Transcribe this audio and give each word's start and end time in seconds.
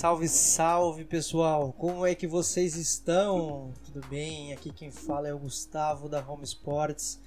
Salve, 0.00 0.28
salve 0.28 1.04
pessoal! 1.04 1.74
Como 1.74 2.06
é 2.06 2.14
que 2.14 2.26
vocês 2.26 2.74
estão? 2.74 3.70
Tudo 3.84 4.00
bem? 4.08 4.50
Aqui 4.50 4.72
quem 4.72 4.90
fala 4.90 5.28
é 5.28 5.34
o 5.34 5.38
Gustavo 5.38 6.08
da 6.08 6.26
Home 6.26 6.42
Sports. 6.42 7.20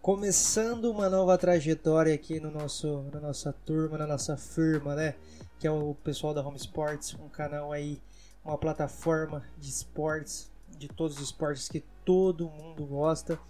Começando 0.00 0.84
uma 0.92 1.10
nova 1.10 1.36
trajetória 1.36 2.14
aqui 2.14 2.38
no 2.38 2.52
nosso, 2.52 3.02
na 3.12 3.18
nossa 3.18 3.52
turma, 3.52 3.98
na 3.98 4.06
nossa 4.06 4.36
firma, 4.36 4.94
né? 4.94 5.16
Que 5.58 5.66
é 5.66 5.70
o 5.72 5.96
pessoal 6.04 6.32
da 6.32 6.40
Home 6.40 6.56
Sports, 6.56 7.16
um 7.18 7.28
canal 7.28 7.72
aí, 7.72 8.00
uma 8.44 8.56
plataforma 8.56 9.44
de 9.58 9.68
esportes, 9.68 10.48
de 10.68 10.86
todos 10.86 11.16
os 11.16 11.24
esportes 11.24 11.68
que 11.68 11.82
todo 12.04 12.48
mundo 12.48 12.86
gosta. 12.86 13.40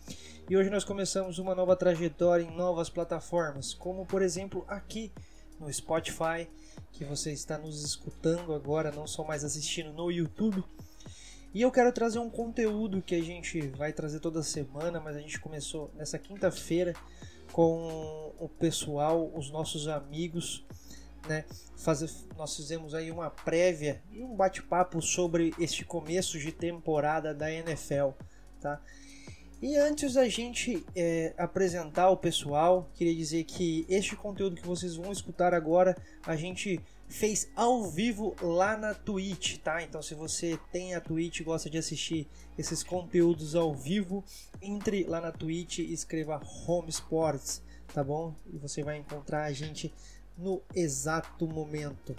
E 0.49 0.57
hoje 0.57 0.71
nós 0.71 0.85
começamos 0.85 1.39
uma 1.39 1.55
nova 1.55 1.77
trajetória 1.77 2.43
em 2.43 2.57
novas 2.57 2.89
plataformas, 2.89 3.75
como 3.75 4.07
por 4.07 4.23
exemplo 4.23 4.65
aqui 4.67 5.13
no 5.61 5.71
Spotify 5.71 6.49
que 6.95 7.05
você 7.05 7.33
está 7.33 7.59
nos 7.59 7.85
escutando 7.85 8.55
agora, 8.55 8.93
não 8.93 9.07
só 9.07 9.25
mais 9.25 9.45
assistindo 9.45 9.93
no 9.93 10.11
YouTube. 10.11 10.63
E 11.53 11.61
eu 11.61 11.71
quero 11.71 11.93
trazer 11.93 12.21
um 12.21 12.31
conteúdo 12.31 13.03
que 13.03 13.17
a 13.17 13.23
gente 13.23 13.61
vai 13.69 13.93
trazer 13.93 14.21
toda 14.21 14.43
semana, 14.43 15.01
mas 15.01 15.17
a 15.17 15.21
gente 15.21 15.41
começou 15.41 15.91
nessa 15.97 16.19
quinta-feira 16.19 16.95
com 17.53 18.33
o 18.39 18.49
pessoal, 18.49 19.31
os 19.35 19.51
nossos 19.51 19.89
amigos, 19.89 20.65
né? 21.29 21.45
Fazer, 21.77 22.11
nós 22.37 22.55
fizemos 22.55 22.95
aí 22.95 23.11
uma 23.11 23.29
prévia 23.29 24.01
e 24.13 24.23
um 24.23 24.35
bate-papo 24.35 25.03
sobre 25.03 25.53
este 25.59 25.85
começo 25.85 26.39
de 26.39 26.53
temporada 26.53 27.35
da 27.35 27.53
NFL, 27.53 28.11
tá? 28.61 28.81
E 29.63 29.77
antes 29.77 30.13
da 30.13 30.29
gente 30.29 30.85
é, 30.95 31.33
apresentar 31.39 32.11
o 32.11 32.17
pessoal, 32.17 32.91
queria 32.95 33.15
dizer 33.15 33.45
que 33.45 33.87
este 33.89 34.15
conteúdo 34.15 34.57
que 34.57 34.67
vocês 34.67 34.97
vão 34.97 35.11
escutar 35.11 35.55
agora, 35.55 35.97
a 36.27 36.37
gente 36.37 36.79
fez 37.09 37.49
ao 37.55 37.89
vivo 37.91 38.35
lá 38.41 38.77
na 38.77 38.95
Twitch, 38.95 39.59
tá? 39.59 39.83
Então 39.83 40.03
se 40.03 40.15
você 40.15 40.59
tem 40.73 40.95
a 40.95 41.01
Twitch 41.01 41.41
e 41.41 41.45
gosta 41.45 41.71
de 41.71 41.79
assistir 41.79 42.29
esses 42.59 42.83
conteúdos 42.83 43.55
ao 43.55 43.75
vivo, 43.75 44.25
entre 44.61 45.05
lá 45.05 45.21
na 45.21 45.33
Twitch 45.33 45.79
e 45.79 45.93
escreva 45.93 46.41
Home 46.67 46.91
Sports, 46.91 47.63
tá 47.93 48.03
bom? 48.03 48.35
E 48.53 48.59
você 48.59 48.83
vai 48.83 48.99
encontrar 48.99 49.45
a 49.45 49.53
gente 49.53 49.93
no 50.37 50.61
exato 50.75 51.47
momento. 51.47 52.17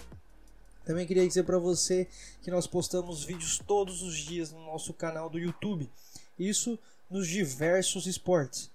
Também 0.85 1.07
queria 1.07 1.27
dizer 1.27 1.43
para 1.43 1.57
você 1.57 2.07
que 2.43 2.51
nós 2.51 2.67
postamos 2.67 3.23
vídeos 3.23 3.59
todos 3.59 4.03
os 4.03 4.15
dias 4.15 4.51
no 4.51 4.63
nosso 4.65 4.93
canal 4.93 5.29
do 5.29 5.39
YouTube. 5.39 5.89
Isso 6.37 6.77
nos 7.09 7.27
diversos 7.27 8.05
esportes, 8.05 8.71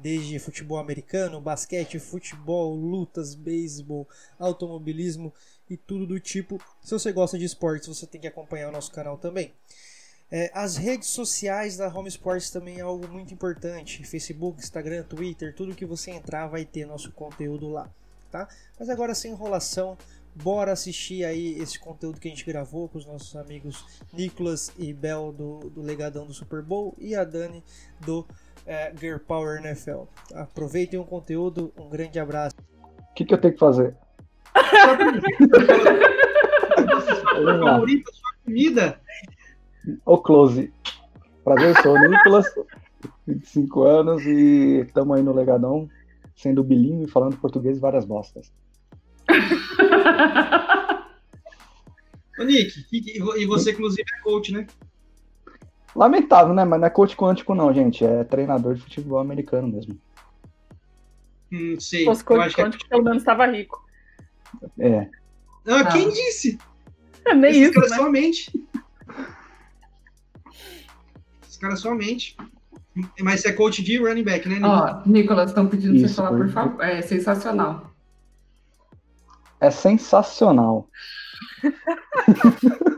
desde 0.00 0.38
futebol 0.38 0.78
americano, 0.78 1.40
basquete, 1.40 1.98
futebol, 1.98 2.74
lutas, 2.74 3.34
beisebol, 3.34 4.08
automobilismo 4.38 5.32
e 5.68 5.76
tudo 5.76 6.06
do 6.06 6.20
tipo. 6.20 6.60
Se 6.82 6.92
você 6.92 7.12
gosta 7.12 7.38
de 7.38 7.44
esportes, 7.44 7.88
você 7.88 8.06
tem 8.06 8.20
que 8.20 8.26
acompanhar 8.26 8.68
o 8.68 8.72
nosso 8.72 8.92
canal 8.92 9.16
também. 9.18 9.52
É, 10.30 10.50
as 10.52 10.76
redes 10.76 11.08
sociais 11.08 11.76
da 11.76 11.88
Home 11.88 12.08
Sports 12.08 12.50
também 12.50 12.78
é 12.78 12.82
algo 12.82 13.06
muito 13.08 13.32
importante. 13.32 14.04
Facebook, 14.04 14.58
Instagram, 14.58 15.04
Twitter, 15.04 15.54
tudo 15.54 15.74
que 15.74 15.86
você 15.86 16.10
entrar 16.10 16.48
vai 16.48 16.64
ter 16.64 16.84
nosso 16.84 17.12
conteúdo 17.12 17.68
lá, 17.68 17.88
tá? 18.30 18.48
Mas 18.78 18.88
agora 18.88 19.14
sem 19.14 19.30
enrolação, 19.30 19.96
bora 20.34 20.72
assistir 20.72 21.24
aí 21.24 21.56
esse 21.60 21.78
conteúdo 21.78 22.20
que 22.20 22.26
a 22.26 22.30
gente 22.30 22.44
gravou 22.44 22.88
com 22.88 22.98
os 22.98 23.06
nossos 23.06 23.36
amigos 23.36 23.84
Nicolas 24.12 24.72
e 24.76 24.92
Bel 24.92 25.32
do, 25.32 25.70
do 25.70 25.80
Legadão 25.80 26.26
do 26.26 26.34
Super 26.34 26.60
Bowl 26.60 26.94
e 26.98 27.14
a 27.14 27.22
Dani 27.22 27.62
do 28.00 28.26
é, 28.66 28.92
Gear 28.98 29.20
Power 29.20 29.64
NFL. 29.64 30.02
Aproveitem 30.34 30.98
o 30.98 31.04
conteúdo, 31.04 31.72
um 31.78 31.88
grande 31.88 32.18
abraço. 32.18 32.56
O 33.10 33.14
que, 33.14 33.24
que 33.24 33.32
eu 33.32 33.38
tenho 33.38 33.54
que 33.54 33.60
fazer? 33.60 33.96
favorita, 37.34 38.12
sua 38.12 38.32
comida? 38.44 39.00
O 40.04 40.18
Close. 40.18 40.72
Prazer, 41.44 41.80
sou 41.80 41.94
o 41.94 42.08
Nicolas, 42.08 42.46
25 43.26 43.82
anos 43.84 44.26
e 44.26 44.80
estamos 44.80 45.16
aí 45.16 45.22
no 45.22 45.32
Legadão, 45.32 45.88
sendo 46.34 46.64
bilíngue, 46.64 47.08
falando 47.08 47.36
português 47.36 47.76
e 47.76 47.80
várias 47.80 48.04
bostas. 48.04 48.52
Ô, 52.38 52.42
Nick, 52.42 52.84
e 52.92 53.46
você, 53.46 53.70
inclusive, 53.70 54.02
é 54.02 54.22
coach, 54.22 54.52
né? 54.52 54.66
Lamentável, 55.96 56.54
né? 56.54 56.64
Mas 56.64 56.80
não 56.80 56.86
é 56.86 56.90
coach 56.90 57.16
quântico, 57.16 57.54
não, 57.54 57.72
gente. 57.72 58.04
É 58.04 58.24
treinador 58.24 58.74
de 58.74 58.82
futebol 58.82 59.18
americano 59.18 59.68
mesmo. 59.68 59.98
Hum, 61.52 61.76
sei. 61.80 62.00
Se 62.00 62.04
fosse 62.04 62.24
coach 62.24 62.58
é 62.58 62.62
quântico, 62.62 62.84
é... 62.84 62.88
pelo 62.88 63.02
menos 63.02 63.18
estava 63.18 63.46
rico. 63.46 63.84
É. 64.78 65.08
Ah, 65.66 65.80
ah. 65.80 65.84
quem 65.86 66.10
disse? 66.10 66.58
É 67.24 67.34
nem 67.34 67.50
Esses 67.50 67.62
isso. 67.62 67.72
Caras 67.74 67.90
né? 67.90 67.96
só 67.96 68.10
mente. 68.10 68.68
Esses 71.42 71.56
caras 71.56 71.80
só 71.80 71.94
mente. 71.94 72.36
Mas 73.20 73.40
você 73.40 73.48
é 73.48 73.52
coach 73.52 73.82
de 73.82 73.98
running 73.98 74.24
back, 74.24 74.48
né, 74.48 74.54
Nicolas? 74.54 74.94
Ó, 74.94 75.02
Nicolas, 75.08 75.50
estão 75.50 75.66
pedindo 75.66 75.98
pra 75.98 76.08
você 76.08 76.14
falar, 76.14 76.30
por 76.30 76.48
favor. 76.48 76.82
É 76.82 77.02
sensacional 77.02 77.96
é 79.60 79.70
sensacional. 79.70 80.88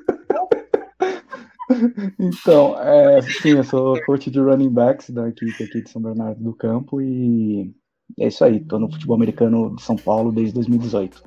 então, 2.18 2.80
é, 2.80 3.20
sim, 3.22 3.50
eu 3.50 3.64
sou 3.64 4.00
coach 4.04 4.30
de 4.30 4.40
running 4.40 4.70
backs 4.70 5.10
da 5.10 5.28
equipe 5.28 5.64
aqui 5.64 5.82
de 5.82 5.90
São 5.90 6.00
Bernardo 6.00 6.42
do 6.42 6.54
Campo 6.54 7.00
e 7.00 7.72
é 8.18 8.28
isso 8.28 8.44
aí, 8.44 8.60
tô 8.60 8.78
no 8.78 8.90
futebol 8.90 9.16
americano 9.16 9.74
de 9.76 9.82
São 9.82 9.96
Paulo 9.96 10.32
desde 10.32 10.54
2018. 10.54 11.22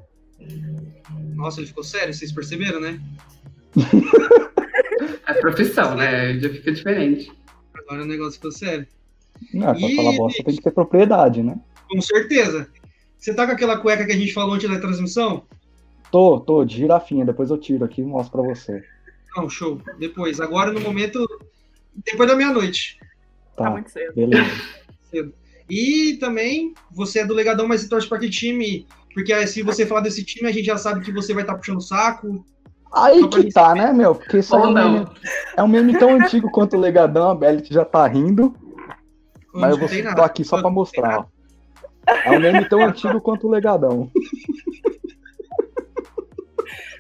Nossa, 1.36 1.60
ele 1.60 1.68
ficou 1.68 1.84
sério, 1.84 2.14
vocês 2.14 2.32
perceberam, 2.32 2.80
né? 2.80 3.00
é 5.28 5.34
profissão, 5.36 5.96
né? 5.96 6.40
Já 6.40 6.50
fica 6.50 6.72
diferente. 6.72 7.32
Agora 7.74 8.04
o 8.04 8.08
negócio 8.08 8.34
ficou 8.34 8.52
sério. 8.52 8.88
Não, 9.54 9.74
pra 9.74 9.90
e... 9.90 9.96
falar 9.96 10.18
bosta 10.18 10.44
tem 10.44 10.56
que 10.56 10.62
ter 10.62 10.72
propriedade, 10.72 11.44
né? 11.44 11.60
Com 11.90 12.02
certeza. 12.02 12.68
Você 13.18 13.34
tá 13.34 13.46
com 13.46 13.52
aquela 13.52 13.78
cueca 13.78 14.06
que 14.06 14.12
a 14.12 14.18
gente 14.18 14.34
falou 14.34 14.56
antes 14.56 14.70
da 14.70 14.80
transmissão? 14.80 15.44
Tô, 16.12 16.40
tô, 16.40 16.66
de 16.66 16.78
girafinha. 16.78 17.26
Depois 17.26 17.50
eu 17.50 17.58
tiro 17.58 17.86
aqui 17.86 18.02
e 18.02 18.06
mostro 18.06 18.42
pra 18.42 18.54
você. 18.54 18.84
Não, 19.36 19.50
show. 19.50 19.82
Depois. 19.98 20.40
Agora, 20.40 20.72
no 20.72 20.80
momento, 20.82 21.26
depois 22.06 22.30
da 22.30 22.36
meia-noite. 22.36 23.00
Tá, 23.56 23.66
tá 23.66 23.70
muito 23.70 23.90
cedo. 23.90 24.14
Beleza. 24.14 24.50
cedo. 25.10 25.34
E 25.70 26.18
também, 26.20 26.74
você 26.92 27.20
é 27.20 27.26
do 27.26 27.34
Legadão, 27.34 27.68
mas 27.68 27.82
você 27.82 27.90
torce 27.90 28.08
pra 28.08 28.20
que 28.20 28.30
time? 28.30 28.86
Porque 29.14 29.48
se 29.48 29.62
você 29.62 29.86
falar 29.86 30.02
desse 30.02 30.24
time, 30.24 30.50
a 30.50 30.52
gente 30.52 30.66
já 30.66 30.78
sabe 30.78 31.02
que 31.02 31.12
você 31.12 31.34
vai 31.34 31.44
estar 31.44 31.54
tá 31.54 31.60
puxando 31.60 31.78
o 31.78 31.82
saco. 31.82 32.46
Aí 32.94 33.26
que 33.30 33.52
tá, 33.52 33.74
né, 33.74 33.94
meu? 33.94 34.16
Porque 34.16 34.40
isso 34.40 34.54
é 34.54 34.60
um, 34.60 34.74
meme, 34.74 35.08
é 35.56 35.64
um 35.64 35.68
meme 35.68 35.98
tão 35.98 36.16
antigo 36.16 36.52
quanto 36.52 36.76
o 36.76 36.80
Legadão, 36.80 37.30
a 37.30 37.36
Bellet 37.36 37.74
já 37.74 37.86
tá 37.86 38.06
rindo. 38.06 38.54
mas 39.54 39.72
eu 39.72 39.78
vou, 39.78 39.88
tô 40.16 40.22
aqui 40.22 40.44
só 40.44 40.60
pra 40.60 40.70
mostrar, 40.70 41.20
ó. 41.20 41.26
É 42.26 42.32
um 42.32 42.40
meme 42.40 42.68
tão 42.68 42.84
antigo 42.84 43.22
quanto 43.22 43.48
o 43.48 43.50
Legadão. 43.50 44.12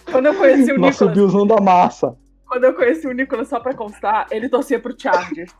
Quando 0.09 0.27
eu 0.27 0.35
conheci 0.35 0.71
o 0.71 0.79
Nosso 0.79 1.05
Nicolas. 1.05 1.13
Billzão 1.13 1.47
da 1.47 1.59
massa. 1.59 2.17
Quando 2.51 2.65
eu 2.65 2.73
conheci 2.73 3.07
o 3.07 3.13
Nicolas, 3.13 3.47
só 3.47 3.61
pra 3.61 3.73
constar, 3.73 4.27
ele 4.29 4.49
torcia 4.49 4.77
pro 4.77 4.93
Chargers. 4.99 5.55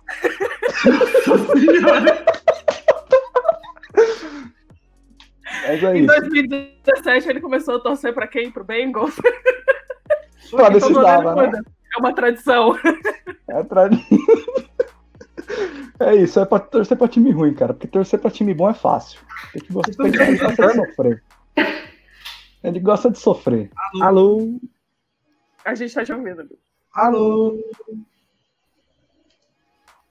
Mas 5.69 5.83
é 5.83 5.97
em 5.97 6.05
2017 6.05 7.29
ele 7.29 7.39
começou 7.39 7.77
a 7.77 7.79
torcer 7.79 8.13
pra 8.13 8.27
quem? 8.27 8.51
Pro 8.51 8.65
Bengals. 8.65 9.15
Pra 10.51 10.69
ver 10.69 10.81
se 10.81 10.91
dava, 10.91 11.47
né? 11.47 11.61
É 11.95 11.97
uma 11.97 12.13
tradição. 12.13 12.77
É 13.47 13.63
tradição. 13.63 14.05
É 15.99 16.15
isso, 16.15 16.39
é 16.39 16.45
pra 16.45 16.59
torcer 16.59 16.97
pra 16.97 17.07
time 17.07 17.29
ruim, 17.31 17.53
cara. 17.53 17.73
Porque 17.73 17.87
torcer 17.87 18.19
pra 18.19 18.31
time 18.31 18.53
bom 18.53 18.67
é 18.69 18.73
fácil. 18.73 19.19
Tem 19.53 19.61
que 19.61 19.71
gostar, 19.71 20.03
tem 20.03 20.11
que 20.11 20.37
gostar 20.37 20.65
de 20.65 20.73
sofrer. 20.73 21.23
Ele 22.63 22.79
gosta 22.79 23.11
de 23.11 23.19
sofrer. 23.19 23.69
Alô? 24.01 24.03
Alô? 24.03 24.59
A 25.63 25.75
gente 25.75 25.93
tá 25.93 26.03
te 26.03 26.11
ouvindo. 26.11 26.47
Alô? 26.93 27.57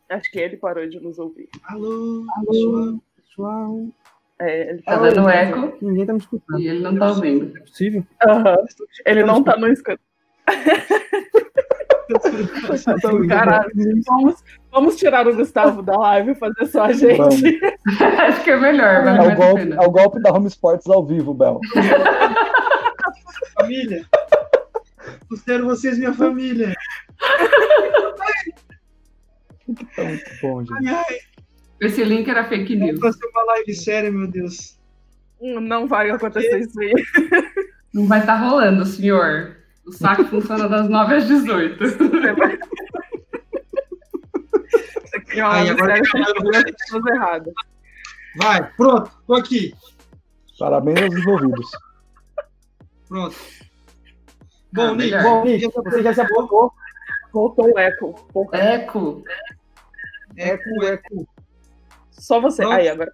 Acho 0.08 0.30
que 0.30 0.38
ele 0.38 0.56
parou 0.56 0.88
de 0.88 0.98
nos 0.98 1.18
ouvir. 1.18 1.48
Alô? 1.64 2.24
Alô? 2.36 2.98
Pessoal? 3.16 3.86
É, 4.40 4.70
ele 4.70 4.82
tá 4.82 4.94
Alô, 4.94 5.12
dando 5.12 5.28
eco. 5.28 5.76
Ninguém 5.84 6.06
tá 6.06 6.14
me 6.14 6.18
escutando. 6.18 6.58
E 6.58 6.68
ele 6.68 6.80
não 6.80 6.98
tá 6.98 7.08
ouvindo. 7.10 7.56
É 7.56 7.60
possível? 7.60 8.04
Uhum. 8.26 8.66
Ele 9.04 9.22
não 9.24 9.42
tá 9.42 9.56
no 9.58 9.68
escutando. 9.68 10.00
Caralho, 13.28 13.70
vamos, 14.06 14.42
vamos 14.72 14.96
tirar 14.96 15.28
o 15.28 15.36
Gustavo 15.36 15.82
da 15.82 15.96
live 15.96 16.32
e 16.32 16.34
fazer 16.34 16.66
só 16.66 16.84
a 16.84 16.92
gente. 16.92 17.20
Acho 18.26 18.42
que 18.42 18.50
é 18.50 18.56
melhor. 18.58 19.06
É 19.06 19.20
o, 19.20 19.36
golpe, 19.36 19.72
é 19.72 19.86
o 19.86 19.90
golpe 19.90 20.20
da 20.20 20.32
Home 20.32 20.48
Sports 20.48 20.88
ao 20.88 21.04
vivo, 21.06 21.34
Bel. 21.34 21.60
família. 23.60 24.04
Considero 25.30 25.64
vocês 25.64 25.96
minha 25.96 26.12
família. 26.12 26.74
Que 29.64 29.84
tá 29.94 30.02
muito 30.02 30.30
bom, 30.42 30.64
gente. 30.64 30.88
Ai, 30.88 31.04
ai. 31.08 31.18
Esse 31.80 32.02
link 32.04 32.28
era 32.28 32.48
fake 32.48 32.74
news. 32.74 32.98
Vai 32.98 33.12
ser 33.12 33.26
uma 33.26 33.44
live 33.44 33.74
séria, 33.74 34.10
meu 34.10 34.26
Deus. 34.26 34.76
Não 35.40 35.86
vai 35.86 36.10
acontecer 36.10 36.58
isso 36.58 36.80
aí. 36.80 36.92
Não 37.94 38.08
vai 38.08 38.18
estar 38.20 38.40
tá 38.40 38.48
rolando, 38.48 38.84
senhor. 38.84 39.56
O 39.86 39.92
saque 39.92 40.24
funciona 40.24 40.68
das 40.68 40.88
9 40.88 41.14
às 41.14 41.26
18. 41.28 41.84
Aqui, 45.14 45.40
ó, 45.40 45.50
Aí, 45.50 45.70
agora 45.70 45.94
pessoas 46.00 47.06
erradas. 47.06 47.54
Vai, 48.36 48.68
pronto, 48.72 49.10
tô 49.26 49.34
aqui. 49.34 49.74
Parabéns 50.58 51.02
aos 51.02 51.14
envolvidos. 51.14 51.70
Pronto. 53.08 53.36
Bom, 54.72 54.82
ah, 54.82 54.94
Nick, 54.94 55.22
bom, 55.22 55.44
Nick, 55.44 55.68
você 55.74 56.02
já 56.02 56.14
se 56.14 56.20
aprovou. 56.20 56.72
Voltou 57.32 57.72
o 57.72 57.78
eco. 57.78 58.14
Eco. 58.52 59.24
Eco, 60.36 60.84
eco. 60.84 61.28
Só 62.10 62.40
você. 62.40 62.62
Pronto. 62.62 62.76
Aí, 62.76 62.88
agora. 62.88 63.12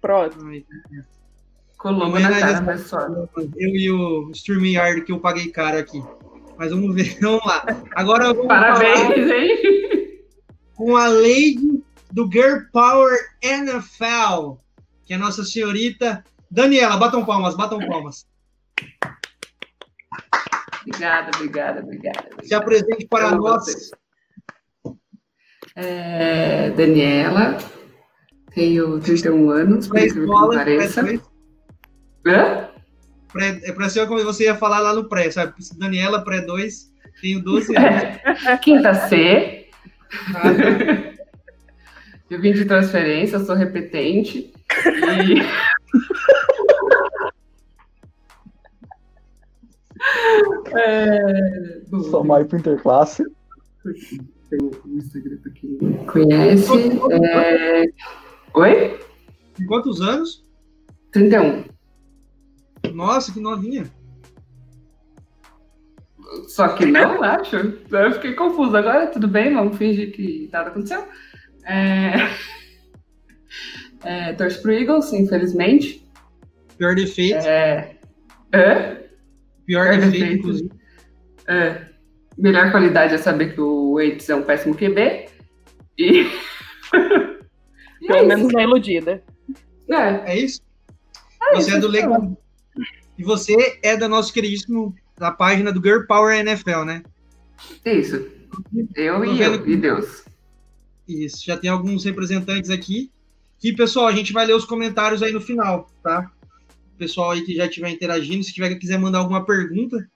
Pronto. 0.00 0.38
Colombo 1.78 2.18
na 2.18 2.40
cara, 2.40 2.62
pessoal. 2.62 3.28
Eu 3.36 3.68
e 3.68 3.90
o 3.90 4.30
StreamYard 4.30 5.02
que 5.02 5.12
eu 5.12 5.20
paguei 5.20 5.50
caro 5.50 5.78
aqui. 5.78 6.02
Mas 6.56 6.70
vamos 6.70 6.94
ver, 6.94 7.16
vamos 7.20 7.44
lá. 7.44 7.64
Agora 7.94 8.32
vamos 8.32 8.46
Parabéns, 8.46 9.30
hein? 9.30 10.22
Com 10.74 10.96
a 10.96 11.08
lady 11.08 11.82
do 12.10 12.30
Girl 12.30 12.60
Power 12.72 13.14
NFL, 13.42 14.56
que 15.04 15.12
é 15.12 15.16
a 15.16 15.18
nossa 15.18 15.44
senhorita 15.44 16.24
Daniela. 16.50 16.96
Batam 16.96 17.24
palmas, 17.24 17.56
batam 17.56 17.78
palmas. 17.78 18.26
Obrigada, 20.86 21.30
obrigada, 21.34 21.80
obrigada. 21.82 22.28
Se 22.42 22.54
apresente 22.54 23.06
para 23.06 23.30
Eu 23.30 23.38
nós. 23.38 23.90
É, 25.74 26.70
Daniela, 26.70 27.58
tenho 28.54 29.00
31 29.00 29.50
anos, 29.50 29.88
por 29.88 29.98
isso 29.98 30.14
que 30.14 30.26
pareça. 30.26 31.02
Hã? 32.26 32.68
Pré, 33.32 33.60
é 33.64 33.72
para 33.72 33.88
ser 33.88 34.06
como 34.06 34.24
você 34.24 34.44
ia 34.44 34.54
falar 34.54 34.78
lá 34.78 34.94
no 34.94 35.08
pré, 35.08 35.30
sabe? 35.30 35.54
Daniela, 35.76 36.24
pré 36.24 36.40
2, 36.40 36.92
tenho 37.20 37.42
12 37.42 37.76
anos. 37.76 38.60
Quinta 38.62 38.94
C. 38.94 39.68
Ah, 40.34 41.16
Eu 42.28 42.40
vim 42.40 42.52
de 42.52 42.64
transferência, 42.64 43.38
sou 43.38 43.54
repetente. 43.54 44.52
E... 44.86 45.42
é... 50.74 51.82
Sou 52.10 52.24
mais 52.24 52.46
pro 52.46 52.58
interclasse. 52.58 53.24
Tem 54.50 54.58
um 54.60 54.96
Instagram 54.96 55.38
pra 55.42 55.52
quem 55.52 55.78
conhece. 56.06 56.72
É... 57.22 57.84
Oi? 58.54 59.00
Quantos 59.66 60.00
anos? 60.00 60.44
31. 61.12 61.64
Nossa, 62.92 63.32
que 63.32 63.40
novinha. 63.40 63.90
Só 66.48 66.68
que 66.68 66.86
não, 66.86 67.22
acho. 67.24 67.56
Eu 67.56 68.12
fiquei 68.12 68.34
confusa. 68.34 68.78
Agora 68.78 69.06
tudo 69.08 69.28
bem, 69.28 69.54
vamos 69.54 69.76
fingir 69.76 70.12
que 70.12 70.48
nada 70.52 70.70
aconteceu. 70.70 71.04
É... 71.64 72.12
É, 74.04 74.34
torço 74.34 74.62
pro 74.62 74.72
Eagles, 74.72 75.12
infelizmente. 75.12 76.06
Pior 76.78 76.94
defeito. 76.94 77.44
É... 77.44 77.96
É? 78.52 79.05
Pior, 79.66 79.88
Pior 79.88 80.00
defeito, 80.00 80.32
inclusive. 80.38 80.70
É. 81.48 81.86
Melhor 82.38 82.70
qualidade 82.70 83.14
é 83.14 83.18
saber 83.18 83.54
que 83.54 83.60
o 83.60 83.94
Waits 83.94 84.28
é 84.28 84.34
um 84.34 84.42
péssimo 84.42 84.74
QB. 84.74 85.28
E. 85.98 86.30
Pelo 88.06 88.18
é 88.18 88.26
menos 88.26 88.52
não 88.52 88.60
é 88.60 88.64
iludida. 88.64 89.22
É. 89.90 90.32
É 90.32 90.38
isso? 90.38 90.60
É 91.42 91.54
você 91.54 91.68
isso, 91.68 91.76
é 91.76 91.80
do 91.80 91.88
legal. 91.88 92.36
E 93.18 93.24
você 93.24 93.78
é 93.82 93.96
da 93.96 94.08
nosso 94.08 94.32
queridíssimo 94.32 94.94
da 95.16 95.30
página 95.30 95.72
do 95.72 95.82
Girl 95.82 96.04
Power 96.06 96.38
NFL, 96.38 96.84
né? 96.84 97.02
Isso. 97.84 98.26
Eu 98.94 99.24
e 99.24 99.40
eu, 99.40 99.66
e 99.66 99.76
Deus. 99.76 100.24
Isso, 101.08 101.44
já 101.44 101.56
tem 101.56 101.70
alguns 101.70 102.04
representantes 102.04 102.70
aqui. 102.70 103.10
E, 103.62 103.72
pessoal, 103.72 104.06
a 104.06 104.12
gente 104.12 104.32
vai 104.32 104.44
ler 104.44 104.54
os 104.54 104.64
comentários 104.64 105.22
aí 105.22 105.32
no 105.32 105.40
final, 105.40 105.90
tá? 106.02 106.30
Pessoal 106.98 107.32
aí 107.32 107.42
que 107.42 107.54
já 107.54 107.66
estiver 107.66 107.90
interagindo, 107.90 108.42
se 108.42 108.52
tiver 108.52 108.74
quiser 108.76 108.98
mandar 108.98 109.18
alguma 109.18 109.44
pergunta. 109.44 110.08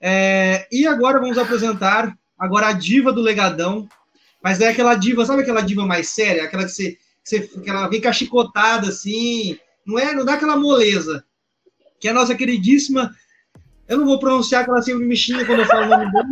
É... 0.00 0.66
E 0.70 0.86
agora 0.86 1.20
vamos 1.20 1.38
apresentar 1.38 2.16
agora 2.38 2.68
a 2.68 2.72
diva 2.72 3.12
do 3.12 3.20
Legadão. 3.20 3.88
Mas 4.42 4.60
é 4.60 4.68
aquela 4.68 4.94
diva, 4.94 5.24
sabe 5.24 5.42
aquela 5.42 5.62
diva 5.62 5.86
mais 5.86 6.10
séria? 6.10 6.44
Aquela 6.44 6.64
que 6.64 6.70
você, 6.70 6.92
que, 6.92 6.98
você, 7.24 7.40
que 7.40 7.70
ela 7.70 7.88
vem 7.88 8.00
cachicotada 8.00 8.88
assim, 8.88 9.58
não 9.86 9.98
é? 9.98 10.12
Não 10.12 10.24
dá 10.24 10.34
aquela 10.34 10.56
moleza. 10.56 11.24
Que 11.98 12.08
é 12.08 12.10
a 12.10 12.14
nossa 12.14 12.34
queridíssima. 12.34 13.10
Eu 13.88 13.98
não 13.98 14.06
vou 14.06 14.18
pronunciar 14.18 14.64
que 14.64 14.70
ela 14.70 14.82
sempre 14.82 15.06
me 15.06 15.16
xinga 15.16 15.44
quando 15.46 15.60
eu 15.60 15.66
falo 15.66 15.86
o 15.86 15.88
nome 15.88 16.12
dela. 16.12 16.26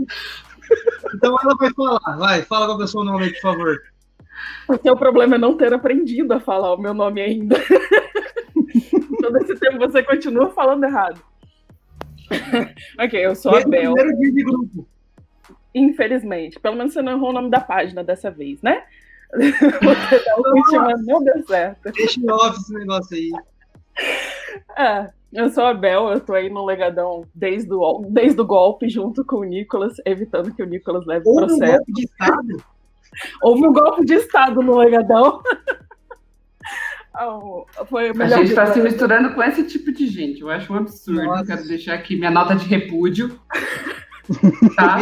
Então 1.15 1.37
ela 1.43 1.55
vai 1.57 1.73
falar. 1.73 2.17
Vai, 2.19 2.43
fala 2.43 2.75
a 2.75 2.79
pessoa 2.79 3.03
o 3.03 3.07
nome 3.07 3.25
aí, 3.25 3.33
por 3.33 3.41
favor. 3.41 3.79
Porque 4.67 4.91
o 4.91 4.97
problema 4.97 5.37
é 5.37 5.39
não 5.39 5.57
ter 5.57 5.73
aprendido 5.73 6.33
a 6.33 6.41
falar 6.41 6.75
o 6.75 6.81
meu 6.81 6.95
nome 6.95 7.21
ainda. 7.21 7.57
Todo 9.23 9.37
esse 9.39 9.55
tempo 9.57 9.79
você 9.79 10.03
continua 10.03 10.51
falando 10.51 10.85
errado. 10.85 11.23
ok, 12.99 13.25
eu 13.27 13.35
sou 13.35 13.53
Desde 13.53 13.69
a 13.69 13.71
Bel. 13.71 13.95
primeiro 13.95 14.19
dia 14.19 14.33
de 14.33 14.45
grupo. 14.45 14.89
Infelizmente. 15.75 16.59
Pelo 16.59 16.77
menos 16.77 16.93
você 16.93 17.03
não 17.03 17.13
errou 17.13 17.31
o 17.31 17.33
nome 17.33 17.51
da 17.51 17.61
página 17.61 18.03
dessa 18.03 18.31
vez, 18.31 18.61
né? 18.63 18.83
você 19.33 20.69
não, 20.79 21.03
não 21.05 21.25
deu 21.25 21.47
certo. 21.47 21.91
Deixa 21.93 22.21
off 22.35 22.59
esse 22.59 22.75
negócio 22.75 23.17
aí. 23.17 23.31
É, 24.77 25.09
eu 25.33 25.49
sou 25.51 25.65
a 25.65 25.73
Bel, 25.73 26.11
eu 26.11 26.21
tô 26.21 26.35
aí 26.35 26.51
no 26.51 26.65
Legadão 26.65 27.25
desde 27.35 27.73
o, 27.73 28.05
desde 28.11 28.41
o 28.41 28.47
golpe, 28.47 28.89
junto 28.89 29.25
com 29.25 29.37
o 29.37 29.45
Nicolas, 29.45 29.95
evitando 30.05 30.55
que 30.55 30.63
o 30.63 30.67
Nicolas 30.67 31.07
leve 31.07 31.25
o 31.27 31.35
processo. 31.37 31.63
Um 31.63 31.77
golpe 31.77 31.93
de 31.93 32.05
Estado? 32.05 32.65
Houve 33.43 33.67
um 33.67 33.73
golpe 33.73 34.05
de 34.05 34.15
Estado 34.15 34.63
no 34.63 34.77
Legadão. 34.77 35.41
Foi 37.89 38.09
a, 38.09 38.29
gente 38.29 38.49
está 38.49 38.67
se 38.73 38.81
misturando 38.81 39.35
com 39.35 39.43
esse 39.43 39.65
tipo 39.65 39.93
de 39.93 40.07
gente. 40.07 40.41
Eu 40.41 40.51
acho 40.51 40.73
um 40.73 40.77
absurdo. 40.77 41.23
Nossa. 41.23 41.45
Quero 41.45 41.69
deixar 41.69 41.95
aqui 41.95 42.17
minha 42.17 42.31
nota 42.31 42.55
de 42.55 42.65
repúdio. 42.67 43.39
tá? 44.77 44.99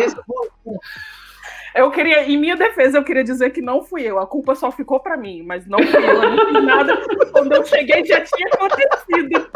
Eu 1.74 1.90
queria, 1.90 2.28
em 2.28 2.36
minha 2.36 2.56
defesa, 2.56 2.98
eu 2.98 3.04
queria 3.04 3.22
dizer 3.22 3.50
que 3.50 3.62
não 3.62 3.82
fui 3.82 4.02
eu. 4.02 4.18
A 4.18 4.26
culpa 4.26 4.56
só 4.56 4.72
ficou 4.72 4.98
para 4.98 5.16
mim, 5.16 5.44
mas 5.44 5.66
não 5.66 5.78
fui 5.78 6.04
eu. 6.04 6.22
Eu 6.22 6.30
não 6.34 6.46
fiz 6.46 6.64
nada. 6.64 6.96
Quando 7.30 7.52
eu 7.52 7.64
cheguei, 7.64 8.04
já 8.04 8.20
tinha 8.22 8.48
acontecido. 8.48 9.50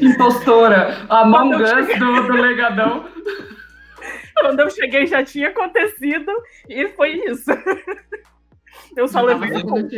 Impostora, 0.00 1.04
a 1.08 1.20
Among 1.20 1.62
Us 1.62 1.98
do, 1.98 2.26
do 2.26 2.32
legadão. 2.32 3.04
Quando 4.40 4.60
eu 4.60 4.70
cheguei 4.70 5.06
já 5.06 5.24
tinha 5.24 5.48
acontecido 5.48 6.32
e 6.68 6.88
foi 6.88 7.12
isso. 7.30 7.50
Eu 8.96 9.08
só 9.08 9.20
levei 9.20 9.56
a 9.56 9.62
culpa. 9.62 9.88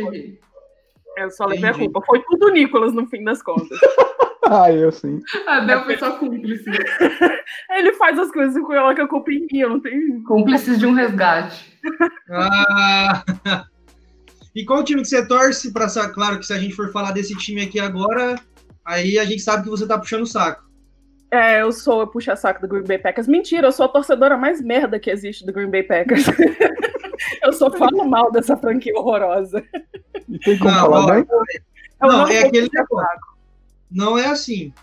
Eu 1.17 1.31
só 1.31 1.45
levei 1.45 1.69
a 1.69 1.73
culpa. 1.73 2.01
Foi 2.05 2.21
tudo 2.21 2.47
o 2.47 2.51
Nicolas 2.51 2.93
no 2.93 3.07
fim 3.07 3.23
das 3.23 3.41
contas. 3.41 3.77
ah, 4.45 4.71
eu 4.71 4.91
sim. 4.91 5.19
Ah, 5.47 5.61
Del 5.61 5.83
foi 5.83 5.97
só 5.97 6.11
cúmplice. 6.17 6.69
Ele 7.71 7.93
faz 7.93 8.19
as 8.19 8.31
coisas 8.31 8.55
e 8.55 8.61
coloca 8.61 9.03
a 9.03 9.07
culpa 9.07 9.31
em 9.31 9.47
mim, 9.51 9.59
eu 9.59 9.69
não 9.69 9.79
tenho. 9.79 10.23
Cúmplices 10.23 10.77
de 10.77 10.85
um 10.85 10.93
resgate. 10.93 11.77
ah. 12.31 13.23
E 14.55 14.63
qual 14.63 14.83
time 14.83 15.01
que 15.01 15.07
você 15.07 15.27
torce? 15.27 15.73
Pra, 15.73 15.87
claro 16.13 16.39
que 16.39 16.45
se 16.45 16.53
a 16.53 16.57
gente 16.57 16.75
for 16.75 16.91
falar 16.91 17.11
desse 17.11 17.35
time 17.37 17.61
aqui 17.61 17.79
agora, 17.79 18.39
aí 18.85 19.17
a 19.17 19.25
gente 19.25 19.41
sabe 19.41 19.63
que 19.63 19.69
você 19.69 19.87
tá 19.87 19.97
puxando 19.97 20.21
o 20.21 20.27
saco. 20.27 20.67
É, 21.31 21.61
eu 21.61 21.71
sou 21.71 22.01
a 22.01 22.07
puxa-saco 22.07 22.61
do 22.61 22.67
Green 22.67 22.83
Bay 22.83 22.97
Packers. 22.97 23.27
Mentira, 23.27 23.67
eu 23.67 23.71
sou 23.71 23.85
a 23.85 23.89
torcedora 23.89 24.37
mais 24.37 24.61
merda 24.61 24.99
que 24.99 25.11
existe 25.11 25.45
do 25.45 25.51
Green 25.51 25.69
Bay 25.69 25.83
Packers. 25.83 26.25
eu 27.43 27.53
só 27.53 27.69
falo 27.71 28.05
mal 28.05 28.31
dessa 28.31 28.55
franquia 28.57 28.93
horrorosa. 28.95 29.63
E 30.27 30.39
tem 30.39 30.57
como 30.57 30.71
não, 30.71 30.79
falar 30.81 31.13
bem? 31.15 31.27
Não, 32.01 32.09
não, 32.09 32.27
é 32.27 32.39
aquele 32.39 32.69
Não 33.89 34.17
é 34.17 34.27
assim. 34.27 34.73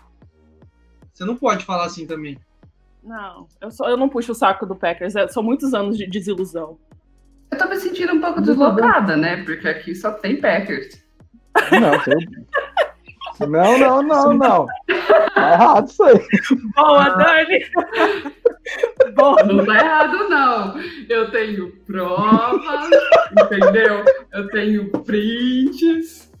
Você 1.13 1.23
não 1.23 1.35
pode 1.35 1.63
falar 1.63 1.85
assim 1.85 2.05
também. 2.05 2.37
Não, 3.03 3.47
eu, 3.61 3.71
só, 3.71 3.87
eu 3.87 3.95
não 3.95 4.09
puxo 4.09 4.31
o 4.31 4.35
saco 4.35 4.65
do 4.65 4.75
Packers. 4.75 5.15
É, 5.15 5.27
são 5.27 5.43
muitos 5.43 5.73
anos 5.73 5.97
de 5.97 6.07
desilusão. 6.07 6.77
Eu 7.51 7.57
tô 7.57 7.69
me 7.69 7.77
sentindo 7.77 8.13
um 8.13 8.19
pouco 8.19 8.41
deslocada, 8.41 9.15
né? 9.15 9.43
Porque 9.43 9.67
aqui 9.67 9.95
só 9.95 10.11
tem 10.11 10.41
Packers. 10.41 11.01
Não, 11.71 12.03
tem, 12.03 12.27
não, 13.39 13.77
não, 13.77 14.01
não, 14.03 14.33
não. 14.33 14.65
Tá 15.33 15.51
errado 15.53 15.87
isso 15.87 16.03
aí. 16.03 16.19
Boa, 16.75 17.09
Dani! 17.09 17.65
Boa. 19.15 19.43
Não 19.43 19.65
tá 19.65 19.75
errado, 19.75 20.29
não. 20.29 20.79
Eu 21.09 21.31
tenho 21.31 21.71
provas, 21.85 22.89
entendeu? 23.31 24.03
Eu 24.33 24.47
tenho 24.49 24.89
prints. 25.03 26.31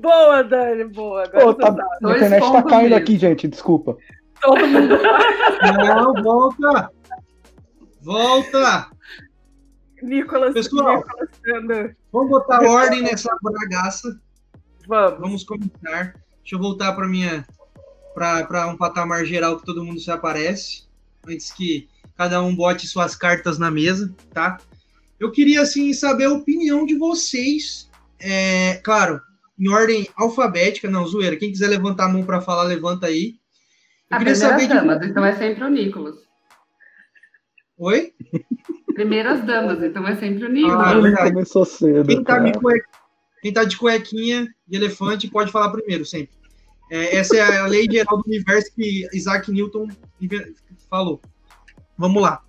Boa, 0.00 0.42
Dani, 0.42 0.84
boa. 0.84 1.24
Agora 1.24 1.44
Pô, 1.44 1.54
tá, 1.54 1.76
a 2.04 2.16
internet 2.16 2.52
tá 2.52 2.62
caindo 2.62 2.82
mesmo. 2.90 2.96
aqui, 2.96 3.18
gente, 3.18 3.48
desculpa. 3.48 3.96
Todo 4.40 4.66
mundo. 4.66 4.98
Não, 5.78 6.22
volta! 6.22 6.90
Volta! 8.02 8.88
Nicolas, 10.02 10.52
Pessoal, 10.52 10.96
Nicolas 10.96 11.94
vamos 12.12 12.30
botar 12.30 12.60
ordem 12.62 13.02
nessa 13.02 13.30
bragaça. 13.40 14.20
Vamos. 14.86 15.20
Vamos 15.20 15.44
começar. 15.44 16.14
Deixa 16.40 16.56
eu 16.56 16.58
voltar 16.58 16.92
para 16.92 17.08
minha 17.08 17.46
para 18.14 18.66
um 18.68 18.76
patamar 18.76 19.24
geral 19.24 19.58
que 19.58 19.64
todo 19.64 19.84
mundo 19.84 20.00
se 20.00 20.10
aparece, 20.10 20.84
antes 21.26 21.50
que 21.50 21.88
cada 22.16 22.42
um 22.42 22.54
bote 22.54 22.86
suas 22.86 23.16
cartas 23.16 23.58
na 23.58 23.70
mesa, 23.70 24.14
tá? 24.32 24.58
Eu 25.18 25.30
queria, 25.30 25.62
assim, 25.62 25.92
saber 25.92 26.24
a 26.24 26.32
opinião 26.32 26.84
de 26.84 26.96
vocês, 26.96 27.88
é, 28.20 28.80
claro, 28.84 29.20
em 29.58 29.68
ordem 29.68 30.08
alfabética, 30.16 30.90
não, 30.90 31.06
zoeira, 31.06 31.36
quem 31.36 31.50
quiser 31.50 31.68
levantar 31.68 32.06
a 32.06 32.08
mão 32.08 32.24
para 32.24 32.40
falar, 32.40 32.64
levanta 32.64 33.06
aí. 33.06 33.36
Eu 34.10 34.16
a 34.16 34.18
queria 34.18 34.34
saber 34.34 34.68
damas, 34.68 35.00
de... 35.00 35.06
então 35.06 35.24
é 35.24 35.32
sempre 35.34 35.64
o 35.64 35.68
Nicolas. 35.68 36.16
Oi? 37.78 38.12
Primeiras 38.94 39.44
damas, 39.46 39.82
então 39.82 40.06
é 40.06 40.16
sempre 40.16 40.44
o 40.44 40.48
Nicolas. 40.48 41.14
Ah, 41.14 41.30
começou 41.30 41.64
cedo. 41.64 42.06
Quem 42.06 42.22
tá, 42.22 42.38
cueca... 42.52 42.88
quem 43.42 43.52
tá, 43.52 43.64
de 43.64 43.76
cuequinha 43.76 44.46
de 44.66 44.76
elefante 44.76 45.28
pode 45.28 45.50
falar 45.50 45.70
primeiro, 45.70 46.06
sempre. 46.06 46.30
É, 46.88 47.16
essa 47.16 47.36
é 47.36 47.58
a 47.58 47.66
lei 47.66 47.86
geral 47.90 48.16
do 48.18 48.28
universo 48.28 48.72
que 48.74 49.08
Isaac 49.12 49.50
Newton 49.50 49.88
falou. 50.88 51.20
Vamos 51.98 52.22
lá. 52.22 52.40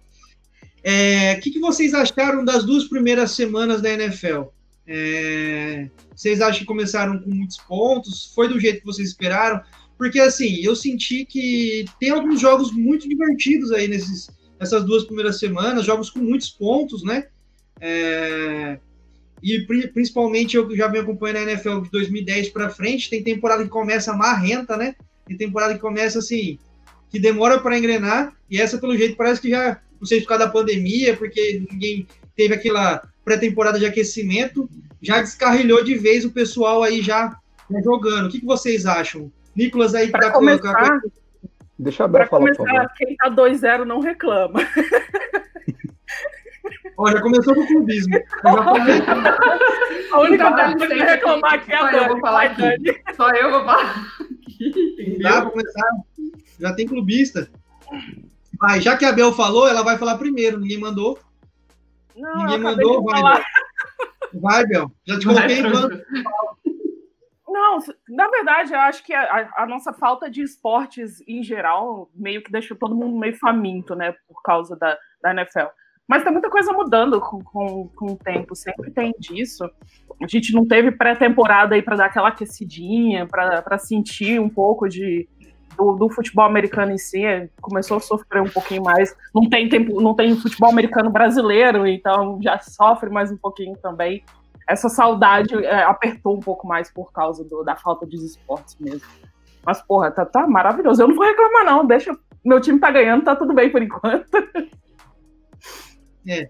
O 0.62 0.68
é, 0.84 1.36
que, 1.36 1.50
que, 1.50 1.60
vocês 1.60 1.94
acharam 1.94 2.46
das 2.46 2.64
duas 2.64 2.84
primeiras 2.84 3.32
semanas 3.32 3.82
da 3.82 3.90
NFL? 3.90 4.44
É, 4.86 5.90
vocês 6.14 6.42
acham 6.42 6.60
que 6.60 6.66
começaram 6.66 7.18
com 7.18 7.30
muitos 7.30 7.58
pontos? 7.58 8.32
Foi 8.36 8.48
do 8.48 8.60
jeito 8.60 8.82
que 8.82 8.86
vocês 8.86 9.10
esperaram? 9.10 9.62
Porque, 9.98 10.20
assim, 10.20 10.58
eu 10.62 10.76
senti 10.76 11.26
que 11.26 11.86
tem 12.00 12.12
alguns 12.12 12.40
jogos 12.40 12.72
muito 12.72 13.08
divertidos 13.08 13.72
aí 13.72 13.88
nesses, 13.88 14.30
nessas 14.60 14.84
duas 14.84 15.06
primeiras 15.06 15.40
semanas, 15.40 15.86
jogos 15.86 16.10
com 16.10 16.20
muitos 16.20 16.50
pontos, 16.50 17.04
né? 17.04 17.28
É, 17.80 18.78
e 19.44 19.66
principalmente 19.94 20.56
eu 20.56 20.74
já 20.74 20.88
venho 20.88 21.04
acompanhando 21.04 21.38
a 21.38 21.52
NFL 21.52 21.82
de 21.82 21.92
2010 21.92 22.50
para 22.50 22.70
frente, 22.70 23.10
tem 23.10 23.22
temporada 23.22 23.64
que 23.64 23.70
começa 23.70 24.14
marrenta, 24.14 24.78
né? 24.78 24.96
Tem 25.28 25.36
temporada 25.36 25.74
que 25.74 25.82
começa 25.82 26.20
assim, 26.20 26.58
que 27.10 27.20
demora 27.20 27.60
para 27.60 27.78
engrenar, 27.78 28.34
e 28.50 28.60
essa, 28.60 28.78
pelo 28.78 28.98
jeito, 28.98 29.18
parece 29.18 29.42
que 29.42 29.50
já, 29.50 29.82
não 30.00 30.08
sei 30.08 30.20
se 30.20 30.24
por 30.24 30.30
causa 30.30 30.46
da 30.46 30.52
pandemia, 30.52 31.18
porque 31.18 31.62
ninguém 31.70 32.08
teve 32.38 32.54
aquela 32.54 33.04
pré-temporada 33.26 33.78
de 33.78 33.86
aquecimento, 33.86 34.70
já 35.02 35.20
descarrilhou 35.22 35.84
de 35.84 35.96
vez 35.96 36.24
o 36.24 36.32
pessoal 36.32 36.82
aí 36.82 37.02
já, 37.02 37.36
já 37.70 37.82
jogando. 37.82 38.28
O 38.28 38.30
que, 38.30 38.40
que 38.40 38.46
vocês 38.46 38.86
acham? 38.86 39.30
Nicolas 39.54 39.94
aí 39.94 40.10
pra 40.10 40.32
começar, 40.32 41.02
Deixa 41.78 42.06
a 42.06 42.08
Bel 42.08 42.28
falar, 42.28 42.42
começar, 42.42 42.64
por 42.64 42.72
favor. 42.72 42.90
quem 42.98 43.16
tá 43.18 43.30
2-0 43.30 43.84
não 43.84 44.00
reclama. 44.00 44.62
Ó, 46.98 47.12
já 47.12 47.22
começou 47.22 47.55
com 47.55 47.62
o 47.62 47.67
clubismo. 47.67 48.15
a 50.12 50.20
única 50.20 50.51
coisa 50.51 50.75
que 50.75 50.88
tem 50.88 51.00
reclamar 51.00 51.53
aqui 51.55 51.72
é 51.72 51.75
a 51.75 51.84
Dani. 51.84 51.98
Eu 51.98 52.08
vou 52.08 52.20
falar 52.20 52.43
aqui. 52.43 53.01
Só 53.15 53.29
eu 53.32 53.51
vou 53.51 53.65
falar 53.65 53.82
aqui. 53.82 55.20
Dá 55.22 55.41
pra 55.41 55.51
começar 55.51 55.89
já 56.60 56.74
tem 56.74 56.88
clubista. 56.88 57.50
Vai, 58.60 58.79
já 58.79 58.96
que 58.96 59.05
a 59.05 59.12
Bel 59.12 59.34
falou, 59.34 59.67
ela 59.67 59.84
vai 59.84 59.98
falar 59.98 60.17
primeiro. 60.17 60.60
Ninguém 60.60 60.79
mandou. 60.79 61.20
Não, 62.15 62.38
Ninguém 62.38 62.60
mandou, 62.60 63.03
vai, 63.03 63.22
Bel. 63.22 63.43
Vai, 64.36 64.65
Bel. 64.65 64.91
Já 65.05 65.20
te 65.20 65.25
coloquei 65.25 65.62
Não, 67.48 67.79
na 68.10 68.29
verdade, 68.29 68.74
eu 68.74 68.79
acho 68.79 69.03
que 69.03 69.13
a, 69.13 69.51
a, 69.58 69.65
nossa 69.65 69.91
falta 69.91 70.29
de 70.29 70.41
esportes 70.41 71.22
em 71.27 71.43
geral 71.43 72.10
meio 72.15 72.41
que 72.41 72.51
deixou 72.51 72.77
todo 72.77 72.96
mundo 72.96 73.20
meio 73.20 73.36
faminto, 73.38 73.96
né? 73.96 74.15
Por 74.27 74.41
causa 74.41 74.75
da, 74.75 74.98
da 75.22 75.32
NFL. 75.32 75.67
Mas 76.07 76.24
tem 76.24 76.31
muita 76.31 76.50
coisa 76.50 76.74
mudando 76.74 77.19
com, 77.22 77.41
com, 77.41 77.88
com 77.95 78.05
o 78.13 78.17
tempo, 78.17 78.55
sempre 78.55 78.91
tem 78.91 79.13
disso. 79.17 79.69
A 80.22 80.27
gente 80.27 80.53
não 80.53 80.65
teve 80.67 80.91
pré-temporada 80.91 81.75
aí 81.75 81.81
para 81.81 81.95
dar 81.95 82.05
aquela 82.05 82.27
aquecidinha, 82.27 83.25
para 83.25 83.77
sentir 83.77 84.39
um 84.39 84.50
pouco 84.50 84.88
de, 84.89 85.27
do, 85.77 85.93
do, 85.93 86.10
futebol 86.10 86.45
americano 86.45 86.91
em 86.91 86.98
si 86.98 87.24
começou 87.62 87.98
a 87.98 88.01
sofrer 88.01 88.41
um 88.41 88.50
pouquinho 88.50 88.83
mais. 88.83 89.15
Não 89.33 89.50
tem 89.50 89.69
tempo, 89.69 90.01
não 90.01 90.13
tem 90.13 90.36
futebol 90.36 90.69
americano 90.69 91.10
brasileiro, 91.10 91.88
então 91.88 92.38
já 92.41 92.60
sofre 92.60 93.10
mais 93.10 93.31
um 93.31 93.38
pouquinho 93.38 93.77
também. 93.77 94.24
Essa 94.67 94.89
saudade 94.89 95.55
é, 95.65 95.83
apertou 95.83 96.36
um 96.36 96.39
pouco 96.39 96.67
mais 96.67 96.91
por 96.91 97.12
causa 97.12 97.43
do, 97.43 97.63
da 97.63 97.75
falta 97.75 98.05
de 98.05 98.17
esportes 98.17 98.77
mesmo. 98.79 99.07
Mas, 99.65 99.81
porra, 99.81 100.12
tá, 100.12 100.25
tá 100.25 100.45
maravilhoso. 100.48 101.01
Eu 101.01 101.07
não 101.07 101.15
vou 101.15 101.25
reclamar, 101.25 101.65
não. 101.65 101.86
Deixa. 101.86 102.15
Meu 102.43 102.60
time 102.60 102.79
tá 102.79 102.91
ganhando, 102.91 103.24
tá 103.24 103.36
tudo 103.36 103.53
bem 103.53 103.69
por 103.69 103.81
enquanto. 103.81 104.27
É. 106.27 106.50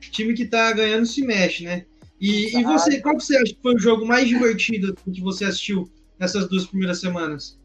Time 0.00 0.34
que 0.34 0.46
tá 0.46 0.72
ganhando 0.72 1.06
se 1.06 1.24
mexe, 1.24 1.64
né? 1.64 1.86
E, 2.20 2.58
e 2.58 2.64
você, 2.64 3.00
qual 3.00 3.16
que 3.16 3.24
você 3.24 3.36
acha 3.36 3.54
que 3.54 3.60
foi 3.60 3.74
o 3.74 3.78
jogo 3.78 4.06
mais 4.06 4.28
divertido 4.28 4.94
que 4.94 5.20
você 5.20 5.44
assistiu 5.44 5.90
nessas 6.18 6.48
duas 6.48 6.66
primeiras 6.66 7.00
semanas? 7.00 7.58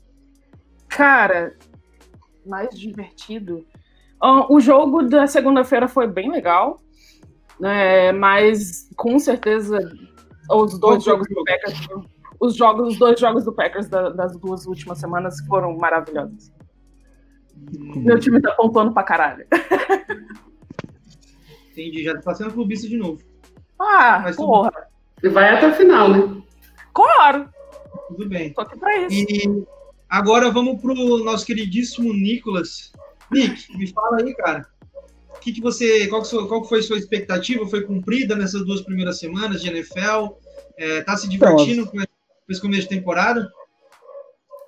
Cara, 0.87 1.55
mais 2.45 2.69
divertido. 2.77 3.65
Uh, 4.21 4.53
o 4.53 4.59
jogo 4.59 5.03
da 5.03 5.27
segunda-feira 5.27 5.87
foi 5.87 6.07
bem 6.07 6.29
legal, 6.29 6.81
né, 7.59 8.11
mas 8.11 8.89
com 8.95 9.17
certeza 9.17 9.79
os 10.51 10.77
dois 10.77 11.03
jogos 11.03 11.27
do 11.29 11.43
Packers, 11.45 11.87
os 12.39 12.55
jogos, 12.55 12.87
os 12.89 12.99
dois 12.99 13.19
jogos 13.19 13.45
do 13.45 13.53
Packers 13.53 13.87
da, 13.87 14.09
das 14.09 14.35
duas 14.37 14.65
últimas 14.65 14.97
semanas 14.97 15.39
foram 15.47 15.77
maravilhosos. 15.77 16.51
Hum. 17.55 18.01
Meu 18.03 18.19
time 18.19 18.41
tá 18.41 18.51
pontuando 18.51 18.93
pra 18.93 19.03
caralho. 19.03 19.45
Entendi, 21.79 22.03
já 22.03 22.19
tá 22.19 22.33
sendo 22.33 22.53
clubista 22.53 22.87
de 22.87 22.97
novo. 22.97 23.21
Ah, 23.79 24.19
mas 24.23 24.35
porra. 24.35 24.71
E 25.23 25.29
vai 25.29 25.55
até 25.55 25.67
o 25.67 25.73
final, 25.73 26.09
né? 26.09 26.41
Claro. 26.93 27.49
Tudo 28.09 28.27
bem. 28.27 28.53
Só 28.53 28.65
que 28.65 28.77
pra 28.77 29.07
isso. 29.07 29.25
E 29.29 29.65
Agora 30.09 30.49
vamos 30.49 30.81
para 30.81 30.91
o 30.91 31.23
nosso 31.23 31.45
queridíssimo 31.45 32.11
Nicolas. 32.11 32.91
Nick, 33.31 33.77
me 33.77 33.85
fala 33.87 34.17
aí, 34.17 34.33
cara. 34.33 34.65
Que 35.39 35.53
que 35.53 35.61
você, 35.61 36.07
qual, 36.07 36.23
que 36.23 36.47
qual 36.47 36.65
foi 36.65 36.79
a 36.79 36.83
sua 36.83 36.97
expectativa? 36.97 37.67
Foi 37.67 37.83
cumprida 37.83 38.35
nessas 38.35 38.65
duas 38.65 38.81
primeiras 38.81 39.19
semanas 39.19 39.61
de 39.61 39.69
NFL? 39.69 40.35
É, 40.77 41.01
tá 41.01 41.15
se 41.15 41.29
divertindo 41.29 41.81
então, 41.81 41.91
com 41.91 42.51
esse 42.51 42.59
começo 42.59 42.81
de 42.81 42.89
temporada? 42.89 43.47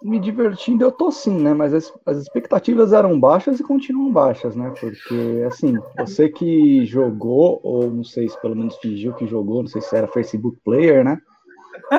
Me 0.03 0.19
divertindo 0.19 0.83
eu 0.83 0.91
tô 0.91 1.11
sim, 1.11 1.37
né? 1.37 1.53
Mas 1.53 1.73
as, 1.73 1.93
as 2.05 2.17
expectativas 2.17 2.91
eram 2.91 3.19
baixas 3.19 3.59
e 3.59 3.63
continuam 3.63 4.11
baixas, 4.11 4.55
né? 4.55 4.73
Porque, 4.79 5.43
assim, 5.45 5.77
você 5.97 6.27
que 6.27 6.85
jogou, 6.85 7.59
ou 7.63 7.91
não 7.91 8.03
sei 8.03 8.27
se 8.27 8.39
pelo 8.41 8.55
menos 8.55 8.77
fingiu 8.77 9.13
que 9.13 9.27
jogou, 9.27 9.61
não 9.61 9.69
sei 9.69 9.81
se 9.81 9.95
era 9.95 10.07
Facebook 10.07 10.57
Player, 10.63 11.03
né? 11.03 11.19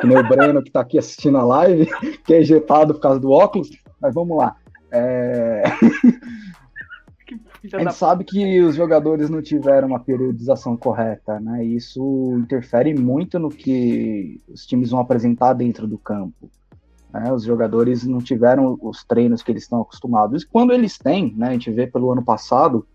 que 0.01 0.07
nem 0.07 0.17
o 0.17 0.29
Breno 0.29 0.63
que 0.63 0.69
está 0.69 0.81
aqui 0.81 0.99
assistindo 0.99 1.39
a 1.39 1.45
live, 1.45 1.87
que 2.25 2.35
é 2.35 2.39
ejetado 2.39 2.95
por 2.95 3.01
causa 3.01 3.21
do 3.21 3.31
óculos, 3.31 3.71
mas 4.01 4.15
vamos 4.15 4.37
lá. 4.37 4.57
É... 4.91 5.63
A 7.73 7.79
gente 7.79 7.95
sabe 7.95 8.25
que 8.25 8.61
os 8.61 8.75
jogadores 8.75 9.31
não 9.31 9.41
tiveram 9.41 9.89
uma 9.89 10.01
periodização 10.01 10.77
correta, 10.77 11.39
né? 11.39 11.65
E 11.65 11.77
isso 11.77 12.35
interfere 12.37 12.93
muito 12.93 13.39
no 13.39 13.49
que 13.49 14.41
os 14.49 14.67
times 14.67 14.91
vão 14.91 15.01
apresentar 15.01 15.53
dentro 15.55 15.87
do 15.87 15.97
campo. 15.97 16.51
Né? 17.13 17.33
Os 17.33 17.45
jogadores 17.45 18.05
não 18.05 18.19
tiveram 18.19 18.79
os 18.81 19.05
treinos 19.05 19.43
que 19.43 19.53
eles 19.53 19.65
estão 19.65 19.83
acostumados. 19.83 20.43
E 20.43 20.47
quando 20.47 20.73
eles 20.73 20.97
têm, 20.97 21.35
né? 21.37 21.49
A 21.49 21.53
gente 21.53 21.71
vê 21.71 21.87
pelo 21.87 22.11
ano 22.11 22.25
passado, 22.25 22.87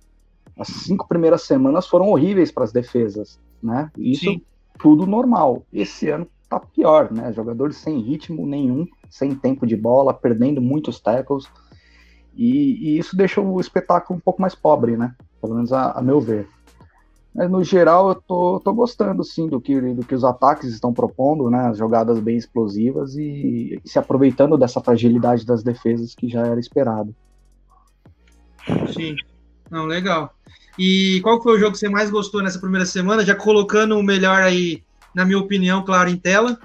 as 0.57 0.67
cinco 0.67 1.07
primeiras 1.07 1.43
semanas 1.43 1.87
foram 1.87 2.09
horríveis 2.09 2.51
para 2.51 2.63
as 2.63 2.71
defesas, 2.71 3.39
né? 3.61 3.91
Isso 3.97 4.25
Sim. 4.25 4.41
tudo 4.79 5.05
normal. 5.05 5.63
Esse 5.71 6.09
ano 6.09 6.27
tá 6.49 6.59
pior, 6.59 7.11
né? 7.11 7.31
Jogadores 7.31 7.77
sem 7.77 7.99
ritmo 7.99 8.47
nenhum, 8.47 8.87
sem 9.09 9.35
tempo 9.35 9.67
de 9.67 9.75
bola, 9.75 10.13
perdendo 10.13 10.61
muitos 10.61 10.99
tackles. 10.99 11.45
E, 12.35 12.93
e 12.95 12.97
isso 12.97 13.15
deixa 13.15 13.41
o 13.41 13.59
espetáculo 13.59 14.17
um 14.17 14.21
pouco 14.21 14.41
mais 14.41 14.55
pobre, 14.55 14.97
né? 14.97 15.13
Pelo 15.39 15.55
menos 15.55 15.71
a, 15.71 15.91
a 15.91 16.01
meu 16.01 16.19
ver. 16.19 16.47
Mas 17.37 17.51
no 17.51 17.63
geral 17.63 18.09
eu 18.09 18.15
tô, 18.15 18.59
tô 18.59 18.73
gostando 18.73 19.23
sim 19.23 19.47
do 19.47 19.61
que, 19.61 19.79
do 19.93 20.03
que 20.03 20.15
os 20.15 20.23
ataques 20.23 20.73
estão 20.73 20.91
propondo, 20.91 21.51
né? 21.51 21.67
As 21.67 21.77
jogadas 21.77 22.19
bem 22.19 22.35
explosivas 22.35 23.15
e, 23.15 23.79
e 23.85 23.87
se 23.87 23.99
aproveitando 23.99 24.57
dessa 24.57 24.81
fragilidade 24.81 25.45
das 25.45 25.61
defesas 25.61 26.15
que 26.15 26.27
já 26.27 26.47
era 26.47 26.59
esperado. 26.59 27.15
Sim. 28.91 29.15
Não, 29.69 29.85
legal. 29.85 30.33
E 30.79 31.21
qual 31.21 31.39
foi 31.41 31.55
o 31.55 31.59
jogo 31.59 31.73
que 31.73 31.77
você 31.77 31.87
mais 31.87 32.09
gostou 32.09 32.41
nessa 32.41 32.57
primeira 32.57 32.87
semana? 32.87 33.23
Já 33.23 33.35
colocando 33.35 33.95
o 33.99 34.03
melhor 34.03 34.41
aí 34.41 34.81
na 35.13 35.23
minha 35.23 35.37
opinião, 35.37 35.85
claro, 35.85 36.09
em 36.09 36.17
tela. 36.17 36.57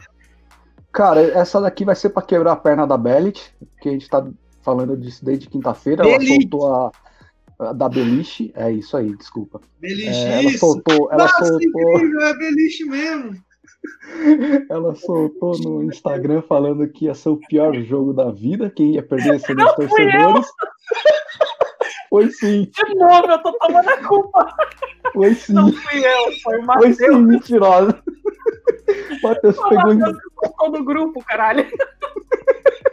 Cara, 0.91 1.21
essa 1.21 1.61
daqui 1.61 1.85
vai 1.85 1.95
ser 1.95 2.11
para 2.11 2.23
quebrar 2.23 2.53
a 2.53 2.57
perna 2.57 2.87
da 2.87 2.97
Bellet, 2.97 3.53
que 3.81 3.91
a 3.91 3.93
gente 3.93 4.09
tá 4.09 4.27
falando 4.63 4.97
disso 4.97 5.23
desde 5.23 5.49
quinta-feira. 5.49 6.09
Ela 6.09 6.25
soltou 6.25 6.75
a, 6.75 6.93
da 7.75 7.89
Beliche. 7.89 8.53
É 8.55 8.71
isso 8.71 8.97
aí, 8.97 9.17
desculpa. 9.17 9.61
Beliche, 9.81 10.09
é, 10.09 10.41
ela 10.41 10.59
soltou. 10.59 11.11
Ela 11.11 11.25
Nossa, 11.25 11.47
soltou... 11.47 11.93
incrível, 11.95 12.21
é 12.21 12.37
Beliche 12.37 12.85
mesmo. 12.85 13.37
Ela 14.71 14.95
soltou 14.95 15.59
no 15.59 15.83
Instagram 15.83 16.43
falando 16.43 16.87
que 16.87 17.07
ia 17.07 17.15
ser 17.15 17.31
o 17.31 17.37
pior 17.37 17.75
jogo 17.83 18.13
da 18.13 18.31
vida, 18.31 18.71
quem 18.71 18.95
ia 18.95 19.03
perder 19.03 19.41
ser 19.41 19.59
os 19.59 19.75
torcedores. 19.75 20.47
Foi 22.09 22.31
sim. 22.31 22.71
De 22.71 22.95
novo, 22.95 23.27
eu 23.27 23.43
tô 23.43 23.53
tomando 23.59 23.89
a 23.89 23.97
culpa. 24.07 24.55
Foi 25.13 25.35
sim. 25.35 25.55
Não 25.55 25.73
fui 25.73 25.99
eu, 25.99 26.33
foi 26.43 26.59
o 26.59 26.63
Matheus. 26.67 26.97
Foi 26.97 27.09
sim, 27.09 27.23
mentirosa. 27.23 28.03
O 28.07 29.27
Matheus 29.27 29.57
pegou. 29.57 29.95
Matheus 29.95 30.19
em... 30.19 30.71
no 30.71 30.85
grupo, 30.85 31.25
caralho. 31.25 31.67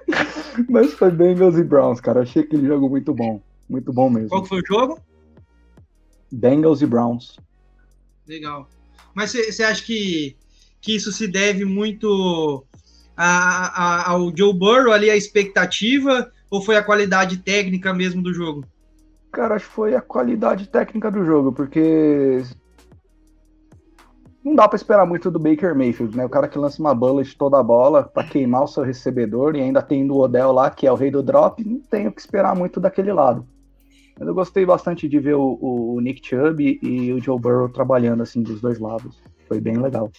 Mas 0.69 0.93
foi 0.93 1.11
Bengals 1.11 1.57
e 1.57 1.63
Browns, 1.63 2.01
cara. 2.01 2.21
Achei 2.21 2.43
aquele 2.43 2.65
jogo 2.65 2.89
muito 2.89 3.13
bom. 3.13 3.41
Muito 3.69 3.93
bom 3.93 4.09
mesmo. 4.09 4.29
Qual 4.29 4.45
foi 4.45 4.61
o 4.61 4.65
jogo? 4.65 4.99
Bengals 6.31 6.81
e 6.81 6.85
Browns. 6.85 7.37
Legal. 8.27 8.67
Mas 9.13 9.31
você 9.31 9.63
acha 9.63 9.83
que, 9.83 10.35
que 10.81 10.95
isso 10.95 11.11
se 11.11 11.27
deve 11.27 11.65
muito 11.65 12.65
a, 13.15 13.27
a, 13.27 14.11
ao 14.11 14.35
Joe 14.35 14.53
Burrow 14.53 14.91
ali, 14.91 15.09
a 15.09 15.15
expectativa, 15.15 16.31
ou 16.49 16.61
foi 16.61 16.77
a 16.77 16.83
qualidade 16.83 17.37
técnica 17.37 17.93
mesmo 17.93 18.21
do 18.21 18.33
jogo? 18.33 18.65
Cara, 19.31 19.55
acho 19.55 19.67
que 19.67 19.73
foi 19.73 19.95
a 19.95 20.01
qualidade 20.01 20.67
técnica 20.67 21.11
do 21.11 21.23
jogo, 21.23 21.51
porque 21.51 22.43
não 24.43 24.55
dá 24.55 24.67
para 24.67 24.77
esperar 24.77 25.05
muito 25.05 25.29
do 25.29 25.37
Baker 25.37 25.75
Mayfield, 25.75 26.15
né? 26.15 26.25
O 26.25 26.29
cara 26.29 26.47
que 26.47 26.57
lança 26.57 26.81
uma 26.81 26.95
bullet 26.95 27.37
toda 27.37 27.59
a 27.59 27.63
bola 27.63 28.03
para 28.03 28.27
queimar 28.27 28.63
o 28.63 28.67
seu 28.67 28.83
recebedor 28.83 29.55
e 29.55 29.61
ainda 29.61 29.81
tem 29.81 30.09
o 30.09 30.15
Odell 30.15 30.51
lá, 30.51 30.69
que 30.71 30.87
é 30.87 30.91
o 30.91 30.95
rei 30.95 31.11
do 31.11 31.21
drop, 31.21 31.63
não 31.63 31.79
tem 31.79 32.07
o 32.07 32.11
que 32.11 32.21
esperar 32.21 32.55
muito 32.55 32.79
daquele 32.79 33.11
lado. 33.11 33.45
Mas 34.19 34.27
eu 34.27 34.33
gostei 34.33 34.65
bastante 34.65 35.07
de 35.07 35.17
ver 35.17 35.35
o, 35.35 35.57
o 35.61 36.01
Nick 36.01 36.27
Chubb 36.27 36.79
e 36.83 37.13
o 37.13 37.23
Joe 37.23 37.39
Burrow 37.39 37.69
trabalhando 37.69 38.21
assim 38.21 38.41
dos 38.41 38.59
dois 38.59 38.77
lados. 38.77 39.17
Foi 39.47 39.61
bem 39.61 39.77
legal. 39.77 40.11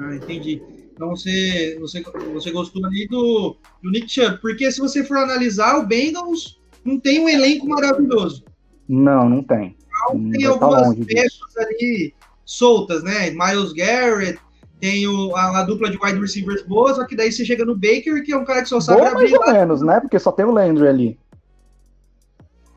Ah, 0.00 0.16
entendi. 0.16 0.60
Então 0.92 1.10
você, 1.10 1.78
você, 1.80 2.02
você 2.32 2.50
gostou 2.50 2.84
ali 2.84 3.06
do, 3.06 3.56
do 3.80 3.90
Nick 3.90 4.08
Chubb, 4.08 4.38
porque 4.40 4.70
se 4.72 4.80
você 4.80 5.04
for 5.04 5.18
analisar, 5.18 5.78
o 5.78 5.86
Bengals 5.86 6.60
não 6.84 6.98
tem 6.98 7.20
um 7.20 7.28
elenco 7.28 7.68
maravilhoso. 7.68 8.44
Não, 8.88 9.28
não 9.28 9.42
tem. 9.42 9.76
Então, 10.08 10.30
tem 10.30 10.42
tá 10.42 10.48
algumas 10.50 11.06
peças 11.06 11.56
ali 11.56 12.12
soltas, 12.44 13.04
né? 13.04 13.30
Miles 13.30 13.72
Garrett, 13.72 14.38
tem 14.80 15.06
o, 15.06 15.36
a, 15.36 15.60
a, 15.60 15.62
dupla 15.62 15.88
de 15.88 15.96
wide 15.96 16.18
receivers 16.18 16.62
boa, 16.62 16.92
só 16.92 17.06
que 17.06 17.14
daí 17.14 17.30
você 17.30 17.44
chega 17.44 17.64
no 17.64 17.76
Baker, 17.76 18.20
que 18.24 18.32
é 18.32 18.36
um 18.36 18.44
cara 18.44 18.62
que 18.62 18.68
só 18.68 18.80
sabe 18.80 18.98
Boa, 18.98 19.12
abrir 19.12 19.30
mais 19.30 19.48
ou 19.48 19.52
menos, 19.52 19.80
né? 19.80 20.00
Porque 20.00 20.18
só 20.18 20.32
tem 20.32 20.44
o 20.44 20.50
Landry 20.50 20.88
ali. 20.88 21.18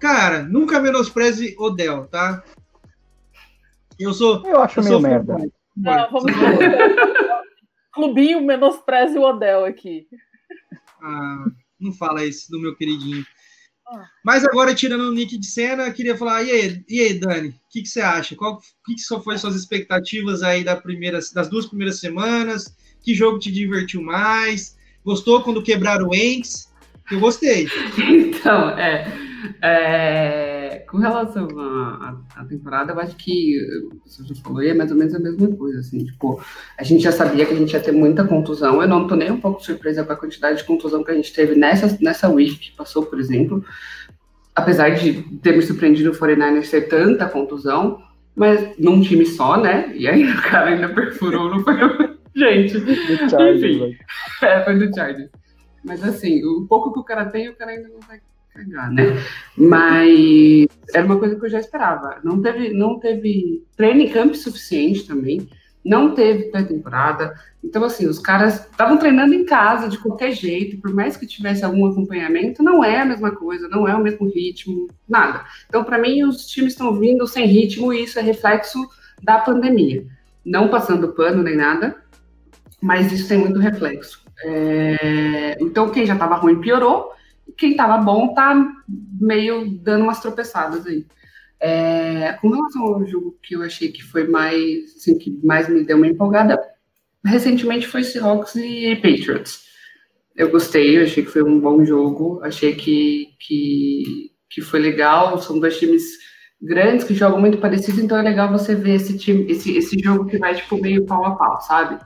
Cara, 0.05 0.43
nunca 0.43 0.79
menospreze 0.79 1.55
Odell, 1.57 2.05
tá? 2.05 2.43
Eu 3.99 4.13
sou. 4.13 4.45
Eu 4.45 4.61
acho 4.61 4.79
eu 4.79 4.83
meio 4.83 4.99
merda. 4.99 5.35
Não, 5.75 6.11
vamos 6.11 6.31
Clubinho 7.91 8.39
menospreze 8.43 9.17
o 9.17 9.23
Odell 9.23 9.65
aqui. 9.65 10.05
Ah, 11.01 11.45
não 11.79 11.91
fala 11.91 12.23
isso 12.23 12.51
do 12.51 12.59
meu 12.59 12.75
queridinho. 12.75 13.25
Mas 14.23 14.45
agora, 14.45 14.75
tirando 14.75 15.09
o 15.09 15.11
Nick 15.11 15.39
de 15.39 15.47
cena, 15.47 15.89
queria 15.89 16.15
falar, 16.15 16.43
e 16.43 16.51
aí, 16.51 16.85
e 16.87 16.99
aí 17.01 17.19
Dani, 17.19 17.49
o 17.49 17.53
que, 17.71 17.81
que, 17.81 17.89
você 17.89 18.01
acha? 18.01 18.35
Qual 18.35 18.59
que, 18.85 18.93
que 18.93 19.01
só 19.01 19.19
foi 19.19 19.39
suas 19.39 19.55
expectativas 19.55 20.43
aí 20.43 20.63
da 20.63 20.75
primeira, 20.75 21.17
das 21.33 21.49
duas 21.49 21.65
primeiras 21.65 21.99
semanas? 21.99 22.77
Que 23.01 23.15
jogo 23.15 23.39
te 23.39 23.51
divertiu 23.51 24.03
mais? 24.03 24.77
Gostou 25.03 25.41
quando 25.41 25.63
quebraram 25.63 26.09
o 26.09 26.15
Enks? 26.15 26.71
Eu 27.11 27.19
gostei. 27.19 27.67
Então, 28.45 28.69
é, 28.77 29.24
é, 29.61 30.85
com 30.89 30.97
relação 30.97 31.47
à 32.35 32.45
temporada, 32.45 32.93
eu 32.93 32.99
acho 32.99 33.15
que 33.15 33.59
você 34.05 34.23
já 34.23 34.35
falou, 34.41 34.61
é 34.61 34.73
mais 34.73 34.91
ou 34.91 34.97
menos 34.97 35.13
a 35.13 35.19
mesma 35.19 35.55
coisa, 35.55 35.79
assim, 35.79 36.05
tipo, 36.05 36.41
a 36.77 36.83
gente 36.83 37.03
já 37.03 37.11
sabia 37.11 37.45
que 37.45 37.53
a 37.53 37.57
gente 37.57 37.73
ia 37.73 37.79
ter 37.79 37.91
muita 37.91 38.25
contusão, 38.25 38.81
eu 38.81 38.87
não 38.87 39.07
tô 39.07 39.15
nem 39.15 39.31
um 39.31 39.39
pouco 39.39 39.63
surpresa 39.63 40.03
com 40.03 40.13
a 40.13 40.17
quantidade 40.17 40.57
de 40.57 40.63
contusão 40.63 41.03
que 41.03 41.11
a 41.11 41.15
gente 41.15 41.33
teve 41.33 41.55
nessa, 41.55 41.97
nessa 42.01 42.29
week 42.29 42.57
que 42.57 42.71
passou, 42.71 43.05
por 43.05 43.19
exemplo, 43.19 43.63
apesar 44.55 44.89
de 44.89 45.21
ter 45.39 45.55
me 45.55 45.61
surpreendido 45.61 46.11
o 46.11 46.13
49ers 46.13 46.69
ter 46.69 46.87
tanta 46.87 47.27
contusão, 47.27 48.01
mas 48.35 48.77
num 48.77 49.01
time 49.01 49.25
só, 49.25 49.59
né, 49.61 49.91
e 49.95 50.07
aí 50.07 50.23
o 50.29 50.41
cara 50.41 50.71
ainda 50.71 50.89
perfurou, 50.89 51.49
não 51.49 51.63
foi... 51.63 51.75
gente, 52.35 52.77
enfim, 52.77 53.97
é, 54.41 54.63
foi 54.63 54.77
do 54.77 54.93
Chargers. 54.93 55.29
Mas 55.83 56.03
assim, 56.03 56.43
o 56.43 56.65
pouco 56.67 56.91
que 56.91 56.99
o 56.99 57.03
cara 57.03 57.25
tem, 57.25 57.47
o 57.47 57.55
cara 57.55 57.71
ainda 57.71 57.87
não 57.87 57.99
vai 58.07 58.19
cagar, 58.55 58.91
né? 58.91 59.03
Mas 59.57 60.67
era 60.93 61.05
uma 61.05 61.19
coisa 61.19 61.35
que 61.35 61.45
eu 61.45 61.49
já 61.49 61.59
esperava. 61.59 62.19
Não 62.23 62.41
teve, 62.41 62.73
não 62.73 62.97
teve 62.99 63.63
training 63.75 64.09
camp 64.09 64.33
suficiente 64.33 65.05
também, 65.05 65.47
não 65.83 66.15
teve 66.15 66.45
pré-temporada. 66.45 67.35
Então, 67.63 67.83
assim, 67.83 68.07
os 68.07 68.19
caras 68.19 68.65
estavam 68.65 68.97
treinando 68.97 69.33
em 69.33 69.45
casa 69.45 69.87
de 69.89 69.97
qualquer 69.97 70.31
jeito, 70.31 70.81
por 70.81 70.93
mais 70.93 71.17
que 71.17 71.27
tivesse 71.27 71.63
algum 71.63 71.85
acompanhamento, 71.85 72.63
não 72.63 72.83
é 72.83 73.01
a 73.01 73.05
mesma 73.05 73.31
coisa, 73.31 73.67
não 73.67 73.87
é 73.87 73.93
o 73.93 74.01
mesmo 74.01 74.27
ritmo, 74.27 74.87
nada. 75.07 75.43
Então, 75.67 75.83
para 75.83 75.97
mim, 75.97 76.23
os 76.23 76.47
times 76.47 76.73
estão 76.73 76.97
vindo 76.97 77.27
sem 77.27 77.45
ritmo 77.45 77.93
e 77.93 78.03
isso 78.03 78.17
é 78.17 78.21
reflexo 78.21 78.79
da 79.21 79.39
pandemia. 79.39 80.05
Não 80.43 80.69
passando 80.69 81.13
pano 81.13 81.43
nem 81.43 81.55
nada, 81.55 81.95
mas 82.81 83.11
isso 83.11 83.27
tem 83.27 83.37
muito 83.37 83.59
reflexo. 83.59 84.23
É, 84.43 85.57
então, 85.59 85.89
quem 85.89 86.05
já 86.05 86.13
estava 86.13 86.35
ruim 86.35 86.59
piorou, 86.59 87.14
quem 87.57 87.71
estava 87.71 87.97
bom 87.97 88.29
está 88.29 88.73
meio 89.19 89.69
dando 89.79 90.03
umas 90.03 90.19
tropeçadas 90.19 90.85
aí. 90.85 91.05
É, 91.59 92.33
com 92.41 92.49
relação 92.49 92.83
ao 92.83 93.05
jogo 93.05 93.37
que 93.41 93.55
eu 93.55 93.61
achei 93.61 93.91
que 93.91 94.03
foi 94.03 94.27
mais, 94.27 94.95
assim, 94.97 95.17
que 95.17 95.39
mais 95.43 95.69
me 95.69 95.83
deu 95.83 95.97
uma 95.97 96.07
empolgada, 96.07 96.59
recentemente 97.23 97.87
foi 97.87 98.03
Seahawks 98.03 98.55
e 98.55 98.95
Patriots. 98.97 99.65
Eu 100.35 100.51
gostei, 100.51 100.97
eu 100.97 101.03
achei 101.03 101.23
que 101.23 101.31
foi 101.31 101.43
um 101.43 101.59
bom 101.59 101.83
jogo, 101.85 102.41
achei 102.43 102.75
que, 102.75 103.29
que, 103.39 104.31
que 104.49 104.61
foi 104.61 104.79
legal, 104.79 105.41
são 105.41 105.59
dois 105.59 105.79
times 105.79 106.03
grandes 106.61 107.05
que 107.05 107.13
jogam 107.13 107.39
muito 107.39 107.57
parecido, 107.57 108.01
então 108.01 108.17
é 108.17 108.21
legal 108.21 108.51
você 108.51 108.75
ver 108.75 108.95
esse 108.95 109.17
time, 109.17 109.49
esse, 109.49 109.77
esse 109.77 109.97
jogo 109.97 110.25
que 110.25 110.37
vai 110.37 110.55
tipo 110.55 110.77
meio 110.77 111.05
pau 111.05 111.25
a 111.25 111.35
pau, 111.35 111.61
sabe? 111.61 111.99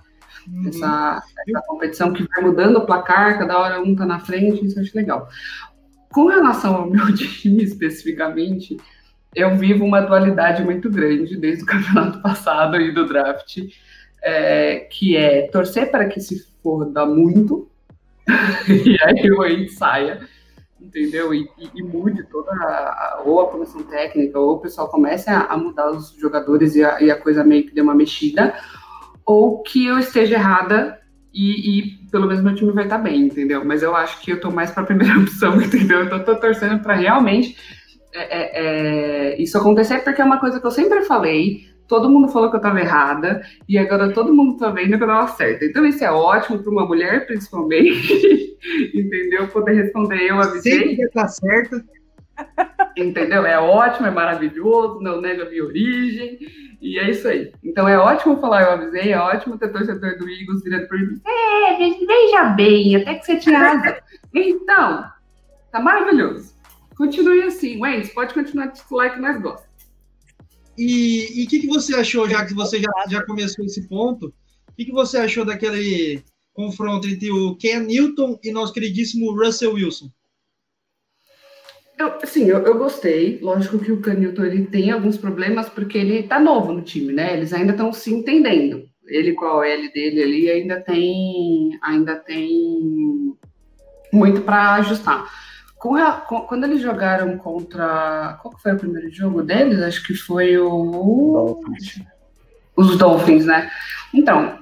Uhum. 0.47 0.67
Essa, 0.67 1.23
essa, 1.47 1.61
competição 1.67 2.13
que 2.13 2.27
vai 2.27 2.43
mudando 2.43 2.77
o 2.77 2.85
placar, 2.85 3.37
cada 3.37 3.57
hora 3.57 3.81
um 3.81 3.95
tá 3.95 4.05
na 4.05 4.19
frente, 4.19 4.65
isso 4.65 4.79
eu 4.79 4.83
acho 4.83 4.95
legal. 4.95 5.27
Com 6.11 6.27
relação 6.27 6.75
ao 6.75 6.89
meu 6.89 7.13
time 7.15 7.63
especificamente, 7.63 8.77
eu 9.35 9.55
vivo 9.55 9.85
uma 9.85 10.01
dualidade 10.01 10.63
muito 10.63 10.89
grande 10.89 11.37
desde 11.37 11.63
o 11.63 11.67
campeonato 11.67 12.21
passado 12.23 12.77
e 12.77 12.91
do 12.91 13.05
draft, 13.05 13.59
é, 14.21 14.87
que 14.91 15.15
é 15.15 15.47
torcer 15.47 15.91
para 15.91 16.07
que 16.07 16.19
se 16.19 16.47
foda 16.61 17.05
muito, 17.05 17.69
e 18.67 18.97
aí 19.03 19.31
o 19.31 19.37
Wade 19.37 19.69
saia, 19.69 20.27
entendeu? 20.79 21.33
E, 21.33 21.47
e, 21.57 21.69
e, 21.75 21.83
mude 21.83 22.23
toda 22.23 22.51
a, 22.51 23.21
ou 23.25 23.41
a 23.41 23.47
comissão 23.47 23.83
técnica, 23.83 24.39
ou 24.39 24.55
o 24.55 24.59
pessoal 24.59 24.89
comece 24.89 25.29
a, 25.29 25.41
a 25.41 25.57
mudar 25.57 25.91
os 25.91 26.11
jogadores 26.11 26.75
e 26.75 26.83
a, 26.83 27.01
e 27.01 27.11
a 27.11 27.19
coisa 27.19 27.43
meio 27.43 27.65
que 27.65 27.73
dê 27.73 27.81
uma 27.81 27.95
mexida, 27.95 28.55
ou 29.29 29.61
que 29.61 29.85
eu 29.85 29.99
esteja 29.99 30.37
errada 30.37 30.99
e, 31.31 31.77
e, 31.77 31.97
pelo 32.09 32.25
menos 32.25 32.41
meu 32.41 32.55
time 32.55 32.71
vai 32.71 32.85
estar 32.85 32.97
bem, 32.97 33.25
entendeu? 33.25 33.63
Mas 33.63 33.83
eu 33.83 33.95
acho 33.95 34.19
que 34.21 34.31
eu 34.31 34.41
tô 34.41 34.49
mais 34.49 34.71
para 34.71 34.81
a 34.81 34.85
primeira 34.87 35.15
opção, 35.21 35.61
entendeu? 35.61 36.03
Então 36.03 36.17
eu 36.17 36.25
tô 36.25 36.35
torcendo 36.37 36.81
para 36.81 36.95
realmente 36.95 37.55
é, 38.11 38.21
é, 38.21 38.49
é, 38.55 39.39
isso 39.39 39.55
acontecer, 39.55 39.99
porque 39.99 40.19
é 40.19 40.25
uma 40.25 40.39
coisa 40.39 40.59
que 40.59 40.65
eu 40.65 40.71
sempre 40.71 41.03
falei. 41.03 41.69
Todo 41.87 42.09
mundo 42.09 42.27
falou 42.29 42.49
que 42.49 42.55
eu 42.55 42.59
estava 42.59 42.79
errada 42.79 43.43
e 43.67 43.77
agora 43.77 44.11
todo 44.11 44.33
mundo 44.33 44.57
tá 44.57 44.71
vendo 44.71 44.97
que 44.97 45.03
eu 45.03 45.07
estava 45.07 45.27
certa. 45.27 45.63
Então 45.63 45.85
isso 45.85 46.03
é 46.03 46.11
ótimo 46.11 46.57
para 46.57 46.71
uma 46.71 46.87
mulher, 46.87 47.27
principalmente, 47.27 48.57
entendeu? 48.95 49.47
Poder 49.49 49.73
responder 49.73 50.23
eu 50.27 50.41
avisei. 50.41 50.89
Sempre 50.89 51.09
tá 51.09 51.27
certa. 51.27 51.85
Entendeu? 52.97 53.45
É 53.45 53.59
ótimo, 53.59 54.07
é 54.07 54.11
maravilhoso, 54.11 54.99
não 55.01 55.21
nega 55.21 55.43
a 55.43 55.49
minha 55.49 55.63
origem. 55.63 56.39
E 56.81 56.97
é 56.97 57.09
isso 57.09 57.27
aí. 57.27 57.51
Então 57.63 57.87
é 57.87 57.97
ótimo 57.97 58.39
falar, 58.39 58.63
eu 58.63 58.71
avisei, 58.71 59.11
é 59.11 59.19
ótimo 59.19 59.57
ter 59.57 59.71
torcedor 59.71 60.17
do 60.17 60.29
Eagles 60.29 60.63
virando 60.63 60.87
por 60.87 60.99
mim. 60.99 61.21
É, 61.25 61.77
veja 61.77 62.43
bem, 62.55 62.95
até 62.95 63.15
que 63.15 63.25
você 63.25 63.37
tinha 63.37 63.59
razão. 63.59 63.95
Então, 64.31 65.05
tá 65.71 65.79
maravilhoso. 65.79 66.53
Continue 66.95 67.41
assim, 67.43 67.79
Wayne, 67.79 68.07
pode 68.09 68.33
continuar 68.33 68.67
titular 68.67 69.13
que 69.13 69.19
nós 69.19 69.41
gostamos. 69.41 69.69
E 70.77 71.43
o 71.45 71.49
que, 71.49 71.59
que 71.61 71.67
você 71.67 71.95
achou, 71.95 72.29
já 72.29 72.45
que 72.45 72.53
você 72.53 72.79
já, 72.79 72.91
já 73.09 73.25
começou 73.25 73.65
esse 73.65 73.87
ponto, 73.87 74.27
o 74.27 74.73
que, 74.77 74.85
que 74.85 74.91
você 74.91 75.17
achou 75.17 75.43
daquele 75.43 76.23
confronto 76.53 77.07
entre 77.07 77.31
o 77.31 77.55
Ken 77.55 77.79
Newton 77.79 78.39
e 78.43 78.51
nosso 78.51 78.73
queridíssimo 78.73 79.31
Russell 79.33 79.73
Wilson? 79.73 80.09
Eu, 81.99 82.13
sim, 82.23 82.45
eu, 82.45 82.59
eu, 82.59 82.77
gostei. 82.77 83.39
Lógico 83.41 83.77
que 83.77 83.91
o 83.91 83.99
Canilton 83.99 84.45
ele 84.45 84.65
tem 84.67 84.89
alguns 84.89 85.17
problemas 85.17 85.67
porque 85.67 85.97
ele 85.97 86.23
tá 86.23 86.39
novo 86.39 86.71
no 86.71 86.81
time, 86.81 87.11
né? 87.11 87.33
Eles 87.33 87.51
ainda 87.51 87.73
estão 87.73 87.91
se 87.91 88.13
entendendo. 88.13 88.87
Ele 89.05 89.33
com 89.33 89.43
a 89.43 89.57
OL 89.57 89.91
dele 89.93 90.23
ali 90.23 90.49
ainda 90.49 90.79
tem, 90.79 91.77
ainda 91.83 92.15
tem 92.15 93.35
muito 94.13 94.41
para 94.41 94.75
ajustar. 94.75 95.29
Com 95.75 95.95
a, 95.95 96.13
com, 96.13 96.39
quando 96.41 96.63
eles 96.63 96.81
jogaram 96.81 97.37
contra. 97.37 98.39
Qual 98.41 98.57
foi 98.57 98.73
o 98.73 98.77
primeiro 98.77 99.11
jogo 99.11 99.43
deles? 99.43 99.81
Acho 99.81 100.01
que 100.07 100.13
foi 100.13 100.57
o. 100.57 100.91
Dolphins. 101.33 102.01
Os 102.77 102.97
Dolphins, 102.97 103.45
né? 103.45 103.69
Então, 104.13 104.57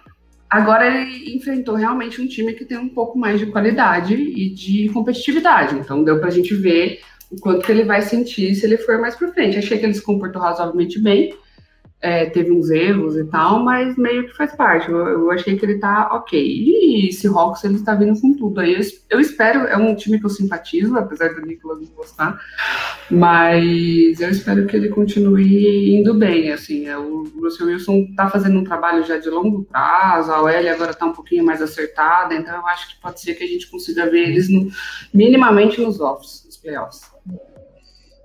agora 0.50 0.88
ele 0.88 1.36
enfrentou 1.36 1.76
realmente 1.76 2.19
um 2.19 2.28
time 2.28 2.54
que 2.54 2.65
tem 2.65 2.80
um 2.80 2.89
pouco 2.89 3.15
mais 3.15 3.39
de 3.39 3.45
qualidade 3.45 4.15
e 4.15 4.50
de 4.50 4.89
competitividade. 4.89 5.76
Então, 5.76 6.04
deu 6.04 6.19
para 6.19 6.30
a 6.30 6.32
gente 6.32 6.56
ver 6.56 7.00
o 7.31 7.39
quanto 7.39 7.65
que 7.65 7.71
ele 7.71 7.83
vai 7.83 8.01
sentir 8.01 8.55
se 8.55 8.65
ele 8.65 8.77
for 8.77 8.99
mais 8.99 9.15
para 9.15 9.31
frente. 9.31 9.57
Achei 9.57 9.77
que 9.77 9.85
ele 9.85 9.93
se 9.93 10.01
comportou 10.01 10.41
razoavelmente 10.41 10.99
bem. 10.99 11.33
é, 11.99 12.27
teve 12.27 12.51
uns 12.51 12.69
erros 12.69 13.17
e 13.17 13.25
tal, 13.25 13.63
mas 13.63 13.97
meio 13.97 14.27
que 14.27 14.37
faz 14.37 14.55
parte. 14.55 14.89
Eu, 14.89 14.97
eu, 14.97 15.31
achei 15.31 15.57
que 15.57 15.65
ele 15.65 15.79
tá 15.79 16.09
ok. 16.13 16.39
E 16.39 17.09
esse 17.09 17.27
Hawks, 17.27 17.63
ele 17.63 17.79
tá 17.79 17.95
vindo 17.95 18.19
com 18.19 18.35
tudo. 18.35 18.59
Aí 18.59 18.75
eu, 18.75 18.81
eu, 19.09 19.19
espero, 19.19 19.61
é 19.61 19.75
um 19.75 19.95
time 19.95 20.19
que 20.19 20.25
eu 20.25 20.29
simpatizo, 20.29 20.95
apesar 20.95 21.33
do 21.33 21.41
Nicolas 21.41 21.81
não 21.81 21.87
gostar, 21.95 22.39
mas 23.09 24.19
eu 24.19 24.29
espero 24.29 24.67
que 24.67 24.75
ele 24.75 24.89
continue 24.89 25.95
indo 25.97 26.13
bem, 26.13 26.51
assim. 26.51 26.87
É, 26.87 26.97
o 26.97 27.23
Russell 27.41 27.67
Wilson 27.67 28.13
tá 28.15 28.29
fazendo 28.29 28.59
um 28.59 28.63
trabalho 28.63 29.03
já 29.03 29.17
de 29.17 29.29
longo 29.29 29.63
prazo, 29.63 30.31
a 30.31 30.41
OL 30.41 30.69
agora 30.69 30.93
tá 30.93 31.05
um 31.05 31.13
pouquinho 31.13 31.43
mais 31.43 31.61
acertada, 31.61 32.35
então 32.35 32.55
eu 32.55 32.67
acho 32.67 32.89
que 32.89 33.01
pode 33.01 33.19
ser 33.19 33.33
que 33.33 33.43
a 33.43 33.47
gente 33.47 33.69
consiga 33.71 34.07
ver 34.09 34.29
eles 34.29 34.49
no, 34.49 34.69
minimamente 35.11 35.81
nos 35.81 35.99
offs, 35.99 36.43
nos 36.45 36.57
playoffs. 36.57 37.16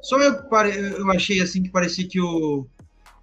Só 0.03 0.19
eu, 0.19 0.35
eu 0.99 1.11
achei 1.11 1.41
assim 1.41 1.63
que 1.63 1.71
parecia 1.71 2.07
que 2.07 2.21
o 2.21 2.67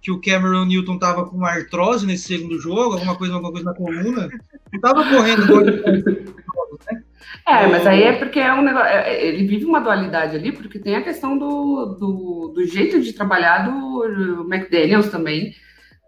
que 0.00 0.10
o 0.10 0.20
Cameron 0.20 0.64
Newton 0.64 0.98
tava 0.98 1.26
com 1.26 1.44
artrose 1.44 2.06
nesse 2.06 2.28
segundo 2.28 2.58
jogo, 2.58 2.94
alguma 2.94 3.16
coisa, 3.16 3.34
alguma 3.34 3.52
coisa 3.52 3.66
na 3.66 3.74
coluna. 3.74 4.30
Não 4.72 4.80
tava 4.80 5.04
correndo. 5.04 5.60
né? 6.90 7.02
É, 7.46 7.66
mas 7.66 7.86
aí 7.86 8.04
é 8.04 8.12
porque 8.12 8.38
é 8.38 8.52
um 8.52 8.62
negócio. 8.62 8.88
É, 8.88 9.12
é, 9.12 9.26
ele 9.26 9.46
vive 9.46 9.64
uma 9.64 9.80
dualidade 9.80 10.36
ali, 10.36 10.52
porque 10.52 10.78
tem 10.78 10.96
a 10.96 11.02
questão 11.02 11.36
do, 11.36 11.96
do, 11.98 12.52
do 12.54 12.64
jeito 12.64 13.00
de 13.00 13.12
trabalhar 13.12 13.68
do 13.68 14.46
McDaniels 14.50 15.10
também, 15.10 15.52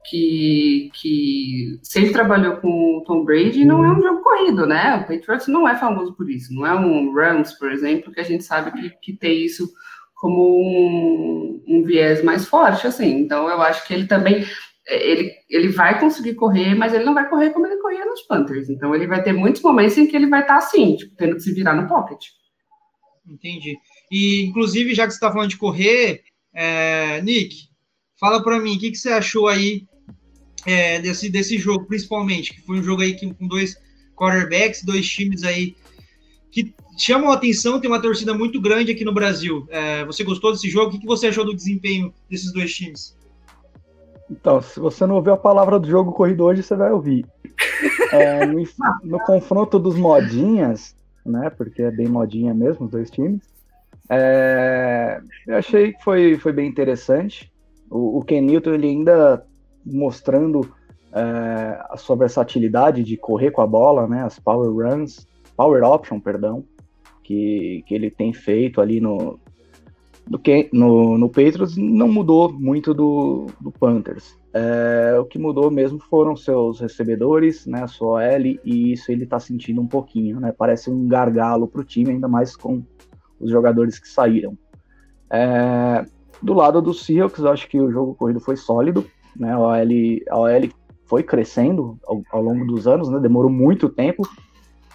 que, 0.09 0.91
que 0.95 1.79
sempre 1.83 2.13
trabalhou 2.13 2.57
com 2.57 2.99
o 2.99 3.05
Tom 3.05 3.25
Brady 3.25 3.65
não 3.65 3.85
é 3.85 3.93
um 3.93 4.01
jogo 4.01 4.23
corrido, 4.23 4.67
né? 4.67 4.97
O 4.97 5.01
Patriots 5.01 5.49
não 5.49 5.69
é 5.69 5.77
famoso 5.77 6.15
por 6.15 6.31
isso, 6.31 6.53
não 6.55 6.67
é 6.67 6.75
um 6.75 7.13
Rams, 7.13 7.53
por 7.59 7.71
exemplo, 7.71 8.13
que 8.13 8.21
a 8.21 8.25
gente 8.25 8.43
sabe 8.43 8.73
que, 8.73 8.91
que 9.01 9.13
tem 9.13 9.45
isso 9.45 9.71
como 10.23 10.41
um, 10.41 11.65
um, 11.67 11.83
viés 11.83 12.23
mais 12.23 12.47
forte, 12.47 12.87
assim. 12.87 13.11
Então, 13.19 13.49
eu 13.49 13.61
acho 13.61 13.85
que 13.85 13.93
ele 13.93 14.07
também 14.07 14.47
ele, 14.87 15.33
ele 15.51 15.69
vai 15.69 15.99
conseguir 15.99 16.37
correr, 16.37 16.77
mas 16.77 16.95
ele 16.95 17.03
não 17.03 17.13
vai 17.13 17.29
correr 17.29 17.51
como 17.51 17.67
ele 17.67 17.83
corria 17.83 18.07
nos 18.07 18.23
Panthers. 18.23 18.71
Então, 18.71 18.95
ele 18.95 19.09
vai 19.09 19.21
ter 19.21 19.33
muitos 19.33 19.61
momentos 19.63 19.99
em 19.99 20.07
que 20.07 20.15
ele 20.15 20.29
vai 20.29 20.43
estar 20.43 20.59
assim, 20.59 20.95
tipo, 20.95 21.17
tendo 21.17 21.35
que 21.35 21.41
se 21.43 21.53
virar 21.53 21.75
no 21.75 21.89
pocket. 21.89 22.25
Entendi. 23.27 23.77
E, 24.13 24.45
inclusive, 24.45 24.95
já 24.95 25.07
que 25.07 25.11
você 25.11 25.17
está 25.17 25.33
falando 25.33 25.51
de 25.51 25.57
correr, 25.57 26.23
é, 26.55 27.21
Nick, 27.23 27.57
fala 28.21 28.45
para 28.45 28.61
mim, 28.61 28.77
o 28.77 28.79
que, 28.79 28.93
que 28.93 28.99
você 28.99 29.11
achou 29.11 29.49
aí 29.49 29.89
é, 30.65 31.01
desse, 31.01 31.29
desse 31.31 31.59
jogo, 31.59 31.89
principalmente, 31.89 32.55
que 32.55 32.63
foi 32.63 32.79
um 32.79 32.83
jogo 32.83 33.03
aí 33.03 33.19
com 33.19 33.49
dois 33.49 33.77
quarterbacks, 34.15 34.85
dois 34.85 35.09
times 35.09 35.43
aí 35.43 35.75
que 36.53 36.73
chamam 36.97 37.31
a 37.31 37.35
atenção, 37.35 37.81
tem 37.81 37.91
uma 37.91 38.01
torcida 38.01 38.35
muito 38.35 38.61
grande 38.61 38.93
aqui 38.93 39.05
no 39.05 39.15
Brasil. 39.15 39.67
É, 39.71 40.05
você 40.05 40.23
gostou 40.25 40.53
desse 40.53 40.69
jogo? 40.69 40.97
O 40.97 41.01
que 41.01 41.07
você 41.07 41.29
achou 41.29 41.45
do 41.45 41.55
desempenho 41.55 42.13
desses 42.29 42.53
dois 42.53 42.75
times? 42.75 43.17
Então, 44.31 44.61
se 44.63 44.79
você 44.81 45.07
não 45.07 45.17
ouviu 45.17 45.35
a 45.35 45.39
palavra 45.39 45.79
do 45.79 45.89
jogo 45.89 46.13
corrido 46.13 46.45
hoje, 46.45 46.63
você 46.63 46.75
vai 46.75 46.91
ouvir. 46.93 47.27
É, 48.13 48.47
no, 48.47 48.63
no, 49.05 49.19
confronto 49.21 49.79
dos 49.79 49.97
modinhas, 49.97 50.95
né? 51.25 51.51
Porque 51.51 51.83
é 51.83 51.91
bem 51.91 52.09
modinha 52.09 52.55
mesmo, 52.55 52.87
os 52.87 52.93
dois 52.93 53.11
times. 53.11 53.43
É, 54.09 55.21
eu 55.47 55.57
achei 55.57 55.93
que 55.93 56.03
foi, 56.03 56.39
foi 56.39 56.53
bem 56.53 56.69
interessante. 56.69 57.53
O, 57.91 58.19
o 58.19 58.25
Ken 58.25 58.41
Newton 58.41 58.75
ele 58.75 58.89
ainda 58.89 59.45
mostrando 59.85 60.73
é, 61.13 61.85
a 61.91 61.97
sua 61.97 62.17
versatilidade 62.17 63.03
de 63.03 63.17
correr 63.17 63.51
com 63.51 63.61
a 63.61 63.67
bola, 63.67 64.07
né? 64.07 64.23
As 64.25 64.39
power 64.39 64.71
runs, 64.71 65.27
power 65.57 65.83
option, 65.83 66.21
perdão 66.21 66.65
que, 67.23 67.85
que 67.87 67.95
ele 67.95 68.11
tem 68.11 68.33
feito 68.33 68.81
ali 68.81 69.01
no, 69.01 69.39
do 70.27 70.39
que, 70.39 70.69
no, 70.73 71.19
no 71.19 71.29
Patriots 71.29 71.77
não 71.77 72.09
mudou 72.09 72.53
muito 72.53 72.95
do, 72.95 73.47
do 73.61 73.71
Panthers. 73.71 74.37
É, 74.55 75.19
o 75.19 75.25
que 75.25 75.39
mudou 75.39 75.71
mesmo 75.71 75.99
foram 75.99 76.37
seus 76.37 76.81
recebedores, 76.81 77.67
né, 77.67 77.87
sua 77.87 78.23
L, 78.25 78.61
e 78.65 78.93
isso 78.93 79.11
ele 79.11 79.25
está 79.25 79.41
sentindo 79.41 79.81
um 79.81 79.87
pouquinho, 79.87 80.39
né, 80.39 80.53
parece 80.57 80.91
um 80.91 81.09
gargalo 81.09 81.67
para 81.67 81.81
o 81.81 81.85
time, 81.85 82.11
ainda 82.11 82.29
mais 82.29 82.55
com 82.55 82.83
os 83.41 83.51
jogadores 83.51 83.99
que 83.99 84.09
saíram. 84.09 84.57
É, 85.31 86.05
do 86.43 86.53
lado 86.53 86.83
do 86.83 86.93
Seahawks, 86.93 87.41
eu 87.41 87.51
acho 87.51 87.69
que 87.69 87.81
o 87.81 87.91
jogo 87.91 88.15
corrido 88.15 88.41
foi 88.41 88.57
sólido, 88.57 89.07
né, 89.35 89.53
a 89.53 89.59
OL, 89.59 89.73
a 90.29 90.39
OL 90.39 90.69
foi 91.07 91.23
crescendo 91.23 91.99
ao, 92.07 92.23
ao 92.31 92.43
longo 92.43 92.67
dos 92.67 92.87
anos, 92.87 93.09
né, 93.09 93.19
demorou 93.19 93.51
muito 93.51 93.89
tempo, 93.89 94.23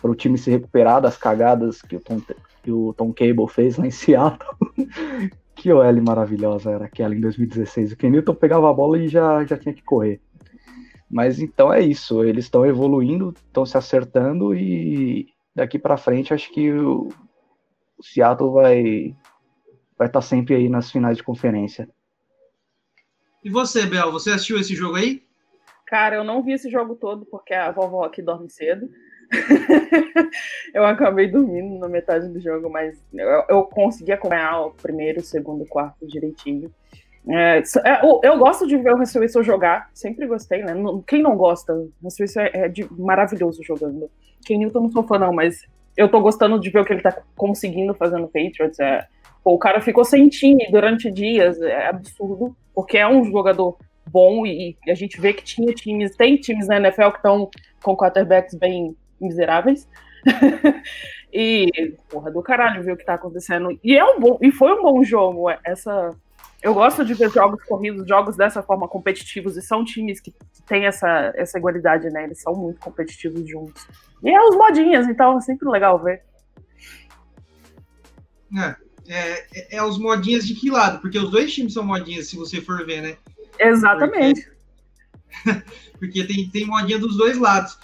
para 0.02 0.12
o 0.12 0.16
time 0.16 0.38
se 0.38 0.52
recuperar 0.52 1.02
das 1.02 1.18
cagadas 1.18 1.82
que 1.82 1.96
o 1.96 2.00
Tom, 2.00 2.22
que 2.64 2.72
o 2.72 2.94
Tom 2.94 3.14
Cable 3.14 3.48
fez 3.50 3.78
lá 3.78 3.88
em 3.88 3.92
Seattle. 3.92 4.58
que 5.58 5.74
OL 5.74 6.02
maravilhosa 6.02 6.72
era 6.72 6.86
aquela 6.86 7.16
em 7.16 7.20
2016. 7.20 7.92
O 7.92 7.98
Kenilton 7.98 8.36
pegava 8.36 8.70
a 8.70 8.74
bola 8.74 9.00
e 9.00 9.08
já, 9.08 9.44
já 9.44 9.58
tinha 9.58 9.74
que 9.74 9.82
correr. 9.82 10.22
Mas 11.10 11.40
então 11.40 11.74
é 11.74 11.82
isso, 11.82 12.24
eles 12.24 12.46
estão 12.46 12.66
evoluindo, 12.66 13.34
estão 13.48 13.66
se 13.66 13.78
acertando 13.78 14.54
e 14.54 15.28
daqui 15.56 15.80
para 15.80 15.98
frente 15.98 16.34
acho 16.34 16.52
que 16.52 16.72
o, 16.72 17.08
o 17.98 18.04
Seattle 18.04 18.52
vai 18.52 19.16
vai 19.98 20.08
estar 20.08 20.20
tá 20.20 20.22
sempre 20.22 20.54
aí 20.54 20.70
nas 20.70 20.92
finais 20.92 21.18
de 21.18 21.24
conferência. 21.24 21.90
E 23.44 23.50
você, 23.50 23.86
Bel, 23.86 24.12
você 24.12 24.32
assistiu 24.32 24.60
esse 24.60 24.76
jogo 24.76 24.98
aí? 24.98 25.24
Cara, 25.86 26.18
eu 26.18 26.24
não 26.24 26.44
vi 26.44 26.52
esse 26.52 26.70
jogo 26.70 26.96
todo 26.96 27.26
porque 27.26 27.54
a 27.54 27.72
vovó 27.72 28.04
aqui 28.04 28.22
dorme 28.22 28.50
cedo. 28.50 28.90
eu 30.74 30.86
acabei 30.86 31.28
dormindo 31.28 31.80
na 31.80 31.88
metade 31.88 32.28
do 32.30 32.40
jogo, 32.40 32.70
mas 32.70 32.98
eu, 33.14 33.44
eu 33.50 33.64
consegui 33.64 34.12
acompanhar 34.12 34.62
o 34.62 34.72
primeiro, 34.72 35.22
segundo, 35.22 35.66
quarto 35.66 36.08
direitinho. 36.08 36.72
É, 37.30 37.60
é 37.60 38.06
eu, 38.06 38.22
eu, 38.24 38.38
gosto 38.38 38.66
de 38.66 38.78
ver 38.78 38.94
o 38.94 39.00
Wilson 39.00 39.44
jogar, 39.44 39.90
sempre 39.94 40.26
gostei, 40.26 40.64
né? 40.64 40.74
Quem 41.06 41.22
não 41.22 41.36
gosta? 41.36 41.74
O 41.74 41.92
Wilson 42.02 42.42
é, 42.42 42.52
é 42.54 42.68
de, 42.70 42.88
maravilhoso 42.94 43.62
jogando. 43.64 44.10
Quem 44.46 44.58
Newton 44.58 44.84
não 44.84 44.92
sou 44.92 45.04
fã, 45.04 45.20
não, 45.20 45.34
mas 45.34 45.68
eu 45.98 46.08
tô 46.08 46.22
gostando 46.22 46.60
de 46.60 46.70
ver 46.70 46.80
o 46.80 46.86
que 46.86 46.94
ele 46.94 47.02
tá 47.02 47.22
conseguindo 47.36 47.94
fazer 47.94 48.18
no 48.18 48.28
Patriots. 48.28 48.80
É, 48.80 49.06
pô, 49.44 49.54
o 49.54 49.60
cara 49.60 49.82
ficou 49.82 50.06
sem 50.06 50.30
time 50.30 50.68
durante 50.72 51.12
dias, 51.12 51.62
é 51.62 51.88
absurdo, 51.88 52.56
porque 52.74 52.98
é 52.98 53.08
um 53.08 53.26
jogador 53.26 53.78
bom 54.10 54.46
e, 54.46 54.78
e 54.86 54.92
a 54.92 54.96
gente 54.96 55.20
vê 55.20 55.34
que 55.34 55.44
tinha 55.44 55.74
times, 55.74 56.16
tem 56.16 56.38
times 56.38 56.68
na 56.68 56.78
NFL 56.78 57.10
que 57.10 57.18
estão 57.18 57.50
com 57.84 57.98
quarterbacks 57.98 58.56
bem 58.56 58.96
miseráveis. 59.20 59.88
e, 61.32 61.96
porra, 62.10 62.32
do 62.32 62.42
caralho 62.42 62.84
ver 62.84 62.94
o 62.94 62.98
que 62.98 63.06
tá 63.06 63.16
acontecendo. 63.16 63.78
E 63.84 63.96
é 63.98 64.04
um 64.04 64.20
bom, 64.20 64.38
e 64.42 64.52
foi 64.52 64.74
um 64.74 64.82
bom 64.82 65.04
jogo. 65.04 65.50
Essa. 65.64 66.12
Eu 66.62 66.74
gosto 66.74 67.06
de 67.06 67.14
ver 67.14 67.30
jogos 67.30 67.64
corridos, 67.64 68.08
jogos 68.08 68.36
dessa 68.36 68.64
forma 68.64 68.88
competitivos, 68.88 69.56
e 69.56 69.62
são 69.62 69.86
times 69.86 70.20
que 70.20 70.34
têm 70.66 70.86
essa, 70.86 71.32
essa 71.36 71.58
igualdade, 71.58 72.10
né? 72.10 72.24
Eles 72.24 72.42
são 72.42 72.56
muito 72.56 72.80
competitivos 72.80 73.48
juntos. 73.48 73.88
E 74.24 74.30
é 74.30 74.42
os 74.42 74.56
modinhas, 74.56 75.08
então 75.08 75.38
é 75.38 75.42
sempre 75.42 75.70
legal 75.70 76.02
ver. 76.04 76.24
É, 78.56 78.76
é, 79.08 79.78
é, 79.78 79.84
os 79.84 80.00
modinhas 80.00 80.48
de 80.48 80.56
que 80.56 80.70
lado? 80.70 81.00
Porque 81.00 81.20
os 81.20 81.30
dois 81.30 81.54
times 81.54 81.74
são 81.74 81.84
modinhas, 81.84 82.28
se 82.28 82.36
você 82.36 82.60
for 82.60 82.86
ver, 82.86 83.02
né? 83.02 83.18
Exatamente. 83.60 84.50
Porque, 85.44 85.64
porque 86.00 86.24
tem, 86.26 86.50
tem 86.50 86.66
modinha 86.66 86.98
dos 86.98 87.18
dois 87.18 87.38
lados. 87.38 87.78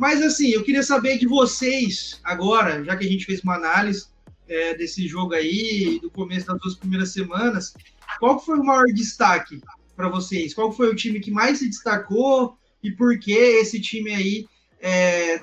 Mas 0.00 0.22
assim, 0.22 0.48
eu 0.48 0.64
queria 0.64 0.82
saber 0.82 1.18
de 1.18 1.26
vocês 1.26 2.18
agora, 2.24 2.82
já 2.82 2.96
que 2.96 3.04
a 3.04 3.08
gente 3.08 3.26
fez 3.26 3.42
uma 3.42 3.56
análise 3.56 4.06
é, 4.48 4.72
desse 4.74 5.06
jogo 5.06 5.34
aí, 5.34 6.00
do 6.00 6.10
começo 6.10 6.46
das 6.46 6.58
duas 6.58 6.74
primeiras 6.74 7.12
semanas, 7.12 7.74
qual 8.18 8.42
foi 8.42 8.58
o 8.58 8.64
maior 8.64 8.86
destaque 8.86 9.60
para 9.94 10.08
vocês? 10.08 10.54
Qual 10.54 10.72
foi 10.72 10.88
o 10.88 10.96
time 10.96 11.20
que 11.20 11.30
mais 11.30 11.58
se 11.58 11.68
destacou 11.68 12.56
e 12.82 12.90
por 12.90 13.18
que 13.18 13.30
esse 13.30 13.78
time 13.78 14.14
aí 14.14 14.46
é, 14.80 15.42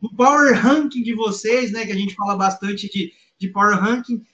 no 0.00 0.08
power 0.16 0.58
ranking 0.58 1.02
de 1.02 1.12
vocês, 1.14 1.70
né? 1.70 1.84
Que 1.84 1.92
a 1.92 1.96
gente 1.96 2.14
fala 2.14 2.34
bastante 2.34 2.90
de, 2.90 3.12
de 3.38 3.48
power 3.48 3.78
ranking. 3.78 4.24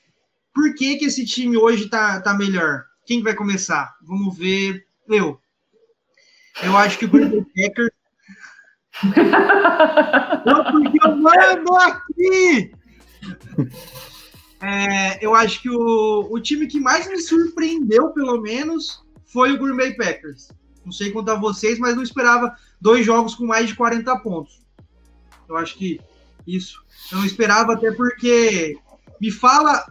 Por 0.54 0.72
que, 0.76 0.98
que 0.98 1.06
esse 1.06 1.26
time 1.26 1.56
hoje 1.56 1.88
tá, 1.88 2.20
tá 2.20 2.32
melhor? 2.32 2.84
Quem 3.04 3.24
vai 3.24 3.34
começar? 3.34 3.92
Vamos 4.02 4.38
ver. 4.38 4.86
Eu. 5.08 5.40
Eu 6.62 6.76
acho 6.76 6.96
que 6.96 7.06
o 7.06 7.08
Green 7.08 7.42
Packers 7.42 7.90
porque 10.72 10.98
eu 11.02 11.16
mando 11.16 11.74
aqui! 11.76 12.72
É, 14.64 15.18
eu 15.20 15.34
acho 15.34 15.60
que 15.60 15.68
o, 15.68 16.28
o 16.30 16.38
time 16.38 16.68
que 16.68 16.78
mais 16.78 17.08
me 17.08 17.18
surpreendeu, 17.18 18.10
pelo 18.10 18.40
menos, 18.40 19.04
foi 19.24 19.52
o 19.52 19.58
Bay 19.76 19.96
Packers. 19.96 20.50
Não 20.84 20.92
sei 20.92 21.10
a 21.32 21.34
vocês, 21.34 21.80
mas 21.80 21.96
não 21.96 22.02
esperava 22.04 22.56
dois 22.80 23.04
jogos 23.04 23.34
com 23.34 23.44
mais 23.44 23.66
de 23.66 23.74
40 23.74 24.16
pontos. 24.20 24.60
Eu 25.48 25.56
acho 25.56 25.76
que 25.76 26.00
isso. 26.46 26.80
Eu 27.10 27.18
não 27.18 27.24
esperava, 27.24 27.72
até 27.72 27.90
porque 27.90 28.76
me 29.20 29.32
fala 29.32 29.84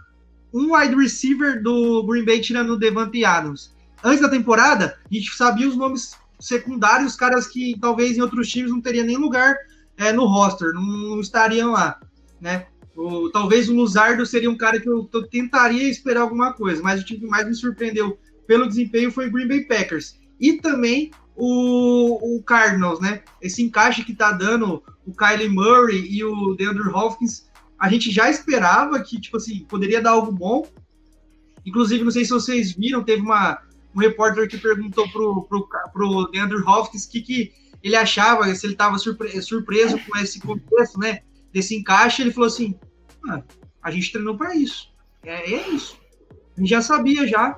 um 0.53 0.73
wide 0.75 0.95
receiver 0.95 1.61
do 1.61 2.03
Green 2.03 2.23
Bay 2.23 2.39
tirando 2.39 2.71
o 2.71 2.79
Devante 2.79 3.25
Adams. 3.25 3.73
Antes 4.01 4.21
da 4.21 4.29
temporada, 4.29 4.97
a 5.03 5.13
gente 5.13 5.35
sabia 5.35 5.67
os 5.67 5.75
nomes 5.75 6.15
secundários, 6.41 7.15
caras 7.15 7.47
que 7.47 7.77
talvez 7.79 8.17
em 8.17 8.21
outros 8.21 8.49
times 8.49 8.71
não 8.71 8.81
teria 8.81 9.03
nem 9.03 9.15
lugar 9.15 9.55
é, 9.95 10.11
no 10.11 10.25
roster, 10.25 10.73
não, 10.73 10.81
não, 10.81 11.19
estariam 11.21 11.71
lá, 11.71 11.99
né? 12.39 12.65
O, 12.95 13.29
talvez 13.29 13.69
o 13.69 13.73
Luzardo 13.73 14.25
seria 14.25 14.49
um 14.49 14.57
cara 14.57 14.79
que 14.79 14.89
eu, 14.89 15.07
eu, 15.13 15.27
tentaria 15.27 15.87
esperar 15.87 16.21
alguma 16.21 16.51
coisa, 16.53 16.81
mas 16.81 16.99
o 16.99 17.05
time 17.05 17.21
que 17.21 17.27
mais 17.27 17.47
me 17.47 17.53
surpreendeu 17.53 18.19
pelo 18.45 18.67
desempenho 18.67 19.11
foi 19.11 19.27
o 19.27 19.31
Green 19.31 19.47
Bay 19.47 19.63
Packers. 19.63 20.19
e 20.39 20.53
também 20.57 21.11
o, 21.35 22.37
o 22.37 22.43
Cardinals, 22.43 22.99
né? 22.99 23.21
Esse 23.41 23.63
encaixe 23.63 24.03
que 24.03 24.13
tá 24.13 24.31
dando 24.31 24.83
o 25.05 25.13
Kylie 25.13 25.49
Murray 25.49 26.05
e 26.09 26.23
o 26.23 26.53
DeAndre 26.55 26.89
Hopkins, 26.89 27.49
a 27.79 27.89
gente 27.89 28.11
já 28.11 28.29
esperava 28.29 28.99
que, 29.01 29.19
tipo 29.19 29.37
assim, 29.37 29.65
poderia 29.65 30.01
dar 30.01 30.11
algo 30.11 30.31
bom. 30.31 30.67
Inclusive, 31.65 32.03
não 32.03 32.11
sei 32.11 32.25
se 32.25 32.31
vocês 32.31 32.73
viram, 32.73 33.03
teve 33.03 33.21
uma, 33.21 33.59
um 33.95 33.99
repórter 33.99 34.47
que 34.47 34.57
perguntou 34.57 35.09
pro, 35.11 35.43
pro, 35.43 35.67
pro 35.91 36.31
DeAndre 36.31 36.61
Hopkins 36.61 37.05
o 37.05 37.09
que, 37.09 37.21
que 37.21 37.53
ele 37.83 37.95
achava, 37.95 38.53
se 38.53 38.65
ele 38.65 38.73
estava 38.73 38.97
surpre 38.97 39.41
surpreso 39.41 39.99
com 39.99 40.17
esse 40.17 40.39
contexto, 40.39 40.99
né? 40.99 41.21
Desse 41.51 41.75
encaixe, 41.75 42.21
ele 42.21 42.31
falou 42.31 42.47
assim: 42.47 42.79
ah, 43.29 43.43
a 43.81 43.91
gente 43.91 44.11
treinou 44.11 44.37
para 44.37 44.55
isso. 44.55 44.91
É, 45.23 45.53
é 45.53 45.69
isso. 45.69 45.97
A 46.55 46.59
gente 46.59 46.69
já 46.69 46.81
sabia 46.81 47.27
já. 47.27 47.57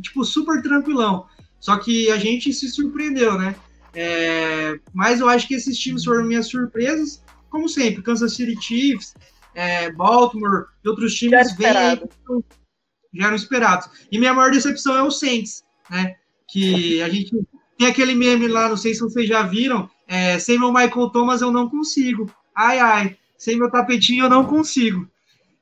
Tipo, 0.00 0.24
super 0.24 0.62
tranquilão. 0.62 1.26
Só 1.60 1.76
que 1.78 2.10
a 2.10 2.18
gente 2.18 2.52
se 2.52 2.68
surpreendeu, 2.68 3.36
né? 3.36 3.54
É, 3.94 4.78
mas 4.92 5.20
eu 5.20 5.28
acho 5.28 5.48
que 5.48 5.54
esses 5.54 5.76
times 5.78 6.04
foram 6.04 6.24
minhas 6.24 6.46
surpresas, 6.48 7.22
como 7.50 7.68
sempre, 7.68 8.02
Kansas 8.02 8.34
City 8.34 8.56
Chiefs, 8.60 9.14
é, 9.54 9.90
Baltimore 9.92 10.66
e 10.84 10.88
outros 10.88 11.14
times 11.14 11.50
já, 11.58 11.96
já 13.12 13.26
eram 13.26 13.34
esperados. 13.34 13.88
E 14.12 14.18
minha 14.18 14.32
maior 14.32 14.52
decepção 14.52 14.96
é 14.96 15.02
o 15.02 15.10
Saints, 15.10 15.64
né? 15.90 16.16
Que 16.48 17.02
a 17.02 17.08
gente 17.08 17.36
tem 17.76 17.86
aquele 17.86 18.14
meme 18.14 18.48
lá, 18.48 18.68
não 18.68 18.76
sei 18.76 18.94
se 18.94 19.00
vocês 19.00 19.28
já 19.28 19.42
viram, 19.42 19.88
é, 20.06 20.38
sem 20.38 20.58
meu 20.58 20.72
Michael 20.72 21.10
Thomas 21.10 21.40
eu 21.40 21.52
não 21.52 21.68
consigo. 21.68 22.30
Ai, 22.54 22.78
ai, 22.78 23.16
sem 23.36 23.56
meu 23.56 23.70
tapetinho 23.70 24.24
eu 24.24 24.30
não 24.30 24.44
consigo. 24.44 25.08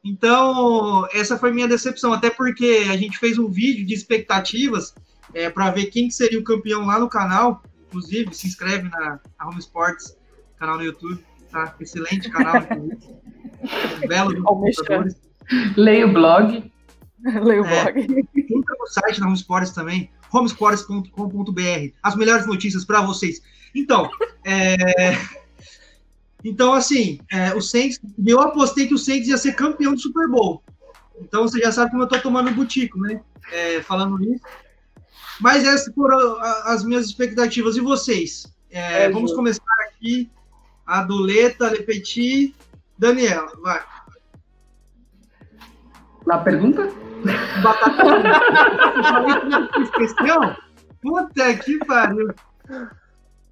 Então, 0.05 1.07
essa 1.12 1.37
foi 1.37 1.53
minha 1.53 1.67
decepção, 1.67 2.12
até 2.12 2.31
porque 2.31 2.87
a 2.89 2.97
gente 2.97 3.19
fez 3.19 3.39
um 3.39 3.49
vídeo 3.49 3.85
de 3.85 3.93
expectativas 3.93 4.95
é, 5.35 5.51
para 5.51 5.73
ver 5.73 5.87
quem 5.87 6.11
seria 6.11 6.39
o 6.39 6.45
campeão 6.45 6.87
lá 6.87 6.99
no 6.99 7.09
canal. 7.09 7.62
Inclusive, 7.89 8.33
se 8.33 8.47
inscreve 8.47 8.89
na, 8.89 9.21
na 9.39 9.49
Home 9.49 9.59
Sports, 9.59 10.17
canal 10.59 10.77
no 10.77 10.85
YouTube, 10.85 11.23
tá? 11.51 11.75
Excelente 11.81 12.31
canal. 12.31 12.62
Belo 14.07 14.43
computadores. 14.45 15.17
Leia 15.77 16.07
o 16.07 16.12
blog. 16.12 16.73
Leia 17.43 17.62
o 17.62 17.67
é, 17.67 17.93
blog. 17.93 18.29
Entra 18.37 18.77
no 18.79 18.87
site 18.87 19.21
da 19.21 19.27
Home 19.27 19.37
Sports 19.37 19.73
também, 19.73 20.11
homesports.com.br. 20.33 21.95
As 22.03 22.17
melhores 22.17 22.47
notícias 22.47 22.85
para 22.85 23.03
vocês. 23.03 23.43
Então, 23.75 24.11
é... 24.45 25.17
Então, 26.45 26.73
assim, 26.73 27.19
é, 27.29 27.53
o 27.55 27.61
Saints, 27.61 27.99
eu 28.25 28.41
apostei 28.41 28.87
que 28.87 28.95
o 28.95 28.99
Saints 28.99 29.27
ia 29.27 29.37
ser 29.37 29.55
campeão 29.55 29.95
do 29.95 30.01
Super 30.01 30.29
Bowl. 30.29 30.62
Então 31.21 31.43
você 31.43 31.59
já 31.59 31.73
sabe 31.73 31.91
como 31.91 32.03
eu 32.03 32.09
tô 32.09 32.21
tomando 32.21 32.51
o 32.51 32.55
butico, 32.55 33.01
né? 33.01 33.21
É, 33.51 33.81
falando 33.83 34.23
isso. 34.23 34.45
Mas 35.41 35.65
essas 35.65 35.93
foram 35.95 36.39
as 36.65 36.85
minhas 36.85 37.07
expectativas. 37.07 37.77
E 37.77 37.81
vocês? 37.81 38.47
É, 38.71 39.05
é, 39.05 39.11
vamos 39.11 39.33
começar 39.33 39.62
aqui. 39.89 40.31
A 40.87 41.03
Doleta, 41.03 41.69
Lepeti, 41.69 42.55
Daniela, 42.97 43.51
vai. 43.61 43.83
Na 46.25 46.39
pergunta? 46.39 47.06
Batata. 47.62 48.03
Esqueceu? 49.83 50.57
Puta 51.03 51.55
que 51.55 51.79
pariu. 51.87 52.35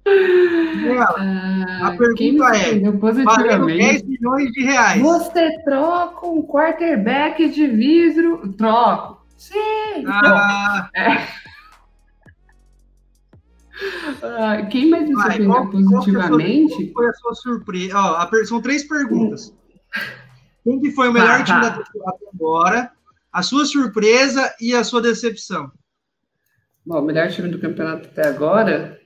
Ah, 0.07 1.87
a 1.87 1.97
pergunta 1.97 2.55
é: 2.55 2.79
valendo 3.23 3.65
10 3.65 4.03
milhões 4.03 4.51
de 4.51 4.63
reais. 4.63 5.01
Você 5.01 5.63
troca 5.63 6.27
um 6.27 6.43
quarterback 6.43 7.49
de 7.49 7.67
vidro? 7.67 8.53
Troco. 8.53 9.25
Sim. 9.35 10.05
Ah, 10.07 10.89
é. 10.95 11.45
Uh, 13.75 14.69
quem 14.69 14.89
mais 14.89 15.07
me 15.07 15.15
surpreendeu 15.15 15.51
qual, 15.51 15.69
positivamente? 15.69 16.87
Qual 16.87 16.93
foi 16.93 17.07
a 17.07 17.13
sua 17.13 17.35
surpresa? 17.35 17.97
Ó, 17.97 18.15
a, 18.15 18.29
são 18.45 18.61
três 18.61 18.83
perguntas. 18.83 19.53
Quem 20.63 20.79
que 20.79 20.91
foi 20.91 21.09
o 21.09 21.13
melhor 21.13 21.41
ah, 21.41 21.43
time 21.43 21.61
da 21.61 21.71
temporada 21.71 22.17
agora? 22.33 22.91
A 23.35 23.43
sua 23.43 23.65
surpresa 23.65 24.55
e 24.61 24.73
a 24.73 24.81
sua 24.81 25.01
decepção? 25.01 25.69
Bom, 26.85 27.01
o 27.01 27.01
melhor 27.01 27.29
time 27.29 27.49
do 27.49 27.59
campeonato 27.59 28.07
até 28.07 28.29
agora. 28.29 28.97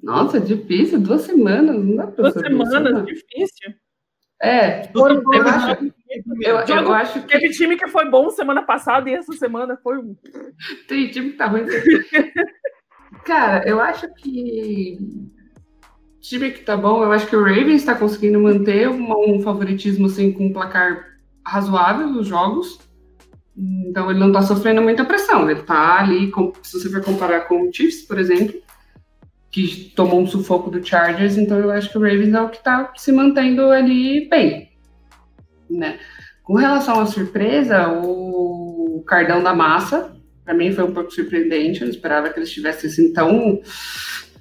Nossa, 0.00 0.38
difícil, 0.38 1.00
duas 1.00 1.22
semanas, 1.22 1.84
não 1.84 1.96
dá 1.96 2.06
pra 2.06 2.30
Duas 2.30 2.34
semanas, 2.34 3.04
difícil. 3.04 3.74
É, 4.40 4.86
foram, 4.92 5.24
eu, 5.34 5.42
acho, 5.42 5.92
eu, 6.40 6.56
eu, 6.56 6.92
acho 6.92 7.20
que. 7.20 7.26
Teve 7.26 7.48
time 7.48 7.76
que 7.76 7.88
foi 7.88 8.08
bom 8.08 8.30
semana 8.30 8.62
passada 8.62 9.10
e 9.10 9.14
essa 9.14 9.32
semana 9.32 9.76
foi 9.82 9.98
um. 9.98 10.16
Tem 10.86 11.10
time 11.10 11.32
que 11.32 11.36
tá 11.36 11.46
ruim. 11.46 11.64
Cara, 13.26 13.68
eu 13.68 13.80
acho 13.80 14.06
que. 14.14 14.98
Time 16.20 16.52
que 16.52 16.62
tá 16.62 16.76
bom, 16.76 17.02
eu 17.02 17.10
acho 17.10 17.26
que 17.26 17.34
o 17.34 17.42
Ravens 17.42 17.80
está 17.80 17.96
conseguindo 17.96 18.38
manter 18.38 18.88
um, 18.88 19.34
um 19.34 19.42
favoritismo 19.42 20.06
assim, 20.06 20.32
com 20.32 20.46
um 20.46 20.52
placar 20.52 21.11
razoável 21.46 22.06
nos 22.06 22.26
jogos. 22.26 22.78
Então 23.56 24.10
ele 24.10 24.18
não 24.18 24.32
tá 24.32 24.42
sofrendo 24.42 24.82
muita 24.82 25.04
pressão. 25.04 25.48
Ele 25.50 25.62
tá 25.62 26.00
ali, 26.00 26.32
se 26.62 26.78
você 26.80 26.88
for 26.88 27.02
comparar 27.02 27.42
com 27.42 27.68
o 27.68 27.72
Chiefs, 27.72 28.02
por 28.02 28.18
exemplo, 28.18 28.54
que 29.50 29.92
tomou 29.94 30.20
um 30.20 30.26
sufoco 30.26 30.70
do 30.70 30.84
Chargers, 30.84 31.36
então 31.36 31.58
eu 31.58 31.70
acho 31.70 31.90
que 31.90 31.98
o 31.98 32.02
Ravens 32.02 32.32
é 32.32 32.40
o 32.40 32.48
que 32.48 32.56
está 32.56 32.90
se 32.96 33.12
mantendo 33.12 33.70
ali 33.70 34.28
bem. 34.28 34.70
Né? 35.68 35.98
Com 36.42 36.54
relação 36.54 37.00
à 37.00 37.06
surpresa, 37.06 37.88
o 37.88 39.04
Cardão 39.06 39.42
da 39.42 39.54
Massa, 39.54 40.16
para 40.44 40.54
mim 40.54 40.72
foi 40.72 40.84
um 40.84 40.92
pouco 40.92 41.10
surpreendente, 41.10 41.80
eu 41.80 41.86
não 41.86 41.94
esperava 41.94 42.30
que 42.30 42.38
eles 42.38 42.48
estivessem 42.48 42.90
assim 42.90 43.12
tão 43.12 43.60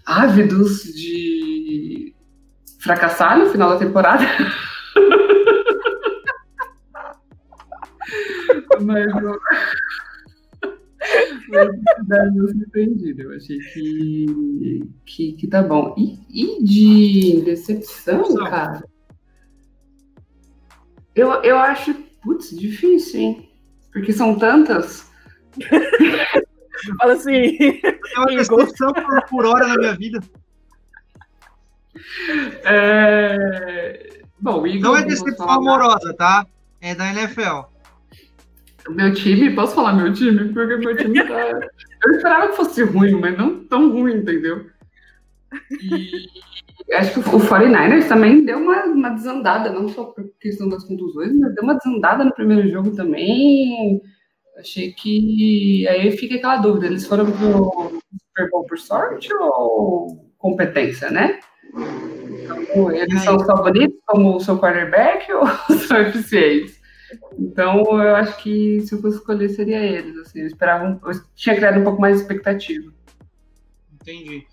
ávidos 0.06 0.84
de 0.84 2.16
fracassar 2.80 3.38
no 3.38 3.48
final 3.48 3.70
da 3.70 3.78
temporada. 3.78 4.26
Mas 8.84 9.08
eu 9.22 9.39
surpreendido. 12.50 13.24
Eu 13.24 13.36
achei 13.36 13.60
que, 13.60 14.89
que, 15.06 15.34
que 15.34 15.48
tá 15.48 15.62
bom. 15.62 15.94
E, 15.98 16.20
e 16.30 16.63
de 16.63 17.41
decepção, 17.41 18.34
cara? 18.46 18.84
Eu, 21.13 21.32
eu 21.44 21.58
acho, 21.58 21.94
putz, 22.22 22.58
difícil, 22.58 23.20
hein? 23.20 23.50
Porque 23.91 24.13
são 24.13 24.38
tantas. 24.38 25.12
Fala 26.98 27.13
assim. 27.13 27.58
É 27.84 28.20
uma 28.20 28.28
decepção 28.28 28.94
por, 28.94 29.26
por 29.30 29.46
hora 29.46 29.67
na 29.67 29.78
minha 29.78 29.96
vida. 29.96 30.20
É... 32.63 34.22
Bom, 34.39 34.65
Não 34.80 34.98
é 34.98 35.04
decepção 35.04 35.50
amorosa, 35.50 36.13
tá? 36.15 36.48
É 36.80 36.96
da 36.96 37.12
NFL. 37.12 37.65
Meu 38.89 39.13
time, 39.13 39.54
posso 39.56 39.76
falar 39.76 39.94
meu 39.94 40.12
time? 40.13 40.54
Porque 40.54 40.76
meu 40.78 40.96
time 40.96 41.24
tá. 41.26 41.50
Eu 42.04 42.12
esperava 42.12 42.50
que 42.50 42.56
fosse 42.56 42.84
ruim, 42.84 43.12
mas 43.20 43.38
não 43.38 43.63
tão 43.65 43.91
ruim, 43.91 44.15
entendeu? 44.15 44.65
E 45.72 46.94
acho 46.94 47.13
que 47.13 47.20
o 47.20 47.39
49ers 47.39 48.08
também 48.08 48.44
deu 48.44 48.58
uma, 48.58 48.86
uma 48.86 49.10
desandada, 49.10 49.72
não 49.72 49.88
só 49.88 50.06
por 50.06 50.26
questão 50.39 50.67
das 50.67 50.84
contusões, 50.84 51.38
mas 51.38 51.54
deu 51.54 51.63
uma 51.63 51.78
desandada 51.78 52.24
no 52.24 52.34
primeiro 52.34 52.67
jogo 52.70 52.96
também. 52.96 54.02
Achei 54.58 54.91
que. 54.91 55.88
Aí 55.88 56.12
fica 56.17 56.36
aquela 56.36 56.58
dúvida: 56.58 56.88
eles 56.88 57.06
foram 57.06 57.26
pro 57.32 58.02
Super 58.28 58.50
Bowl 58.50 58.65
por 58.65 58.78
sorte 58.78 59.34
ou 59.34 60.32
competência, 60.38 61.10
né? 61.10 61.39
Então, 61.74 62.91
eles 62.91 63.22
são 63.22 63.39
só 63.39 63.56
bonitos 63.56 63.98
como 64.06 64.36
o 64.36 64.39
seu 64.39 64.58
quarterback 64.58 65.32
ou 65.32 65.48
são 65.88 66.02
eficientes? 66.02 66.81
Então, 67.38 67.84
eu 68.02 68.15
acho 68.15 68.41
que 68.41 68.82
se 68.82 68.93
eu 68.93 69.02
fosse 69.02 69.17
escolher, 69.17 69.50
seria 69.50 69.80
eles. 69.80 70.17
Assim, 70.17 70.41
eu 70.41 70.47
esperava, 70.47 71.00
eu 71.04 71.12
tinha 71.36 71.56
criado 71.56 71.80
um 71.80 71.84
pouco 71.84 72.02
mais 72.02 72.15
de 72.15 72.21
expectativa. 72.21 72.91
Entendi. 73.93 74.47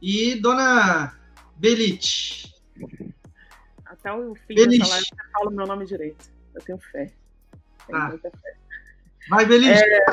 E 0.00 0.34
dona 0.36 1.14
Belit? 1.56 2.54
Até 3.84 4.12
o 4.12 4.34
fim 4.34 4.54
Belit. 4.54 4.78
dessa 4.78 4.90
live 4.92 5.06
eu 5.12 5.30
falo 5.32 5.50
meu 5.50 5.66
nome 5.66 5.86
direito. 5.86 6.30
Eu 6.54 6.62
tenho 6.62 6.78
fé. 6.78 7.12
Tenho 7.86 7.98
ah. 7.98 8.08
muita 8.08 8.30
fé. 8.30 8.56
Vai, 9.28 9.46
Belit. 9.46 9.78
É... 9.78 10.06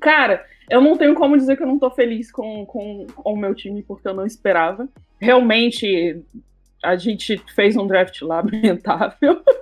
Cara, 0.00 0.44
eu 0.68 0.80
não 0.80 0.96
tenho 0.96 1.14
como 1.14 1.36
dizer 1.36 1.56
que 1.56 1.62
eu 1.62 1.66
não 1.66 1.78
tô 1.78 1.90
feliz 1.90 2.30
com, 2.30 2.66
com, 2.66 3.06
com 3.06 3.32
o 3.32 3.36
meu 3.36 3.54
time, 3.54 3.82
porque 3.82 4.08
eu 4.08 4.14
não 4.14 4.26
esperava. 4.26 4.88
Realmente, 5.20 6.22
a 6.82 6.96
gente 6.96 7.40
fez 7.54 7.76
um 7.76 7.86
draft 7.86 8.20
lamentável. 8.22 9.42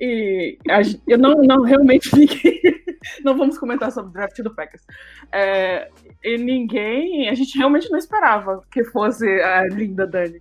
E 0.00 0.56
a, 0.70 0.80
eu 1.06 1.18
não, 1.18 1.34
não 1.42 1.62
realmente 1.62 2.16
ninguém. 2.16 2.58
não 3.22 3.36
vamos 3.36 3.58
comentar 3.58 3.92
sobre 3.92 4.10
o 4.10 4.12
draft 4.14 4.40
do 4.40 4.54
Packers. 4.54 4.82
É, 5.30 5.90
e 6.24 6.38
ninguém. 6.38 7.28
A 7.28 7.34
gente 7.34 7.58
realmente 7.58 7.90
não 7.90 7.98
esperava 7.98 8.62
que 8.70 8.82
fosse 8.84 9.26
a 9.42 9.66
linda 9.66 10.06
Dani. 10.06 10.40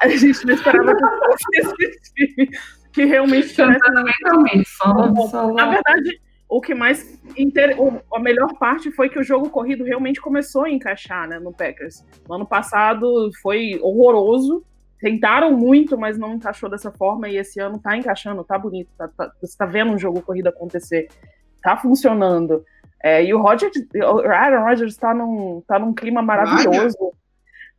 A 0.00 0.08
gente 0.08 0.46
não 0.46 0.54
esperava 0.54 0.94
que 0.94 1.00
fosse 1.00 1.44
esse 1.82 2.14
time. 2.14 2.48
Que 2.92 3.04
realmente. 3.04 3.54
Realmente, 3.56 4.68
só, 4.68 5.14
só... 5.26 5.52
Na 5.52 5.68
verdade, 5.70 6.20
o 6.48 6.60
que 6.60 6.72
mais. 6.72 7.20
Inter... 7.36 7.76
A 8.14 8.20
melhor 8.20 8.54
parte 8.56 8.92
foi 8.92 9.08
que 9.08 9.18
o 9.18 9.24
jogo 9.24 9.50
corrido 9.50 9.82
realmente 9.82 10.20
começou 10.20 10.64
a 10.64 10.70
encaixar 10.70 11.28
né, 11.28 11.40
no 11.40 11.52
Packers. 11.52 12.04
No 12.28 12.36
ano 12.36 12.46
passado 12.46 13.30
foi 13.42 13.80
horroroso. 13.82 14.64
Tentaram 15.02 15.50
muito, 15.50 15.98
mas 15.98 16.16
não 16.16 16.34
encaixou 16.34 16.70
dessa 16.70 16.92
forma. 16.92 17.28
E 17.28 17.36
esse 17.36 17.58
ano 17.58 17.76
tá 17.80 17.96
encaixando, 17.96 18.44
tá 18.44 18.56
bonito. 18.56 18.88
Tá, 18.96 19.08
tá, 19.08 19.32
você 19.40 19.58
tá 19.58 19.66
vendo 19.66 19.90
um 19.90 19.98
jogo 19.98 20.22
corrido 20.22 20.46
acontecer. 20.46 21.08
Tá 21.60 21.76
funcionando. 21.76 22.64
É, 23.02 23.24
e 23.24 23.34
o 23.34 23.42
Rodgers, 23.42 23.72
o 23.96 24.20
Aaron 24.20 24.62
Rodgers 24.62 24.96
tá 24.96 25.12
num, 25.12 25.60
tá 25.66 25.76
num 25.76 25.92
clima 25.92 26.22
maravilhoso. 26.22 27.12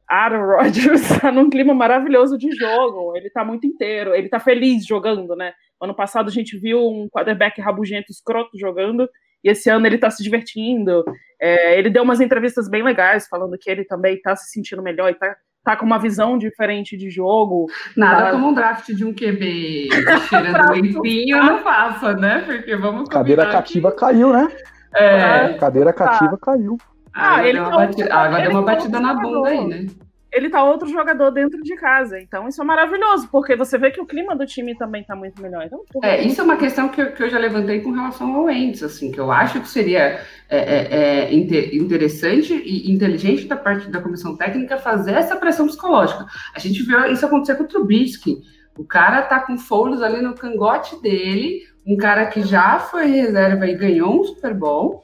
Aaron 0.05 0.57
Rodgers 0.57 1.01
tá 1.21 1.31
num 1.31 1.49
clima 1.49 1.73
maravilhoso 1.73 2.37
de 2.37 2.51
jogo. 2.51 3.15
Ele 3.15 3.29
tá 3.29 3.45
muito 3.45 3.65
inteiro, 3.65 4.13
ele 4.13 4.27
tá 4.27 4.37
feliz 4.37 4.85
jogando, 4.85 5.33
né? 5.33 5.53
Ano 5.81 5.95
passado 5.95 6.27
a 6.27 6.31
gente 6.31 6.57
viu 6.57 6.85
um 6.85 7.07
quarterback 7.07 7.61
rabugento, 7.61 8.11
escroto 8.11 8.57
jogando, 8.59 9.09
e 9.41 9.49
esse 9.49 9.69
ano 9.69 9.87
ele 9.87 9.97
tá 9.97 10.11
se 10.11 10.21
divertindo. 10.21 11.05
É, 11.41 11.79
ele 11.79 11.89
deu 11.89 12.03
umas 12.03 12.19
entrevistas 12.19 12.69
bem 12.69 12.83
legais, 12.83 13.29
falando 13.29 13.57
que 13.57 13.71
ele 13.71 13.85
também 13.85 14.21
tá 14.21 14.35
se 14.35 14.51
sentindo 14.51 14.83
melhor 14.83 15.09
e 15.09 15.15
tá, 15.15 15.37
tá 15.63 15.75
com 15.75 15.85
uma 15.85 15.97
visão 15.97 16.37
diferente 16.37 16.97
de 16.97 17.09
jogo. 17.09 17.67
Nada 17.95 18.25
tá... 18.25 18.31
como 18.31 18.49
um 18.49 18.53
draft 18.53 18.91
de 18.91 19.05
um 19.05 19.13
QB 19.13 19.89
cheirando 20.27 20.73
limpinho 20.73 21.37
não 21.37 21.59
faça, 21.59 22.13
né? 22.13 22.43
Porque 22.45 22.75
vamos 22.75 23.09
Cadeira 23.09 23.49
cativa 23.49 23.91
caiu, 23.91 24.33
né? 24.33 24.51
É. 24.93 25.53
Cadeira 25.53 25.93
cativa 25.93 26.37
tá. 26.37 26.51
caiu. 26.51 26.77
Ah, 27.13 27.35
ah 27.35 27.47
ele 27.47 27.59
tá 27.59 27.69
batida, 27.69 28.13
agora 28.13 28.41
deu 28.41 28.51
uma 28.51 28.61
batida 28.63 28.99
na 28.99 29.13
bunda 29.13 29.49
aí, 29.49 29.67
né? 29.67 29.85
Ele 30.33 30.49
tá 30.49 30.63
outro 30.63 30.89
jogador 30.89 31.29
dentro 31.31 31.61
de 31.61 31.75
casa. 31.75 32.19
Então, 32.19 32.47
isso 32.47 32.61
é 32.61 32.65
maravilhoso, 32.65 33.29
porque 33.31 33.55
você 33.55 33.77
vê 33.77 33.91
que 33.91 34.01
o 34.01 34.05
clima 34.05 34.35
do 34.35 34.45
time 34.45 34.75
também 34.75 35.03
tá 35.03 35.15
muito 35.15 35.41
melhor. 35.41 35.63
Então, 35.65 35.83
é, 36.03 36.21
isso 36.23 36.41
é 36.41 36.43
uma 36.43 36.57
questão 36.57 36.89
que 36.89 37.01
eu, 37.01 37.11
que 37.11 37.23
eu 37.23 37.29
já 37.29 37.37
levantei 37.37 37.81
com 37.81 37.91
relação 37.91 38.33
ao 38.33 38.49
Ends, 38.49 38.81
assim, 38.81 39.11
que 39.11 39.19
eu 39.19 39.31
acho 39.31 39.61
que 39.61 39.67
seria 39.67 40.19
é, 40.49 40.57
é, 40.57 41.29
é 41.29 41.33
interessante 41.33 42.53
e 42.53 42.91
inteligente 42.91 43.45
da 43.45 43.55
parte 43.55 43.89
da 43.89 44.01
comissão 44.01 44.35
técnica 44.35 44.77
fazer 44.77 45.13
essa 45.13 45.35
pressão 45.35 45.67
psicológica. 45.67 46.25
A 46.55 46.59
gente 46.59 46.81
viu 46.83 47.05
isso 47.05 47.25
acontecer 47.25 47.55
com 47.55 47.63
o 47.63 47.67
Trubisky. 47.67 48.41
O 48.77 48.83
cara 48.83 49.21
tá 49.21 49.39
com 49.39 49.57
folhos 49.57 50.01
ali 50.01 50.21
no 50.21 50.33
cangote 50.33 50.99
dele, 51.01 51.61
um 51.85 51.95
cara 51.95 52.25
que 52.25 52.41
já 52.41 52.79
foi 52.79 53.05
reserva 53.05 53.67
e 53.67 53.75
ganhou 53.75 54.19
um 54.19 54.23
Super 54.23 54.53
Bowl 54.53 55.03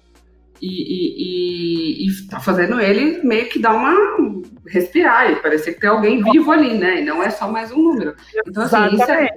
e, 0.62 0.68
e, 0.68 2.06
e, 2.06 2.10
e 2.10 2.28
tá 2.28 2.40
fazendo 2.40 2.80
ele 2.80 3.22
meio 3.24 3.48
que 3.50 3.60
dar 3.60 3.74
uma 3.74 3.94
respirar 4.70 5.32
e 5.32 5.36
parecer 5.38 5.74
que 5.74 5.82
tem 5.82 5.90
alguém 5.90 6.24
vivo 6.24 6.52
ali, 6.52 6.78
né? 6.78 7.02
E 7.02 7.06
não 7.06 7.22
é 7.24 7.30
só 7.30 7.50
mais 7.52 7.72
um 7.72 7.82
número. 7.82 8.16
Então, 8.48 8.64
assim, 8.64 8.96
isso, 8.96 9.12
é, 9.12 9.30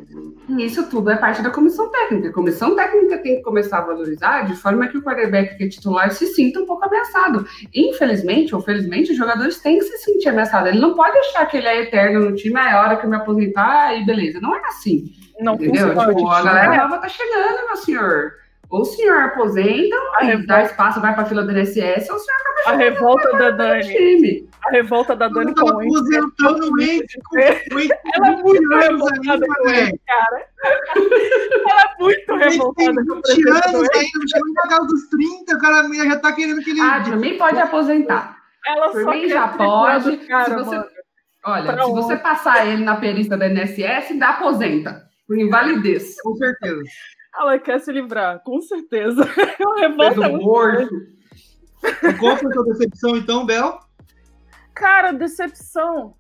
isso, 0.59 0.91
tudo 0.91 1.11
é 1.11 1.17
parte 1.17 1.43
da 1.43 1.51
comissão 1.51 1.91
técnica. 1.91 2.29
A 2.29 2.33
comissão 2.33 2.77
técnica 2.77 3.19
tem 3.19 3.37
que 3.37 3.43
começar 3.43 3.79
a 3.79 3.83
valorizar 3.83 4.43
de 4.43 4.55
forma 4.55 4.87
que 4.89 4.99
o 4.99 5.03
quarterback 5.03 5.57
que 5.57 5.65
é 5.65 5.69
titular 5.69 6.11
se 6.13 6.27
sinta 6.27 6.61
um 6.61 6.67
pouco 6.67 6.85
ameaçado. 6.85 7.47
Infelizmente, 7.75 8.55
ou 8.55 8.61
felizmente, 8.61 9.13
os 9.13 9.17
jogadores 9.17 9.59
têm 9.61 9.79
que 9.79 9.85
se 9.87 9.99
sentir 9.99 10.29
ameaçados. 10.29 10.71
Ele 10.71 10.81
não 10.81 10.95
pode 10.95 11.17
achar 11.17 11.47
que 11.47 11.57
ele 11.57 11.67
é 11.67 11.83
eterno 11.83 12.21
no 12.31 12.37
time, 12.37 12.57
ah, 12.59 12.71
é 12.71 12.75
hora 12.77 12.97
que 12.97 13.07
eu 13.07 13.11
me 13.11 13.17
aposentar 13.17 13.99
e 13.99 14.05
beleza. 14.05 14.41
Não 14.41 14.55
é 14.55 14.61
assim. 14.67 15.13
Não 15.41 15.55
entendeu? 15.55 15.89
Tipo, 15.89 16.29
a 16.29 16.43
galera 16.43 16.77
nova 16.77 16.99
tá 16.99 17.09
chegando, 17.09 17.67
meu 17.67 17.77
senhor. 17.77 18.42
Ou 18.73 18.81
o 18.81 18.85
senhor 18.87 19.21
aposenta, 19.21 19.95
aí 20.17 20.29
revolta... 20.29 20.47
dá 20.47 20.63
espaço, 20.63 20.99
vai 20.99 21.13
para 21.13 21.25
a 21.25 21.27
fila 21.27 21.43
do 21.43 21.53
NSS, 21.53 22.11
ou 22.11 22.17
o 22.17 22.19
senhor 22.19 22.39
acaba 22.41 22.75
A 22.75 22.79
revolta 22.79 23.33
da 23.37 23.51
Dani. 23.51 24.49
A 24.65 24.71
revolta 24.71 25.15
da 25.15 25.29
Dani 25.29 25.55
com 25.55 25.67
o 25.67 25.69
aposentando 25.69 26.73
o 26.73 26.81
Ente 26.81 27.19
com 27.23 27.37
Ela 27.39 28.29
é 28.29 28.43
muito 28.43 28.69
revoltada 28.71 29.47
com 29.47 29.69
ele, 29.69 30.01
cara. 30.07 30.47
Ela 31.69 31.83
é 31.83 32.01
muito 32.01 32.35
revoltada 32.35 33.05
com 33.05 33.13
o 33.13 33.23
20 33.37 33.49
anos 33.51 33.65
ainda, 33.67 34.11
não 34.15 34.29
chegou 34.29 34.55
na 34.55 34.63
casa 34.63 34.87
dos 34.87 35.09
30, 35.11 35.55
o 35.55 35.61
cara 35.61 36.09
já 36.09 36.19
tá 36.19 36.33
querendo 36.33 36.63
que 36.63 36.71
ele... 36.71 36.81
Ah, 36.81 37.03
também 37.05 37.37
pode 37.37 37.59
aposentar. 37.59 38.39
Ela 38.67 38.91
Por 38.91 39.05
mim 39.05 39.29
já 39.29 39.49
pode. 39.49 40.17
Cara, 40.17 40.45
se 40.47 40.55
você... 40.55 40.85
Olha, 41.45 41.73
pra 41.75 41.85
se 41.85 41.91
você 41.91 42.17
passar 42.17 42.67
ele 42.67 42.85
na 42.85 42.97
perícia 42.97 43.37
da 43.37 43.51
NSS, 43.51 44.19
dá 44.19 44.31
aposenta. 44.31 45.03
Por 45.29 45.39
invalidez. 45.39 46.15
Com 46.23 46.35
certeza. 46.37 46.81
Ela 47.35 47.59
quer 47.59 47.81
se 47.81 47.91
livrar, 47.91 48.41
com 48.41 48.61
certeza. 48.61 49.23
É 49.59 49.67
uma 49.67 49.81
revolta 49.81 50.29
muito 50.29 50.45
morto. 50.45 50.91
Qual 52.19 52.37
foi 52.37 52.51
a 52.51 52.55
sua 52.55 52.65
decepção, 52.65 53.17
então, 53.17 53.47
Bel? 53.47 53.81
Cara, 54.75 55.13
decepção. 55.13 56.15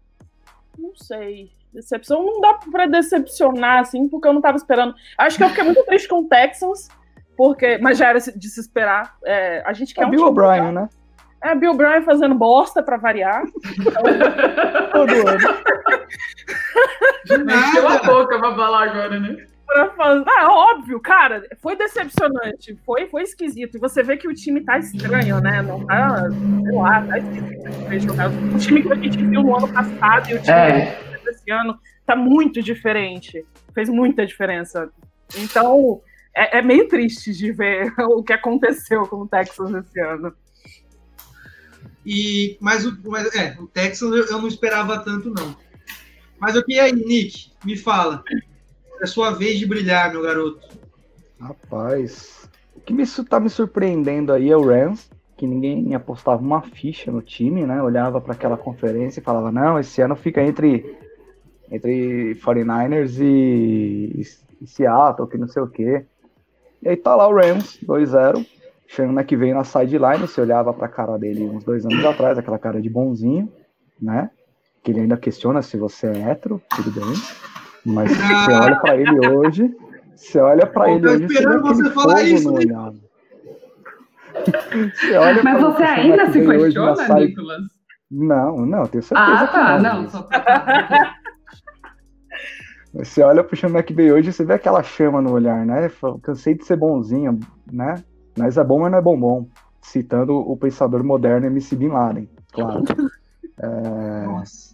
Não 0.78 0.94
sei. 0.94 1.50
Decepção 1.72 2.24
não 2.24 2.40
dá 2.40 2.54
pra 2.70 2.86
decepcionar, 2.86 3.80
assim, 3.80 4.08
porque 4.08 4.28
eu 4.28 4.32
não 4.32 4.40
tava 4.40 4.56
esperando. 4.56 4.94
Acho 5.16 5.38
que 5.38 5.44
eu 5.44 5.48
fiquei 5.48 5.64
muito 5.64 5.84
triste 5.84 6.08
com 6.08 6.20
o 6.20 6.28
Texans, 6.28 6.88
porque, 7.36 7.78
mas 7.78 7.98
já 7.98 8.08
era 8.08 8.18
de 8.18 8.48
se 8.48 8.60
esperar. 8.60 9.16
É, 9.24 9.62
a 9.64 9.72
gente 9.72 9.94
quer 9.94 10.02
é 10.02 10.06
um 10.06 10.10
Bill 10.10 10.26
O'Brien, 10.26 10.72
né? 10.72 10.88
É, 11.42 11.54
Bill 11.54 11.72
O'Brien 11.72 12.02
fazendo 12.02 12.34
bosta 12.34 12.82
pra 12.82 12.96
variar. 12.96 13.44
Então, 13.80 14.02
todo 14.92 15.28
ano. 15.28 15.62
Encheu 17.24 17.88
a 17.88 17.98
boca 17.98 18.38
pra 18.38 18.54
falar 18.54 18.90
agora, 18.90 19.18
né? 19.18 19.46
Pra 19.66 19.90
fazer. 19.90 20.24
Ah, 20.28 20.48
óbvio, 20.50 21.00
cara, 21.00 21.46
foi 21.60 21.76
decepcionante, 21.76 22.76
foi, 22.84 23.06
foi 23.08 23.22
esquisito. 23.22 23.76
E 23.76 23.80
você 23.80 24.02
vê 24.02 24.16
que 24.16 24.28
o 24.28 24.34
time 24.34 24.60
tá 24.60 24.78
estranho, 24.78 25.40
né? 25.40 25.62
Não 25.62 25.84
tá, 25.86 26.28
sei 26.30 26.72
lá, 26.72 27.02
tá 27.06 27.18
esquisito. 27.18 28.54
O 28.54 28.58
time 28.58 28.82
que 28.82 28.92
a 28.92 28.96
gente 28.96 29.16
viu 29.16 29.42
no 29.42 29.56
ano 29.56 29.72
passado 29.72 30.30
e 30.30 30.34
o 30.34 30.40
time 30.40 30.56
é. 30.56 30.98
desse 31.24 31.50
ano 31.50 31.78
tá 32.06 32.14
muito 32.16 32.62
diferente. 32.62 33.44
Fez 33.74 33.88
muita 33.88 34.26
diferença. 34.26 34.90
Então, 35.36 36.00
é, 36.34 36.58
é 36.58 36.62
meio 36.62 36.88
triste 36.88 37.32
de 37.32 37.52
ver 37.52 37.92
o 38.00 38.22
que 38.22 38.32
aconteceu 38.32 39.06
com 39.06 39.22
o 39.22 39.28
Texas 39.28 39.70
esse 39.72 40.00
ano. 40.00 40.34
E, 42.04 42.56
mas, 42.60 42.84
o, 42.84 42.98
mas 43.04 43.32
é, 43.34 43.56
o 43.60 43.66
Texas 43.66 44.10
eu, 44.10 44.26
eu 44.26 44.38
não 44.38 44.48
esperava 44.48 44.98
tanto, 44.98 45.30
não. 45.30 45.56
Mas 46.38 46.56
o 46.56 46.64
que 46.64 46.78
aí, 46.78 46.92
Nick? 46.92 47.52
Me 47.64 47.76
fala. 47.76 48.24
É 49.02 49.06
sua 49.06 49.32
vez 49.32 49.58
de 49.58 49.66
brilhar, 49.66 50.12
meu 50.12 50.22
garoto. 50.22 50.60
Rapaz, 51.40 52.48
o 52.76 52.80
que 52.80 52.92
me, 52.92 53.04
tá 53.28 53.40
me 53.40 53.50
surpreendendo 53.50 54.32
aí 54.32 54.48
é 54.48 54.56
o 54.56 54.64
Rams, 54.64 55.10
que 55.36 55.44
ninguém 55.44 55.92
apostava 55.92 56.40
uma 56.40 56.62
ficha 56.62 57.10
no 57.10 57.20
time, 57.20 57.66
né? 57.66 57.82
Olhava 57.82 58.20
para 58.20 58.32
aquela 58.32 58.56
conferência 58.56 59.18
e 59.18 59.24
falava: 59.24 59.50
não, 59.50 59.76
esse 59.76 60.00
ano 60.00 60.14
fica 60.14 60.40
entre, 60.40 60.96
entre 61.68 62.36
49ers 62.36 63.18
e, 63.20 64.24
e 64.60 64.66
Seattle, 64.68 65.28
que 65.28 65.36
não 65.36 65.48
sei 65.48 65.62
o 65.62 65.68
quê. 65.68 66.04
E 66.80 66.88
aí 66.88 66.96
tá 66.96 67.16
lá 67.16 67.26
o 67.26 67.34
Rams, 67.34 67.80
2-0. 67.84 68.46
Chama 68.86 69.24
que 69.24 69.36
veio 69.36 69.54
na 69.56 69.64
sideline, 69.64 70.20
você 70.20 70.40
olhava 70.40 70.72
pra 70.72 70.86
cara 70.86 71.18
dele 71.18 71.44
uns 71.44 71.64
dois 71.64 71.84
anos 71.84 72.04
atrás, 72.04 72.38
aquela 72.38 72.58
cara 72.58 72.80
de 72.80 72.88
bonzinho, 72.88 73.52
né? 74.00 74.30
Que 74.80 74.92
ele 74.92 75.00
ainda 75.00 75.16
questiona 75.16 75.60
se 75.60 75.76
você 75.76 76.06
é 76.06 76.30
hétero, 76.30 76.62
tudo 76.76 76.92
bem. 76.92 77.14
Mas 77.84 78.12
ah. 78.12 78.44
você 78.44 78.52
olha 78.52 78.76
para 78.76 78.96
ele 78.96 79.28
hoje, 79.28 79.76
você 80.16 80.38
olha 80.38 80.66
para 80.66 80.90
ele 80.90 81.08
hoje, 81.08 81.26
vê 81.26 81.58
você 81.58 81.90
falar 81.90 82.22
isso, 82.22 82.52
olhar. 82.52 82.92
Você 84.94 85.14
olha 85.14 85.42
Mas 85.42 85.60
você 85.60 85.82
ainda 85.82 86.32
se 86.32 86.40
questiona, 86.40 87.14
Nicolas? 87.16 87.62
Não, 88.10 88.64
não, 88.64 88.86
tenho 88.86 89.02
certeza. 89.02 89.30
Ah, 89.30 89.46
tá, 89.46 89.78
não. 89.78 90.02
não 90.02 90.08
só 90.08 90.22
pra... 90.22 91.14
Você 92.94 93.22
olha 93.22 93.42
pro 93.42 93.56
Sean 93.56 93.70
McVay 93.70 94.12
hoje 94.12 94.28
e 94.28 94.32
você 94.32 94.44
vê 94.44 94.54
aquela 94.54 94.82
chama 94.82 95.22
no 95.22 95.32
olhar, 95.32 95.64
né? 95.64 95.90
Cansei 96.22 96.54
de 96.54 96.64
ser 96.64 96.76
bonzinho, 96.76 97.40
né? 97.70 98.02
Mas 98.38 98.58
é 98.58 98.64
bom, 98.64 98.80
mas 98.80 98.90
não 98.90 98.98
é 98.98 99.02
bombom. 99.02 99.46
Citando 99.80 100.34
o 100.34 100.56
pensador 100.56 101.02
moderno 101.02 101.46
MC 101.46 101.74
Bin 101.76 101.88
Laden, 101.88 102.28
claro. 102.52 102.84
É... 103.58 104.26
Nossa. 104.26 104.71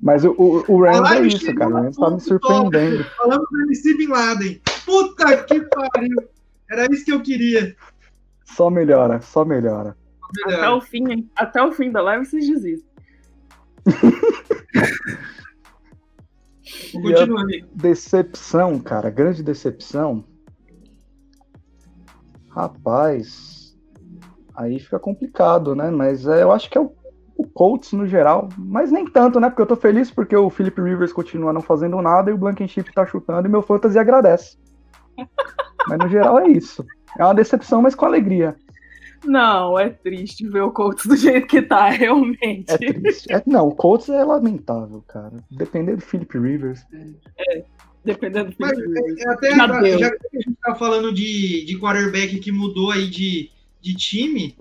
Mas 0.00 0.24
o, 0.24 0.30
o, 0.32 0.64
o 0.68 0.82
Rams 0.82 1.10
é 1.10 1.26
isso, 1.26 1.54
cara. 1.54 1.70
O 1.70 1.74
Rams 1.74 1.96
tá 1.96 2.10
me 2.10 2.20
surpreendendo. 2.20 3.04
Falando 3.16 3.46
do 3.50 3.62
MC 3.62 3.96
Bin 3.96 4.08
Laden. 4.08 4.60
Puta 4.84 5.44
que 5.44 5.60
pariu. 5.60 6.16
Era 6.70 6.86
isso 6.92 7.04
que 7.04 7.12
eu 7.12 7.22
queria. 7.22 7.74
Só 8.44 8.70
melhora, 8.70 9.20
só 9.20 9.44
melhora. 9.44 9.96
Até 10.44 10.70
o 10.70 10.80
fim, 10.80 11.28
até 11.34 11.62
o 11.62 11.72
fim 11.72 11.90
da 11.90 12.00
live 12.02 12.24
vocês 12.26 12.46
desistem. 12.46 12.88
Continua, 16.92 17.44
Decepção, 17.74 18.78
cara. 18.78 19.10
Grande 19.10 19.42
decepção. 19.42 20.24
Rapaz. 22.50 23.76
Aí 24.54 24.78
fica 24.78 24.98
complicado, 24.98 25.74
né? 25.74 25.90
Mas 25.90 26.26
é, 26.26 26.42
eu 26.42 26.52
acho 26.52 26.68
que 26.68 26.76
é 26.76 26.80
o 26.80 26.92
o 27.38 27.46
Colts 27.46 27.92
no 27.92 28.06
geral, 28.06 28.48
mas 28.58 28.90
nem 28.90 29.06
tanto, 29.06 29.38
né? 29.38 29.48
Porque 29.48 29.62
eu 29.62 29.66
tô 29.66 29.76
feliz 29.76 30.10
porque 30.10 30.36
o 30.36 30.50
Philip 30.50 30.82
Rivers 30.82 31.12
continua 31.12 31.52
não 31.52 31.60
fazendo 31.60 32.02
nada 32.02 32.30
e 32.30 32.34
o 32.34 32.38
Blankenship 32.38 32.92
tá 32.92 33.06
chutando 33.06 33.46
e 33.46 33.50
meu 33.50 33.62
fantasy 33.62 33.96
agradece. 33.96 34.58
mas 35.88 35.98
no 35.98 36.08
geral 36.08 36.40
é 36.40 36.48
isso. 36.48 36.84
É 37.16 37.24
uma 37.24 37.34
decepção, 37.34 37.80
mas 37.80 37.94
com 37.94 38.04
alegria. 38.04 38.56
Não, 39.24 39.78
é 39.78 39.88
triste 39.88 40.48
ver 40.48 40.62
o 40.62 40.72
Colts 40.72 41.06
do 41.06 41.16
jeito 41.16 41.46
que 41.46 41.62
tá, 41.62 41.88
realmente. 41.90 42.72
É 42.72 42.76
triste. 42.76 43.32
É, 43.32 43.40
não, 43.46 43.68
o 43.68 43.74
Colts 43.74 44.08
é 44.08 44.24
lamentável, 44.24 45.02
cara. 45.06 45.34
Dependendo 45.48 45.98
do 45.98 46.04
Philip 46.04 46.38
Rivers. 46.38 46.84
É, 47.38 47.64
dependendo 48.04 48.50
do 48.50 48.56
Philip 48.56 48.76
Mas, 48.76 48.78
Rivers. 48.78 49.20
é, 49.20 49.30
até, 49.30 49.50
já, 49.50 49.98
já, 49.98 50.10
que 50.10 50.36
a 50.36 50.40
gente 50.40 50.58
tá 50.60 50.74
falando 50.74 51.14
de, 51.14 51.64
de 51.64 51.78
quarterback 51.78 52.40
que 52.40 52.50
mudou 52.50 52.90
aí 52.90 53.08
de, 53.08 53.50
de 53.80 53.94
time, 53.94 54.56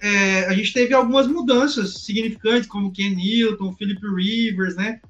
é, 0.00 0.46
a 0.46 0.54
gente 0.54 0.72
teve 0.72 0.94
algumas 0.94 1.26
mudanças 1.26 2.02
significantes, 2.04 2.68
como 2.68 2.92
Ken 2.92 3.14
Newton, 3.14 3.74
Philip 3.74 4.00
Rivers, 4.16 4.74
né? 4.76 5.00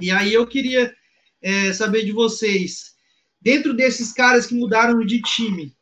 E 0.00 0.10
aí 0.10 0.32
eu 0.32 0.46
queria 0.46 0.94
é, 1.42 1.72
saber 1.72 2.04
de 2.04 2.12
vocês, 2.12 2.94
dentro 3.40 3.74
desses 3.74 4.12
caras 4.12 4.46
que 4.46 4.54
mudaram 4.54 5.04
de 5.04 5.20
time, 5.20 5.76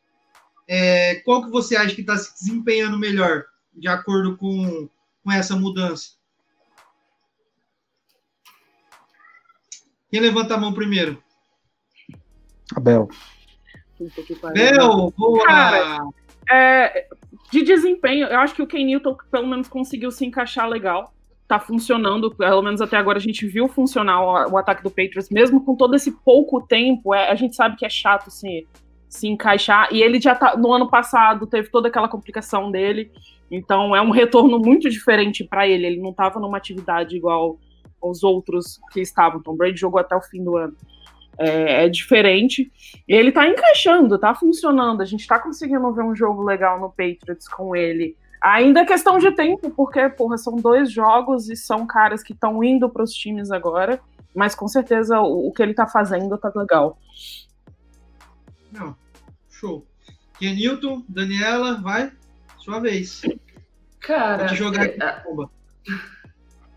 é, 0.67 1.15
qual 1.23 1.43
que 1.43 1.51
você 1.51 1.75
acha 1.75 1.95
que 1.95 2.01
está 2.01 2.17
se 2.17 2.33
desempenhando 2.33 2.97
melhor, 2.97 3.45
de 3.73 3.87
acordo 3.87 4.35
com, 4.37 4.89
com 5.23 5.31
essa 5.31 5.55
mudança? 5.55 6.11
Quem 10.09 10.19
levanta 10.19 10.55
a 10.55 10.57
mão 10.57 10.73
primeiro? 10.73 11.21
Abel. 12.75 13.09
Bel, 14.53 15.13
boa! 15.17 15.45
Cara, 15.45 15.99
é, 16.49 17.07
de 17.51 17.63
desempenho, 17.63 18.27
eu 18.27 18.39
acho 18.39 18.55
que 18.55 18.61
o 18.61 18.67
Ken 18.67 18.83
Newton 18.83 19.15
pelo 19.31 19.47
menos 19.47 19.67
conseguiu 19.67 20.11
se 20.11 20.25
encaixar 20.25 20.67
legal. 20.67 21.13
Tá 21.47 21.59
funcionando, 21.59 22.33
pelo 22.33 22.61
menos 22.63 22.81
até 22.81 22.97
agora 22.97 23.19
a 23.19 23.21
gente 23.21 23.45
viu 23.45 23.67
funcionar 23.67 24.21
o, 24.21 24.53
o 24.53 24.57
ataque 24.57 24.81
do 24.81 24.89
Patriots, 24.89 25.29
mesmo 25.29 25.63
com 25.63 25.75
todo 25.75 25.95
esse 25.95 26.11
pouco 26.11 26.61
tempo. 26.61 27.13
É, 27.13 27.29
a 27.29 27.35
gente 27.35 27.55
sabe 27.55 27.75
que 27.75 27.85
é 27.85 27.89
chato 27.89 28.31
se, 28.31 28.67
se 29.07 29.27
encaixar. 29.27 29.87
E 29.91 30.01
ele 30.01 30.19
já 30.19 30.33
tá. 30.33 30.57
No 30.57 30.73
ano 30.73 30.89
passado 30.89 31.45
teve 31.45 31.69
toda 31.69 31.87
aquela 31.87 32.07
complicação 32.07 32.71
dele. 32.71 33.11
Então 33.51 33.95
é 33.95 34.01
um 34.01 34.09
retorno 34.09 34.57
muito 34.57 34.89
diferente 34.89 35.43
para 35.43 35.67
ele. 35.67 35.85
Ele 35.85 36.01
não 36.01 36.09
estava 36.09 36.39
numa 36.39 36.57
atividade 36.57 37.15
igual 37.15 37.59
aos 38.01 38.23
outros 38.23 38.79
que 38.91 39.01
estavam. 39.01 39.41
Tom 39.41 39.55
Brady 39.55 39.79
jogou 39.79 39.99
até 39.99 40.15
o 40.15 40.21
fim 40.21 40.43
do 40.43 40.57
ano 40.57 40.75
é, 41.37 41.85
é 41.85 41.89
diferente. 41.89 42.71
E 43.07 43.13
ele 43.13 43.31
tá 43.31 43.47
encaixando, 43.47 44.17
tá 44.17 44.33
funcionando. 44.33 45.01
A 45.01 45.05
gente 45.05 45.27
tá 45.27 45.39
conseguindo 45.39 45.93
ver 45.93 46.03
um 46.03 46.15
jogo 46.15 46.43
legal 46.43 46.79
no 46.79 46.89
Patriots 46.89 47.47
com 47.47 47.75
ele. 47.75 48.17
Ainda 48.41 48.81
é 48.81 48.85
questão 48.85 49.17
de 49.17 49.31
tempo, 49.31 49.71
porque, 49.71 50.07
porra, 50.09 50.37
são 50.37 50.55
dois 50.55 50.91
jogos 50.91 51.49
e 51.49 51.55
são 51.55 51.87
caras 51.87 52.21
que 52.21 52.33
estão 52.33 52.63
indo 52.63 52.89
para 52.89 53.03
os 53.03 53.11
times 53.11 53.51
agora. 53.51 53.99
Mas 54.35 54.53
com 54.53 54.67
certeza 54.67 55.19
o, 55.19 55.47
o, 55.47 55.51
que 55.51 55.63
ele 55.63 55.73
tá 55.73 55.87
fazendo 55.87 56.37
tá 56.37 56.51
legal. 56.55 56.99
Não, 58.71 58.95
show. 59.49 59.85
Kenilton, 60.37 61.03
Daniela, 61.07 61.81
vai, 61.81 62.11
sua 62.59 62.79
vez. 62.79 63.21
Cara, 64.01 64.39
Vou 64.39 64.47
te 64.47 64.55
jogar 64.55 64.83
aqui, 64.83 65.01
é, 65.01 65.23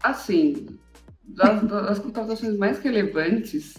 assim, 0.03 0.79
das, 1.23 1.63
das 1.63 1.99
contratações 1.99 2.57
mais 2.57 2.79
relevantes, 2.79 3.75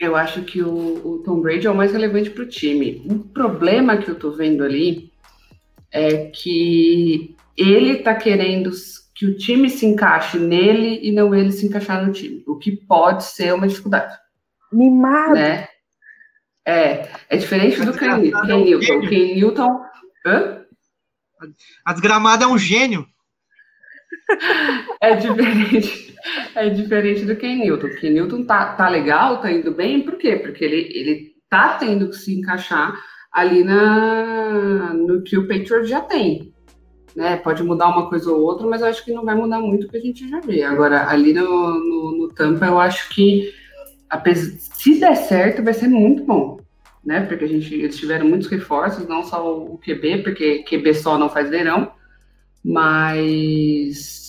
eu 0.00 0.16
acho 0.16 0.42
que 0.42 0.62
o, 0.62 1.06
o 1.06 1.22
Tom 1.22 1.40
Brady 1.42 1.66
é 1.66 1.70
o 1.70 1.74
mais 1.74 1.92
relevante 1.92 2.30
para 2.30 2.42
o 2.42 2.48
time. 2.48 3.04
O 3.06 3.18
problema 3.18 3.98
que 3.98 4.08
eu 4.08 4.14
estou 4.14 4.32
vendo 4.32 4.64
ali 4.64 5.12
é 5.92 6.26
que 6.26 7.36
ele 7.54 7.98
está 7.98 8.14
querendo 8.14 8.70
que 9.14 9.26
o 9.26 9.36
time 9.36 9.68
se 9.68 9.84
encaixe 9.84 10.38
nele 10.38 10.98
e 11.02 11.12
não 11.12 11.34
ele 11.34 11.52
se 11.52 11.66
encaixar 11.66 12.04
no 12.04 12.10
time, 12.10 12.42
o 12.46 12.56
que 12.56 12.72
pode 12.72 13.24
ser 13.24 13.52
uma 13.52 13.68
dificuldade. 13.68 14.16
Mimado. 14.72 15.34
Né? 15.34 15.68
É, 16.64 17.08
é 17.28 17.36
diferente 17.36 17.84
do 17.84 17.92
Ken, 17.92 18.22
Ken 18.22 18.64
Newton. 18.64 19.00
Ken 19.06 19.34
Newton. 19.34 19.80
Hã? 20.24 20.64
A 21.84 21.92
desgramada 21.92 22.44
é 22.44 22.48
um 22.48 22.58
gênio. 22.58 23.06
É 25.02 25.16
diferente, 25.16 26.09
é 26.54 26.68
diferente 26.68 27.24
do 27.24 27.36
Ken 27.36 27.56
Newton. 27.56 27.86
O 27.86 27.96
Ken 27.96 28.10
Newton 28.10 28.44
tá, 28.44 28.74
tá 28.74 28.88
legal, 28.88 29.40
tá 29.40 29.50
indo 29.50 29.72
bem, 29.72 30.00
por 30.02 30.16
quê? 30.16 30.36
Porque 30.36 30.64
ele, 30.64 30.90
ele 30.94 31.32
tá 31.48 31.76
tendo 31.78 32.08
que 32.08 32.16
se 32.16 32.38
encaixar 32.38 32.94
ali 33.32 33.62
na, 33.62 34.92
no 34.94 35.22
que 35.22 35.38
o 35.38 35.46
Patriot 35.46 35.84
já 35.84 36.00
tem. 36.00 36.52
Né? 37.14 37.36
Pode 37.36 37.62
mudar 37.62 37.88
uma 37.88 38.08
coisa 38.08 38.30
ou 38.30 38.40
outra, 38.40 38.66
mas 38.66 38.80
eu 38.80 38.88
acho 38.88 39.04
que 39.04 39.12
não 39.12 39.24
vai 39.24 39.34
mudar 39.34 39.60
muito 39.60 39.86
o 39.86 39.90
que 39.90 39.96
a 39.96 40.00
gente 40.00 40.28
já 40.28 40.40
vê. 40.40 40.62
Agora, 40.62 41.08
ali 41.08 41.32
no, 41.32 41.44
no, 41.44 42.18
no 42.18 42.28
Tampa, 42.28 42.66
eu 42.66 42.78
acho 42.78 43.08
que 43.10 43.52
se 44.58 44.98
der 44.98 45.16
certo, 45.16 45.62
vai 45.62 45.74
ser 45.74 45.88
muito 45.88 46.24
bom. 46.24 46.60
Né? 47.04 47.20
Porque 47.22 47.44
a 47.44 47.48
gente, 47.48 47.74
eles 47.74 47.98
tiveram 47.98 48.28
muitos 48.28 48.48
reforços, 48.48 49.08
não 49.08 49.24
só 49.24 49.56
o 49.56 49.78
QB, 49.78 50.22
porque 50.22 50.64
QB 50.64 50.94
só 50.94 51.18
não 51.18 51.28
faz 51.28 51.48
verão, 51.48 51.92
mas 52.64 54.19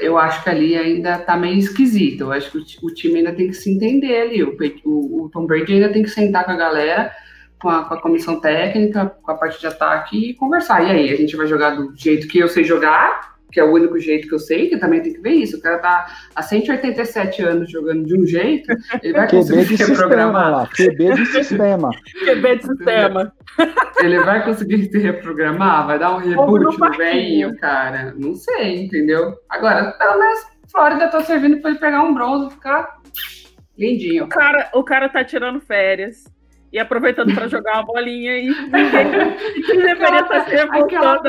eu 0.00 0.18
acho 0.18 0.42
que 0.42 0.50
ali 0.50 0.76
ainda 0.76 1.18
tá 1.18 1.36
meio 1.36 1.58
esquisito. 1.58 2.22
Eu 2.22 2.32
acho 2.32 2.50
que 2.50 2.58
o, 2.82 2.92
time 2.92 3.18
ainda 3.18 3.32
tem 3.32 3.48
que 3.48 3.54
se 3.54 3.70
entender 3.70 4.22
ali. 4.22 4.42
O, 4.42 4.56
o, 4.84 5.24
o, 5.24 5.28
Tom 5.30 5.46
Brady 5.46 5.74
ainda 5.74 5.92
tem 5.92 6.02
que 6.02 6.10
sentar 6.10 6.44
com 6.44 6.50
a 6.50 6.56
galera, 6.56 7.12
com 7.60 7.68
a, 7.68 7.84
com 7.84 7.94
a 7.94 8.00
comissão 8.00 8.40
técnica, 8.40 9.06
com 9.22 9.30
a 9.30 9.36
parte 9.36 9.60
de 9.60 9.66
ataque 9.66 10.30
e 10.30 10.34
conversar. 10.34 10.82
E 10.82 10.90
aí, 10.90 11.10
a 11.10 11.16
gente 11.16 11.36
vai 11.36 11.46
jogar 11.46 11.70
do 11.70 11.94
jeito 11.96 12.26
que 12.28 12.38
eu 12.38 12.48
sei 12.48 12.64
jogar 12.64 13.33
que 13.54 13.60
é 13.60 13.64
o 13.64 13.72
único 13.72 13.96
jeito 14.00 14.26
que 14.26 14.34
eu 14.34 14.38
sei, 14.40 14.68
que 14.68 14.76
também 14.76 15.00
tem 15.00 15.14
que 15.14 15.20
ver 15.20 15.30
isso. 15.30 15.56
O 15.56 15.60
cara 15.60 15.78
tá 15.78 16.06
há 16.34 16.42
187 16.42 17.40
anos 17.42 17.70
jogando 17.70 18.04
de 18.04 18.18
um 18.18 18.26
jeito, 18.26 18.68
ele 19.00 19.12
vai 19.12 19.30
conseguir 19.30 19.64
se 19.64 19.76
reprogramar. 19.86 20.50
Lá, 20.50 20.66
QB 20.66 21.14
de 21.14 21.26
sistema. 21.26 21.90
QB 22.26 22.56
de 22.56 22.66
sistema. 22.66 23.32
Ele 24.00 24.18
vai 24.24 24.44
conseguir 24.44 24.90
se 24.90 24.98
reprogramar? 24.98 25.86
Vai 25.86 25.98
dar 26.00 26.16
um 26.16 26.18
reboot 26.18 26.78
no 26.78 26.90
velhinho, 26.96 27.56
cara? 27.58 28.12
Não 28.18 28.34
sei, 28.34 28.86
entendeu? 28.86 29.34
Agora, 29.48 29.92
pelo 29.92 30.18
menos 30.18 30.40
Flórida 30.70 31.08
tá 31.08 31.20
servindo 31.20 31.60
para 31.60 31.70
ele 31.70 31.78
pegar 31.78 32.02
um 32.02 32.12
bronze 32.12 32.48
e 32.48 32.50
ficar 32.50 32.96
lindinho. 33.78 34.24
O 34.24 34.28
cara, 34.28 34.68
o 34.74 34.82
cara 34.82 35.08
tá 35.08 35.22
tirando 35.22 35.60
férias 35.60 36.24
e 36.72 36.78
aproveitando 36.80 37.32
para 37.32 37.46
jogar 37.46 37.74
uma 37.74 37.86
bolinha 37.86 38.36
e 38.36 38.48
ninguém 38.48 39.30
deveria 39.80 40.20
estar 40.22 40.44
se 40.44 40.56
revoltando 40.56 41.22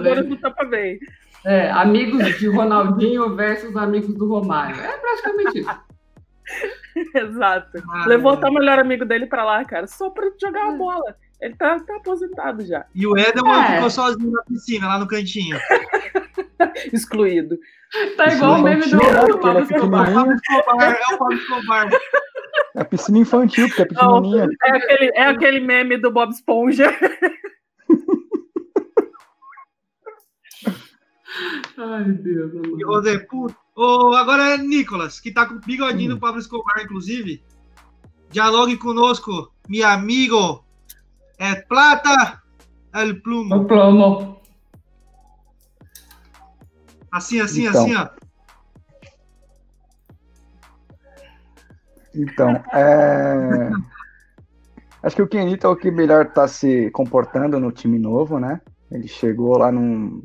né? 0.00 0.22
do 0.22 0.36
Tampa 0.36 0.64
Bay. 0.64 1.00
É, 1.46 1.70
amigos 1.70 2.38
de 2.38 2.48
Ronaldinho 2.48 3.36
versus 3.36 3.76
amigos 3.76 4.12
do 4.14 4.26
Romário. 4.26 4.80
É 4.80 4.98
praticamente 4.98 5.60
isso. 5.60 5.80
Exato. 7.14 7.82
Ah, 7.88 8.04
Levou 8.06 8.34
é. 8.34 8.48
o 8.48 8.52
melhor 8.52 8.80
amigo 8.80 9.04
dele 9.04 9.26
pra 9.26 9.44
lá, 9.44 9.64
cara, 9.64 9.86
só 9.86 10.10
pra 10.10 10.28
jogar 10.40 10.70
a 10.70 10.74
é. 10.74 10.76
bola. 10.76 11.16
Ele 11.40 11.54
tá, 11.54 11.78
tá 11.78 11.96
aposentado 11.96 12.64
já. 12.66 12.84
E 12.92 13.06
o 13.06 13.16
Edelman 13.16 13.62
é. 13.62 13.74
ficou 13.76 13.90
sozinho 13.90 14.32
na 14.32 14.42
piscina, 14.42 14.88
lá 14.88 14.98
no 14.98 15.06
cantinho. 15.06 15.56
Excluído. 16.92 17.56
Tá 18.16 18.26
igual 18.32 18.58
o 18.58 18.62
meme 18.62 18.82
do, 18.82 18.98
do 18.98 19.38
Pablo 19.38 19.62
Escobar. 19.62 20.08
É 20.08 21.14
o 21.14 21.18
Pablo 21.18 21.34
Escobar. 21.34 21.88
É 22.74 22.80
a 22.80 22.84
piscina 22.84 23.18
infantil, 23.18 23.68
porque 23.68 23.82
é 23.82 23.84
pequenininha. 23.84 24.46
Não, 24.46 24.52
é, 24.64 24.76
aquele, 24.76 25.12
é 25.14 25.22
aquele 25.22 25.60
meme 25.60 25.96
do 25.96 26.10
Bob 26.10 26.32
Esponja. 26.32 26.92
Ai, 31.78 32.04
Deus. 32.12 32.52
E 32.54 32.80
José, 32.80 33.18
puto. 33.18 33.56
Oh, 33.74 34.14
agora 34.14 34.54
é 34.54 34.58
Nicolas, 34.58 35.20
que 35.20 35.30
tá 35.30 35.46
com 35.46 35.56
o 35.56 35.60
bigodinho 35.60 36.14
do 36.14 36.20
Pablo 36.20 36.40
Escobar, 36.40 36.82
inclusive. 36.82 37.42
Dialogue 38.30 38.76
conosco, 38.78 39.52
meu 39.68 39.86
amigo. 39.86 40.64
É 41.38 41.54
plata, 41.56 42.42
el 42.94 43.20
plumo. 43.20 43.56
O 43.56 43.64
plumo. 43.66 44.40
Assim, 47.12 47.40
assim, 47.40 47.66
então. 47.66 47.82
assim, 47.82 47.94
ó. 47.94 48.08
Então, 52.14 52.48
é... 52.72 53.70
acho 55.02 55.16
que 55.16 55.22
o 55.22 55.28
Kenito 55.28 55.66
é 55.66 55.70
o 55.70 55.76
que 55.76 55.90
melhor 55.90 56.32
tá 56.32 56.48
se 56.48 56.90
comportando 56.92 57.60
no 57.60 57.70
time 57.70 57.98
novo, 57.98 58.38
né? 58.38 58.60
Ele 58.90 59.06
chegou 59.06 59.58
lá 59.58 59.70
num, 59.70 60.22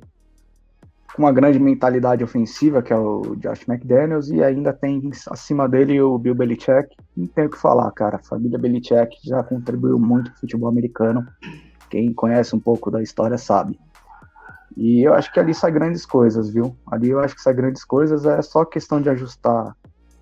uma 1.21 1.31
grande 1.31 1.59
mentalidade 1.59 2.23
ofensiva, 2.23 2.81
que 2.81 2.91
é 2.91 2.97
o 2.97 3.35
Josh 3.37 3.67
McDaniels, 3.67 4.29
e 4.29 4.43
ainda 4.43 4.73
tem 4.73 5.09
acima 5.29 5.67
dele 5.69 6.01
o 6.01 6.17
Bill 6.17 6.35
Belichick. 6.35 6.95
Não 7.15 7.27
tem 7.27 7.45
o 7.45 7.49
que 7.49 7.57
falar, 7.57 7.89
cara. 7.91 8.17
A 8.17 8.23
família 8.23 8.57
Belichick 8.57 9.17
já 9.23 9.43
contribuiu 9.43 9.99
muito 9.99 10.31
para 10.31 10.37
o 10.37 10.39
futebol 10.41 10.69
americano. 10.69 11.25
Quem 11.89 12.13
conhece 12.13 12.55
um 12.55 12.59
pouco 12.59 12.89
da 12.89 13.01
história 13.01 13.37
sabe. 13.37 13.79
E 14.75 15.01
eu 15.05 15.13
acho 15.13 15.31
que 15.31 15.39
ali 15.39 15.53
sai 15.53 15.71
grandes 15.71 16.05
coisas, 16.05 16.49
viu? 16.49 16.75
Ali 16.89 17.09
eu 17.09 17.19
acho 17.19 17.35
que 17.35 17.41
sai 17.41 17.53
grandes 17.53 17.83
coisas. 17.83 18.25
É 18.25 18.41
só 18.41 18.65
questão 18.65 19.01
de 19.01 19.09
ajustar 19.09 19.75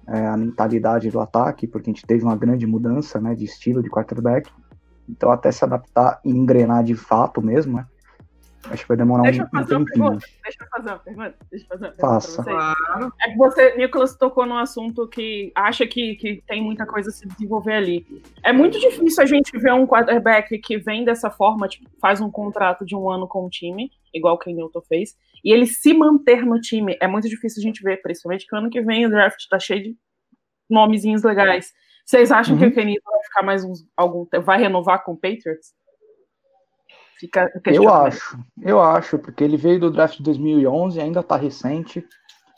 é, 0.07 0.27
a 0.27 0.35
mentalidade 0.35 1.09
do 1.09 1.19
ataque, 1.19 1.67
porque 1.67 1.89
a 1.89 1.93
gente 1.93 2.05
teve 2.05 2.23
uma 2.23 2.35
grande 2.35 2.65
mudança 2.65 3.21
né, 3.21 3.35
de 3.35 3.45
estilo 3.45 3.81
de 3.83 3.89
quarterback. 3.89 4.51
Então, 5.07 5.31
até 5.31 5.51
se 5.51 5.63
adaptar 5.63 6.19
e 6.25 6.29
engrenar 6.29 6.83
de 6.83 6.95
fato 6.95 7.41
mesmo, 7.41 7.77
né? 7.77 7.85
Acho 8.65 8.83
que 8.83 8.87
vai 8.87 8.97
demorar 8.97 9.23
Deixa 9.23 9.41
um, 9.41 9.45
eu 9.45 9.49
fazer 9.49 9.75
um 9.75 9.85
tempinho. 9.85 10.19
Deixa 10.43 10.63
eu 10.63 10.67
fazer 10.67 10.89
uma 10.89 10.99
pergunta. 10.99 11.35
Deixa 11.49 11.65
eu 11.65 11.69
fazer 11.69 11.85
uma 11.85 11.91
pergunta 11.91 12.21
Faça. 12.21 12.43
Claro. 12.43 13.13
É 13.21 13.31
que 13.31 13.37
você, 13.37 13.75
Nicolas, 13.77 14.17
tocou 14.17 14.45
num 14.45 14.57
assunto 14.57 15.07
que 15.07 15.51
acha 15.55 15.87
que, 15.87 16.15
que 16.15 16.43
tem 16.45 16.61
muita 16.61 16.85
coisa 16.85 17.09
a 17.09 17.13
se 17.13 17.27
desenvolver 17.27 17.73
ali. 17.73 18.05
É 18.43 18.51
muito 18.51 18.79
difícil 18.79 19.23
a 19.23 19.25
gente 19.25 19.57
ver 19.57 19.73
um 19.73 19.87
quarterback 19.87 20.57
que 20.59 20.77
vem 20.77 21.05
dessa 21.05 21.29
forma, 21.29 21.67
tipo, 21.67 21.89
faz 22.01 22.19
um 22.19 22.29
contrato 22.29 22.85
de 22.85 22.95
um 22.95 23.09
ano 23.09 23.27
com 23.27 23.45
o 23.45 23.49
time, 23.49 23.91
igual 24.13 24.35
o 24.35 24.39
Ken 24.39 24.53
Newton 24.53 24.81
fez, 24.81 25.15
e 25.43 25.53
ele 25.53 25.65
se 25.65 25.93
manter 25.93 26.45
no 26.45 26.59
time. 26.59 26.97
É 27.01 27.07
muito 27.07 27.29
difícil 27.29 27.61
a 27.61 27.63
gente 27.63 27.81
ver, 27.81 28.01
principalmente 28.01 28.45
que 28.45 28.53
o 28.53 28.57
ano 28.57 28.69
que 28.69 28.81
vem 28.81 29.05
o 29.05 29.09
draft 29.09 29.47
tá 29.49 29.57
cheio 29.57 29.83
de 29.83 29.97
nomezinhos 30.69 31.23
legais. 31.23 31.71
Vocês 32.05 32.31
acham 32.31 32.55
uhum. 32.55 32.59
que 32.59 32.67
o 32.67 32.73
Ken 32.73 32.85
Newton 32.85 33.09
vai 33.09 33.23
ficar 33.23 33.43
mais 33.43 33.63
uns, 33.63 33.87
algum 33.95 34.27
vai 34.43 34.59
renovar 34.59 35.03
com 35.03 35.13
o 35.13 35.17
Patriots? 35.17 35.73
Fica 37.19 37.51
eu 37.65 37.93
acho, 37.93 38.39
eu 38.61 38.81
acho, 38.81 39.19
porque 39.19 39.43
ele 39.43 39.57
veio 39.57 39.77
do 39.77 39.91
draft 39.91 40.17
de 40.17 40.23
2011, 40.23 41.01
ainda 41.01 41.19
está 41.19 41.35
recente. 41.35 42.05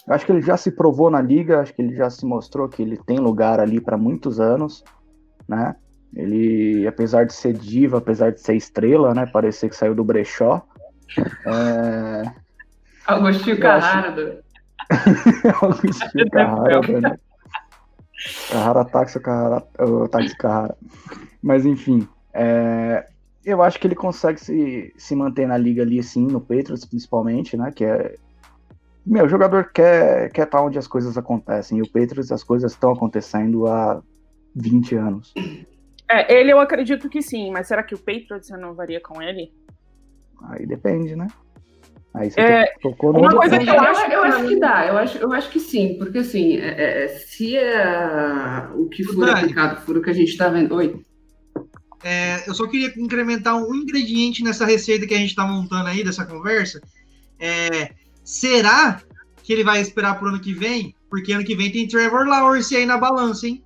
Eu 0.07 0.13
acho 0.13 0.23
que 0.23 0.31
ele 0.31 0.41
já 0.41 0.55
se 0.55 0.71
provou 0.71 1.09
na 1.09 1.19
liga, 1.19 1.61
acho 1.61 1.73
que 1.73 1.81
ele 1.81 1.95
já 1.95 2.11
se 2.11 2.23
mostrou 2.25 2.69
que 2.69 2.83
ele 2.83 2.95
tem 2.97 3.17
lugar 3.17 3.59
ali 3.59 3.81
para 3.81 3.97
muitos 3.97 4.39
anos, 4.39 4.83
né? 5.47 5.75
Ele, 6.15 6.85
apesar 6.85 7.25
de 7.25 7.33
ser 7.33 7.53
diva, 7.53 7.97
apesar 7.97 8.31
de 8.31 8.39
ser 8.39 8.55
estrela, 8.55 9.15
né? 9.15 9.25
Parecer 9.25 9.67
que 9.69 9.75
saiu 9.75 9.95
do 9.95 10.03
brechó. 10.03 10.61
É... 11.47 12.31
Agostinho 13.07 13.59
Carrara. 13.59 14.43
Agostinho 15.61 16.29
Carrara, 16.29 16.81
né? 17.01 17.19
Carrara 18.51 18.85
táxi, 18.85 19.19
Carrara, 19.19 19.63
táxi 20.11 20.37
Carrara. 20.37 20.75
Mas 21.41 21.65
enfim, 21.65 22.07
é, 22.33 23.07
eu 23.43 23.61
acho 23.61 23.79
que 23.79 23.87
ele 23.87 23.95
consegue 23.95 24.39
se, 24.39 24.93
se 24.95 25.15
manter 25.15 25.47
na 25.47 25.57
liga 25.57 25.81
ali, 25.81 25.99
assim, 25.99 26.25
no 26.25 26.39
Patriots, 26.39 26.85
principalmente, 26.85 27.57
né? 27.57 27.71
Que 27.75 27.85
é. 27.85 28.15
Meu, 29.05 29.25
o 29.25 29.29
jogador 29.29 29.71
quer 29.73 30.27
estar 30.27 30.33
quer 30.33 30.45
tá 30.45 30.61
onde 30.61 30.77
as 30.77 30.87
coisas 30.87 31.17
acontecem. 31.17 31.79
E 31.79 31.81
o 31.81 31.89
Patriots, 31.89 32.31
as 32.31 32.43
coisas 32.43 32.71
estão 32.71 32.91
acontecendo 32.91 33.67
há 33.67 34.01
20 34.55 34.95
anos. 34.95 35.33
É, 36.09 36.33
ele 36.33 36.51
eu 36.51 36.59
acredito 36.59 37.09
que 37.09 37.21
sim, 37.21 37.51
mas 37.51 37.67
será 37.67 37.81
que 37.81 37.95
o 37.95 37.97
Patriots 37.97 38.49
renovaria 38.49 39.01
com 39.01 39.21
ele? 39.21 39.51
Aí 40.49 40.65
depende, 40.65 41.15
né? 41.15 41.27
Aí 42.13 42.29
você 42.29 42.41
é, 42.41 42.73
tocou 42.81 43.13
no 43.13 43.19
uma 43.19 43.29
coisa 43.29 43.57
que 43.57 43.69
eu 43.69 43.79
acho, 43.79 44.11
eu 44.11 44.23
acho 44.23 44.47
que 44.47 44.59
dá, 44.59 44.85
eu 44.85 44.97
acho, 44.97 45.17
eu 45.17 45.31
acho 45.31 45.49
que 45.49 45.59
sim, 45.61 45.95
porque 45.97 46.17
assim, 46.17 46.57
é, 46.57 47.05
é, 47.05 47.07
se 47.07 47.55
é, 47.55 48.67
o 48.75 48.89
que 48.89 49.03
for 49.03 49.29
aplicado 49.29 49.79
for 49.81 49.95
o 49.95 50.01
que 50.01 50.09
a 50.09 50.13
gente 50.13 50.29
está 50.29 50.49
vendo. 50.49 50.75
Oi. 50.75 51.01
É, 52.03 52.43
eu 52.47 52.53
só 52.53 52.67
queria 52.67 52.91
incrementar 52.97 53.55
um 53.55 53.75
ingrediente 53.75 54.43
nessa 54.43 54.65
receita 54.65 55.05
que 55.05 55.13
a 55.13 55.17
gente 55.17 55.29
está 55.29 55.45
montando 55.45 55.87
aí, 55.87 56.03
dessa 56.03 56.25
conversa. 56.25 56.81
É, 57.39 57.93
será 58.23 59.01
que 59.43 59.53
ele 59.53 59.63
vai 59.63 59.81
esperar 59.81 60.17
pro 60.17 60.29
ano 60.29 60.39
que 60.39 60.53
vem? 60.53 60.95
Porque 61.09 61.33
ano 61.33 61.43
que 61.43 61.55
vem 61.55 61.71
tem 61.71 61.87
Trevor 61.87 62.25
Lawrence 62.25 62.75
aí 62.75 62.85
na 62.85 62.97
balança, 62.97 63.47
hein? 63.47 63.63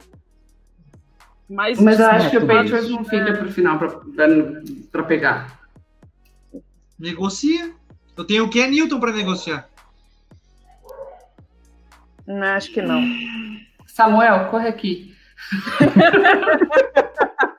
Mas, 1.49 1.79
Mas 1.79 1.99
eu 1.99 2.07
acho 2.07 2.31
que 2.31 2.37
o 2.37 2.47
Patriots 2.47 2.89
não 2.89 3.05
fica 3.05 3.33
pro 3.33 3.51
final 3.51 3.77
para 3.77 5.03
pegar. 5.03 5.59
Negocia. 6.97 7.71
Eu 8.17 8.25
tenho 8.25 8.45
o 8.45 8.49
Ken 8.49 8.69
Newton 8.69 8.99
para 8.99 9.11
negociar. 9.11 9.69
Não, 12.25 12.47
acho 12.47 12.71
que 12.71 12.81
não. 12.81 13.03
Samuel, 13.85 14.49
corre 14.49 14.67
aqui. 14.67 15.13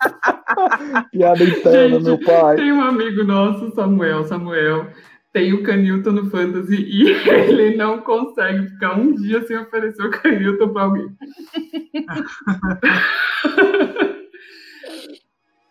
Piada 1.12 1.44
interna, 1.44 1.96
Gente, 1.96 2.04
meu 2.04 2.18
pai. 2.20 2.56
Tem 2.56 2.72
um 2.72 2.80
amigo 2.80 3.24
nosso, 3.24 3.70
Samuel, 3.74 4.24
Samuel, 4.24 4.86
tem 5.32 5.52
o 5.52 5.62
Canilton 5.62 6.12
no 6.12 6.30
Fantasy 6.30 6.76
e 6.76 7.10
ele 7.28 7.76
não 7.76 7.98
consegue 7.98 8.68
ficar 8.68 8.98
um 8.98 9.14
dia 9.14 9.46
sem 9.46 9.58
oferecer 9.58 10.02
o 10.02 10.10
Canilton 10.10 10.70
para 10.70 10.82
alguém. 10.82 11.08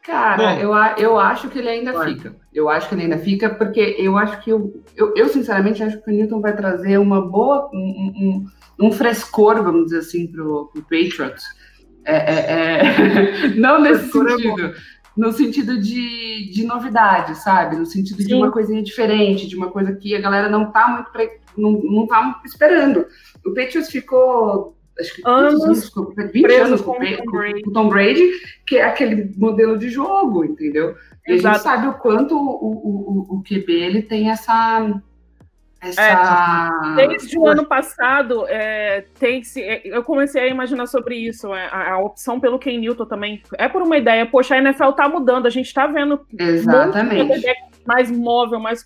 Cara, 0.06 0.60
eu, 0.60 0.72
eu 1.00 1.18
acho 1.18 1.50
que 1.50 1.58
ele 1.58 1.70
ainda 1.70 1.92
vai. 1.92 2.14
fica. 2.14 2.36
Eu 2.54 2.70
acho 2.70 2.88
que 2.88 2.94
ele 2.94 3.02
ainda 3.02 3.18
fica, 3.18 3.50
porque 3.50 3.96
eu 3.98 4.16
acho 4.16 4.40
que 4.44 4.52
eu, 4.52 4.84
eu, 4.96 5.12
eu 5.16 5.28
sinceramente 5.30 5.82
acho 5.82 5.98
que 5.98 6.04
o 6.04 6.06
Canilton 6.06 6.40
vai 6.40 6.56
trazer 6.56 7.00
uma 7.00 7.20
boa, 7.20 7.72
um, 7.74 8.46
um, 8.80 8.88
um 8.88 8.92
frescor, 8.92 9.64
vamos 9.64 9.86
dizer 9.86 10.00
assim, 10.00 10.28
pro, 10.28 10.70
pro 10.72 10.84
Patriots 10.84 11.44
é, 12.06 12.16
é, 12.16 13.46
é... 13.46 13.48
não 13.56 13.82
nesse 13.82 14.12
sentido. 14.12 14.74
No 15.16 15.32
sentido 15.32 15.80
de, 15.80 16.52
de 16.52 16.66
novidade, 16.66 17.38
sabe? 17.38 17.78
No 17.78 17.86
sentido 17.86 18.22
Sim. 18.22 18.28
de 18.28 18.34
uma 18.34 18.52
coisinha 18.52 18.84
diferente, 18.84 19.48
de 19.48 19.56
uma 19.56 19.72
coisa 19.72 19.94
que 19.94 20.14
a 20.14 20.20
galera 20.20 20.50
não 20.50 20.72
tá 20.72 20.90
muito 20.90 21.10
pre... 21.10 21.40
não, 21.58 21.72
não 21.72 22.06
tá 22.06 22.42
esperando. 22.44 23.06
O 23.46 23.54
Patriots 23.54 23.90
ficou 23.90 24.76
acho 25.00 25.16
que 25.16 25.22
anos, 25.26 25.86
ficou 25.86 26.14
20 26.14 26.54
anos 26.54 26.82
com, 26.82 26.94
com, 26.94 27.62
com, 27.64 27.72
Tom 27.72 27.90
Brady, 27.90 28.30
que 28.66 28.78
é 28.78 28.84
aquele 28.84 29.34
modelo 29.38 29.78
de 29.78 29.90
jogo, 29.90 30.44
entendeu? 30.44 30.96
E 31.28 31.34
Exato. 31.34 31.48
a 31.48 31.54
gente 31.54 31.64
sabe 31.64 31.88
o 31.88 31.94
quanto 31.94 32.36
o, 32.36 32.40
o, 32.40 33.36
o, 33.36 33.38
o 33.38 33.44
QB 33.44 33.72
ele 33.72 34.02
tem 34.02 34.30
essa 34.30 35.02
essa... 35.90 36.96
É, 36.98 37.08
desde 37.08 37.38
o 37.38 37.48
ano 37.48 37.66
passado, 37.66 38.46
é, 38.48 39.06
tem 39.20 39.44
se, 39.44 39.62
é, 39.62 39.82
eu 39.86 40.04
comecei 40.04 40.44
a 40.44 40.48
imaginar 40.48 40.88
sobre 40.88 41.16
isso. 41.16 41.54
É, 41.54 41.68
a, 41.68 41.94
a, 41.94 42.00
opção 42.00 42.40
pelo 42.40 42.60
Ken 42.60 42.78
Newton 42.78 43.06
também 43.06 43.42
é 43.58 43.68
por 43.68 43.82
uma 43.82 43.98
ideia. 43.98 44.26
Poxa, 44.26 44.56
a 44.56 44.58
NFL 44.58 44.92
tá 44.92 45.08
mudando, 45.08 45.46
a 45.46 45.50
gente 45.50 45.74
tá 45.74 45.88
vendo 45.88 46.26
Exatamente. 46.38 47.44
mais 47.86 48.12
móvel, 48.12 48.60
mais 48.60 48.84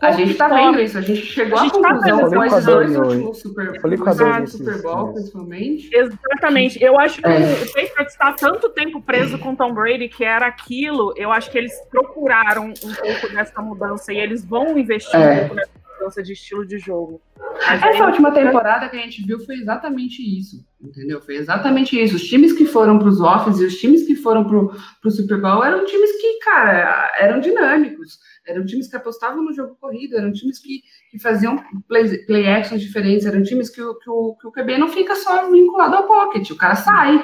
a 0.00 0.12
gente 0.12 0.34
tá 0.34 0.48
vendo 0.48 0.80
isso, 0.80 0.96
a 0.96 1.02
gente 1.02 1.20
chegou 1.26 1.58
à 1.58 1.64
tá 1.64 1.70
conclusão 1.70 2.28
depois 2.28 2.52
dos 2.54 2.64
dois 2.64 2.96
últimos 2.96 3.38
Super, 3.38 3.80
Falei 3.80 3.98
com 3.98 4.08
a 4.08 4.46
Super 4.46 4.82
Bowl, 4.82 5.12
principalmente. 5.12 5.90
Exatamente. 5.94 6.82
Eu 6.82 6.98
acho 6.98 7.20
que 7.20 7.28
é. 7.28 7.38
o 7.38 7.66
Patriots 7.66 8.12
está 8.12 8.32
tanto 8.32 8.70
tempo 8.70 9.02
preso 9.02 9.38
com 9.38 9.54
Tom 9.54 9.74
Brady 9.74 10.08
que 10.08 10.24
era 10.24 10.46
aquilo. 10.46 11.12
Eu 11.16 11.30
acho 11.30 11.50
que 11.50 11.58
eles 11.58 11.72
procuraram 11.90 12.68
um 12.68 12.94
pouco 12.94 13.34
dessa 13.34 13.60
mudança 13.60 14.12
e 14.12 14.18
eles 14.18 14.42
vão 14.44 14.78
investir 14.78 15.20
é. 15.20 15.34
um 15.34 15.38
pouco 15.40 15.54
nessa 15.56 15.79
mudança 16.00 16.22
de 16.22 16.32
estilo 16.32 16.66
de 16.66 16.78
jogo. 16.78 17.20
Mas 17.66 17.82
Essa 17.82 18.06
última 18.06 18.32
temporada 18.32 18.88
que 18.88 18.96
a 18.96 19.00
gente 19.00 19.24
viu 19.24 19.38
foi 19.40 19.56
exatamente 19.56 20.22
isso, 20.22 20.64
entendeu? 20.80 21.20
Foi 21.20 21.36
exatamente 21.36 22.00
isso. 22.00 22.16
Os 22.16 22.24
times 22.24 22.52
que 22.52 22.64
foram 22.64 22.98
para 22.98 23.08
os 23.08 23.20
offs 23.20 23.60
e 23.60 23.64
os 23.64 23.76
times 23.76 24.06
que 24.06 24.16
foram 24.16 24.44
para 24.44 24.58
o 24.58 25.10
Super 25.10 25.40
Bowl 25.40 25.62
eram 25.62 25.84
times 25.84 26.20
que, 26.20 26.38
cara, 26.40 27.12
eram 27.18 27.40
dinâmicos. 27.40 28.18
Eram 28.46 28.64
times 28.64 28.88
que 28.88 28.96
apostavam 28.96 29.44
no 29.44 29.52
jogo 29.52 29.76
corrido, 29.78 30.16
eram 30.16 30.32
times 30.32 30.58
que, 30.58 30.82
que 31.10 31.18
faziam 31.20 31.62
play, 31.86 32.18
play 32.24 32.48
actions 32.48 32.80
diferentes, 32.80 33.26
eram 33.26 33.42
times 33.42 33.68
que, 33.68 33.76
que, 33.76 34.10
o, 34.10 34.34
que 34.34 34.46
o 34.46 34.52
QB 34.52 34.78
não 34.78 34.88
fica 34.88 35.14
só 35.14 35.50
vinculado 35.50 35.94
ao 35.94 36.06
pocket, 36.06 36.50
o 36.50 36.56
cara 36.56 36.74
sai, 36.74 37.22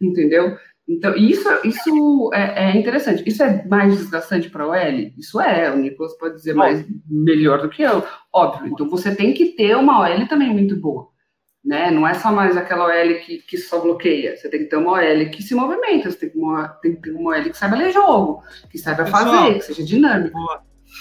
entendeu? 0.00 0.56
Então, 0.88 1.14
isso, 1.14 1.46
isso 1.64 2.30
é, 2.32 2.70
é, 2.70 2.76
interessante. 2.78 3.22
Isso 3.26 3.42
é 3.42 3.62
mais 3.66 3.94
desgastante 3.94 4.48
para 4.48 4.66
o 4.66 4.70
OL? 4.70 5.12
Isso 5.18 5.38
é, 5.38 5.70
o 5.70 5.76
Nicolas 5.76 6.16
pode 6.16 6.36
dizer 6.36 6.54
mais 6.54 6.86
melhor 7.06 7.60
do 7.60 7.68
que 7.68 7.82
eu, 7.82 8.02
óbvio. 8.32 8.68
Então, 8.68 8.88
você 8.88 9.14
tem 9.14 9.34
que 9.34 9.48
ter 9.48 9.76
uma 9.76 10.00
OL 10.00 10.26
também 10.26 10.50
muito 10.50 10.74
boa. 10.80 11.08
Né? 11.62 11.90
Não 11.90 12.08
é 12.08 12.14
só 12.14 12.32
mais 12.32 12.56
aquela 12.56 12.86
OL 12.86 13.14
que, 13.18 13.38
que 13.38 13.58
só 13.58 13.80
bloqueia. 13.80 14.34
Você 14.34 14.48
tem 14.48 14.60
que 14.60 14.66
ter 14.66 14.76
uma 14.76 14.92
OL 14.92 15.30
que 15.30 15.42
se 15.42 15.54
movimenta, 15.54 16.10
você 16.10 16.20
tem 16.20 16.30
que, 16.30 16.38
uma, 16.38 16.68
tem 16.68 16.94
que 16.94 17.02
ter 17.02 17.10
uma 17.10 17.36
OL 17.36 17.42
que 17.42 17.58
saiba 17.58 17.76
ler 17.76 17.92
jogo, 17.92 18.42
que 18.70 18.78
saiba 18.78 19.04
fazer, 19.04 19.56
que 19.56 19.64
seja 19.64 19.84
dinâmico. 19.84 20.38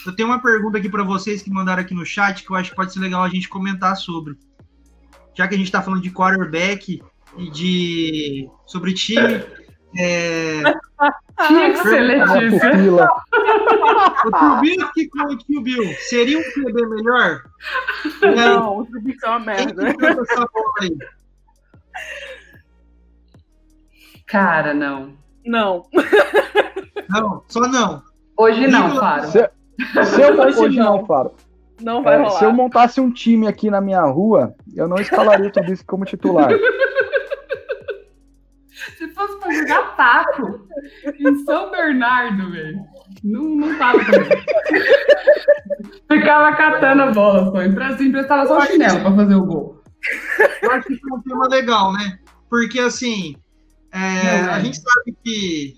Eu 0.05 0.13
tenho 0.13 0.27
uma 0.27 0.41
pergunta 0.41 0.79
aqui 0.79 0.89
para 0.89 1.03
vocês 1.03 1.41
que 1.41 1.49
mandaram 1.49 1.81
aqui 1.81 1.93
no 1.93 2.05
chat 2.05 2.43
que 2.43 2.51
eu 2.51 2.57
acho 2.57 2.71
que 2.71 2.75
pode 2.75 2.91
ser 2.91 2.99
legal 2.99 3.23
a 3.23 3.29
gente 3.29 3.47
comentar 3.47 3.95
sobre. 3.95 4.35
Já 5.33 5.47
que 5.47 5.55
a 5.55 5.57
gente 5.57 5.67
está 5.67 5.81
falando 5.81 6.01
de 6.01 6.11
quarterback 6.11 7.01
e 7.37 7.49
de 7.49 8.49
sobre 8.65 8.93
time, 8.93 9.45
é... 9.95 10.63
Tinha 11.47 11.71
que 11.71 11.77
ser 11.77 12.01
Letícia. 12.01 12.71
o 14.25 14.31
Trubisky 14.31 15.07
com 15.09 15.23
o 15.23 15.37
Tio 15.37 15.61
Bill 15.61 15.93
seria 15.99 16.39
um 16.39 16.43
QB 16.43 16.85
melhor? 16.87 17.43
Não, 18.35 18.79
o 18.79 18.85
Trubisky 18.85 19.25
é 19.25 19.29
uma 19.29 19.39
merda. 19.39 19.83
Cara, 24.25 24.73
não. 24.73 25.13
Não. 25.45 25.85
Não, 27.09 27.43
só 27.47 27.61
não. 27.61 28.03
Hoje 28.37 28.67
não, 28.67 28.91
claro. 28.91 29.27
Se, 29.27 29.49
se 30.05 30.21
eu, 30.21 30.39
hoje, 30.39 30.59
hoje 30.59 30.77
não, 30.77 31.05
claro. 31.05 31.31
Não 31.81 32.03
vai 32.03 32.15
é, 32.15 32.17
rolar. 32.17 32.31
Se 32.31 32.43
eu 32.43 32.51
montasse 32.51 32.99
um 32.99 33.11
time 33.11 33.47
aqui 33.47 33.69
na 33.71 33.79
minha 33.79 34.01
rua, 34.01 34.53
eu 34.75 34.87
não 34.87 34.97
escalaria 34.97 35.47
o 35.47 35.51
Trubisky 35.51 35.85
como 35.85 36.03
titular. 36.03 36.49
Se 39.17 39.27
fosse 39.27 39.39
pra 39.39 39.51
jogar 39.51 39.95
taco 39.95 40.67
em 41.19 41.43
São 41.43 41.71
Bernardo, 41.71 42.51
velho, 42.51 42.79
não, 43.23 43.43
não 43.43 43.77
tava 43.79 44.05
também. 44.05 44.29
Ficava 46.11 46.55
catando 46.55 47.01
a 47.01 47.11
bola 47.11 47.51
só. 47.51 47.63
Emprestava 47.63 48.45
só 48.45 48.59
o 48.59 48.65
chinelo 48.67 49.01
pra 49.01 49.15
fazer 49.15 49.35
o 49.35 49.45
gol. 49.45 49.83
Eu 50.61 50.71
acho 50.71 50.87
que 50.87 50.93
isso 50.93 51.09
é 51.09 51.13
um 51.15 51.21
tema 51.21 51.47
legal, 51.47 51.91
né? 51.93 52.19
Porque, 52.47 52.79
assim, 52.79 53.35
é, 53.91 54.41
a 54.41 54.59
gente 54.59 54.77
sabe 54.77 55.17
que, 55.23 55.73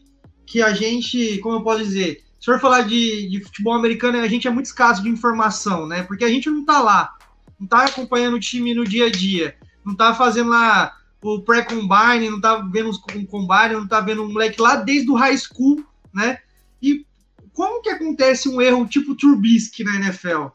que 0.45 0.61
a 0.61 0.73
gente, 0.73 1.37
como 1.39 1.55
eu 1.55 1.63
posso 1.63 1.83
dizer, 1.83 2.17
se 2.39 2.45
for 2.45 2.59
falar 2.59 2.81
de, 2.81 3.29
de 3.29 3.41
futebol 3.41 3.73
americano, 3.73 4.19
a 4.19 4.27
gente 4.27 4.47
é 4.47 4.51
muito 4.51 4.65
escasso 4.65 5.01
de 5.01 5.09
informação, 5.09 5.87
né? 5.87 6.03
Porque 6.03 6.25
a 6.25 6.29
gente 6.29 6.49
não 6.49 6.65
tá 6.65 6.81
lá, 6.81 7.15
não 7.57 7.65
tá 7.65 7.85
acompanhando 7.85 8.35
o 8.35 8.39
time 8.39 8.73
no 8.73 8.83
dia 8.83 9.05
a 9.07 9.09
dia, 9.09 9.55
não 9.85 9.95
tá 9.95 10.13
fazendo 10.13 10.49
lá 10.49 10.98
o 11.21 11.41
pré-combine, 11.41 12.29
não 12.29 12.39
tá 12.39 12.57
vendo 12.71 12.89
um 12.89 13.25
combine, 13.25 13.73
não 13.73 13.87
tá 13.87 13.99
vendo 13.99 14.23
um 14.23 14.31
moleque 14.31 14.61
lá 14.61 14.77
desde 14.77 15.09
o 15.11 15.15
high 15.15 15.37
school, 15.37 15.83
né? 16.13 16.39
E 16.81 17.05
como 17.53 17.81
que 17.81 17.89
acontece 17.89 18.47
um 18.47 18.61
erro 18.61 18.87
tipo 18.87 19.15
Trubisky 19.15 19.83
na 19.83 19.95
NFL? 19.95 20.47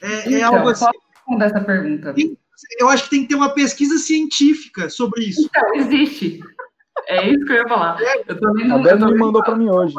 É, 0.00 0.12
é 0.12 0.20
então, 0.20 0.38
é 0.38 0.42
algo 0.42 0.68
assim. 0.68 0.86
responder 1.12 1.44
essa 1.46 1.60
pergunta. 1.60 2.14
Eu 2.78 2.88
acho 2.88 3.04
que 3.04 3.10
tem 3.10 3.22
que 3.22 3.28
ter 3.28 3.34
uma 3.34 3.50
pesquisa 3.50 3.98
científica 3.98 4.88
sobre 4.88 5.24
isso. 5.24 5.50
Então, 5.50 5.74
existe. 5.74 6.40
É 7.06 7.28
isso 7.28 7.44
que 7.44 7.52
eu 7.52 7.56
ia 7.56 7.68
falar. 7.68 7.98
Eu 8.26 8.38
tô 8.38 8.52
lendo, 8.52 8.74
a 8.74 8.78
Bela 8.78 9.10
me 9.10 9.18
mandou 9.18 9.42
para 9.42 9.56
mim 9.56 9.68
hoje. 9.68 9.94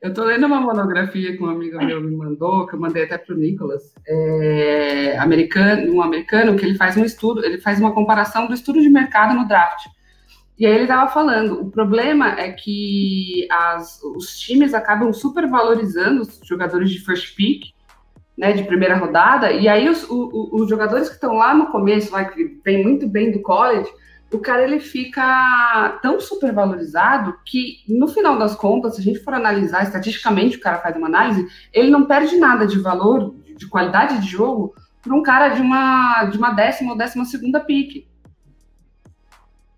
Eu 0.00 0.12
tô 0.12 0.24
lendo 0.24 0.46
uma 0.46 0.60
monografia 0.60 1.36
que 1.36 1.42
um 1.42 1.48
amigo 1.48 1.84
meu 1.84 2.00
me 2.00 2.16
mandou, 2.16 2.66
que 2.66 2.74
eu 2.74 2.80
mandei 2.80 3.04
até 3.04 3.18
pro 3.18 3.36
Nicolas, 3.36 3.94
é, 4.06 5.16
americano, 5.18 5.92
um 5.92 6.02
americano 6.02 6.56
que 6.56 6.64
ele 6.64 6.76
faz 6.76 6.96
um 6.96 7.04
estudo, 7.04 7.44
ele 7.44 7.60
faz 7.60 7.78
uma 7.78 7.92
comparação 7.92 8.46
do 8.46 8.54
estudo 8.54 8.80
de 8.80 8.88
mercado 8.88 9.34
no 9.34 9.46
draft. 9.46 9.86
E 10.58 10.66
aí 10.66 10.74
ele 10.74 10.82
estava 10.82 11.10
falando, 11.10 11.60
o 11.60 11.70
problema 11.70 12.38
é 12.38 12.52
que 12.52 13.46
as, 13.50 14.00
os 14.02 14.38
times 14.38 14.74
acabam 14.74 15.12
supervalorizando 15.12 16.22
os 16.22 16.40
jogadores 16.44 16.90
de 16.90 17.00
first 17.00 17.34
pick, 17.34 17.72
né, 18.36 18.52
de 18.52 18.62
primeira 18.64 18.96
rodada, 18.96 19.52
e 19.52 19.68
aí 19.68 19.88
os, 19.88 20.08
os, 20.08 20.52
os 20.52 20.68
jogadores 20.68 21.08
que 21.08 21.14
estão 21.14 21.34
lá 21.34 21.54
no 21.54 21.70
começo, 21.70 22.12
lá, 22.12 22.24
que 22.24 22.60
vem 22.64 22.82
muito 22.82 23.08
bem 23.08 23.30
do 23.30 23.42
college, 23.42 23.90
o 24.32 24.38
cara 24.38 24.64
ele 24.64 24.80
fica 24.80 25.98
tão 26.02 26.20
supervalorizado 26.20 27.38
que, 27.44 27.84
no 27.86 28.08
final 28.08 28.38
das 28.38 28.54
contas, 28.54 28.94
se 28.94 29.00
a 29.00 29.04
gente 29.04 29.20
for 29.20 29.34
analisar 29.34 29.82
estatisticamente, 29.82 30.56
o 30.56 30.60
cara 30.60 30.78
faz 30.78 30.96
uma 30.96 31.06
análise, 31.06 31.46
ele 31.72 31.90
não 31.90 32.06
perde 32.06 32.36
nada 32.36 32.66
de 32.66 32.78
valor, 32.78 33.34
de 33.56 33.68
qualidade 33.68 34.18
de 34.20 34.26
jogo, 34.26 34.74
para 35.02 35.14
um 35.14 35.22
cara 35.22 35.50
de 35.50 35.60
uma, 35.60 36.24
de 36.24 36.38
uma 36.38 36.52
décima 36.52 36.92
ou 36.92 36.98
décima 36.98 37.24
segunda 37.24 37.60
pique. 37.60 38.06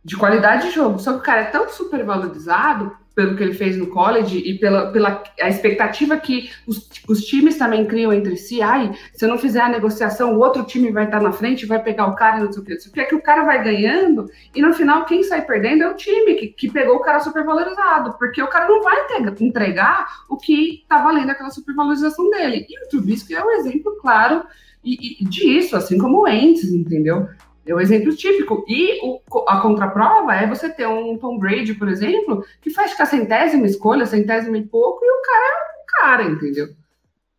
De 0.04 0.16
qualidade 0.16 0.68
de 0.68 0.74
jogo. 0.74 0.98
Só 0.98 1.12
que 1.12 1.18
o 1.18 1.22
cara 1.22 1.42
é 1.42 1.44
tão 1.46 1.68
supervalorizado 1.68 2.94
pelo 3.14 3.36
que 3.36 3.42
ele 3.42 3.54
fez 3.54 3.76
no 3.76 3.86
college 3.86 4.38
e 4.38 4.58
pela, 4.58 4.90
pela 4.90 5.22
a 5.40 5.48
expectativa 5.48 6.16
que 6.16 6.50
os, 6.66 6.90
os 7.08 7.24
times 7.24 7.56
também 7.56 7.86
criam 7.86 8.12
entre 8.12 8.36
si. 8.36 8.60
Ai, 8.60 8.92
se 9.12 9.24
eu 9.24 9.28
não 9.28 9.38
fizer 9.38 9.60
a 9.60 9.68
negociação, 9.68 10.34
o 10.34 10.40
outro 10.40 10.64
time 10.64 10.90
vai 10.90 11.04
estar 11.04 11.20
na 11.20 11.30
frente, 11.30 11.64
vai 11.64 11.80
pegar 11.80 12.06
o 12.06 12.16
cara, 12.16 12.42
não 12.42 12.52
sei 12.52 12.62
o 12.62 12.64
que. 12.64 12.74
Não 12.74 12.80
sei 12.80 12.90
o 12.90 12.94
que, 12.94 13.00
é 13.00 13.04
que 13.04 13.14
o 13.14 13.22
cara 13.22 13.44
vai 13.44 13.62
ganhando 13.62 14.28
e 14.54 14.60
no 14.60 14.74
final 14.74 15.04
quem 15.04 15.22
sai 15.22 15.42
perdendo 15.42 15.84
é 15.84 15.90
o 15.90 15.94
time 15.94 16.34
que, 16.34 16.48
que 16.48 16.70
pegou 16.70 16.96
o 16.96 17.00
cara 17.00 17.20
supervalorizado, 17.20 18.14
porque 18.18 18.42
o 18.42 18.48
cara 18.48 18.66
não 18.66 18.82
vai 18.82 18.96
entregar 19.40 20.24
o 20.28 20.36
que 20.36 20.80
está 20.82 21.02
valendo 21.02 21.30
aquela 21.30 21.50
supervalorização 21.50 22.28
dele. 22.30 22.66
E 22.68 22.84
o 22.84 22.88
Trubisky 22.88 23.34
é 23.34 23.44
um 23.44 23.52
exemplo 23.52 23.96
claro 24.00 24.44
e, 24.82 25.22
e 25.22 25.24
disso, 25.24 25.76
assim 25.76 25.98
como 25.98 26.22
o 26.22 26.28
Entes, 26.28 26.72
entendeu? 26.72 27.28
É 27.66 27.74
um 27.74 27.80
exemplo 27.80 28.14
típico. 28.14 28.64
E 28.68 29.00
o, 29.02 29.20
a 29.48 29.60
contraprova 29.60 30.34
é 30.34 30.46
você 30.46 30.68
ter 30.68 30.86
um 30.86 31.16
Tom 31.16 31.38
Brady, 31.38 31.74
por 31.74 31.88
exemplo, 31.88 32.44
que 32.60 32.70
faz 32.70 32.98
a 33.00 33.06
centésima 33.06 33.66
escolha, 33.66 34.06
centésima 34.06 34.58
e 34.58 34.66
pouco, 34.66 35.04
e 35.04 35.10
o 35.10 35.22
cara 35.22 35.46
é 35.46 35.52
o 35.52 35.86
cara, 35.86 36.22
entendeu? 36.24 36.68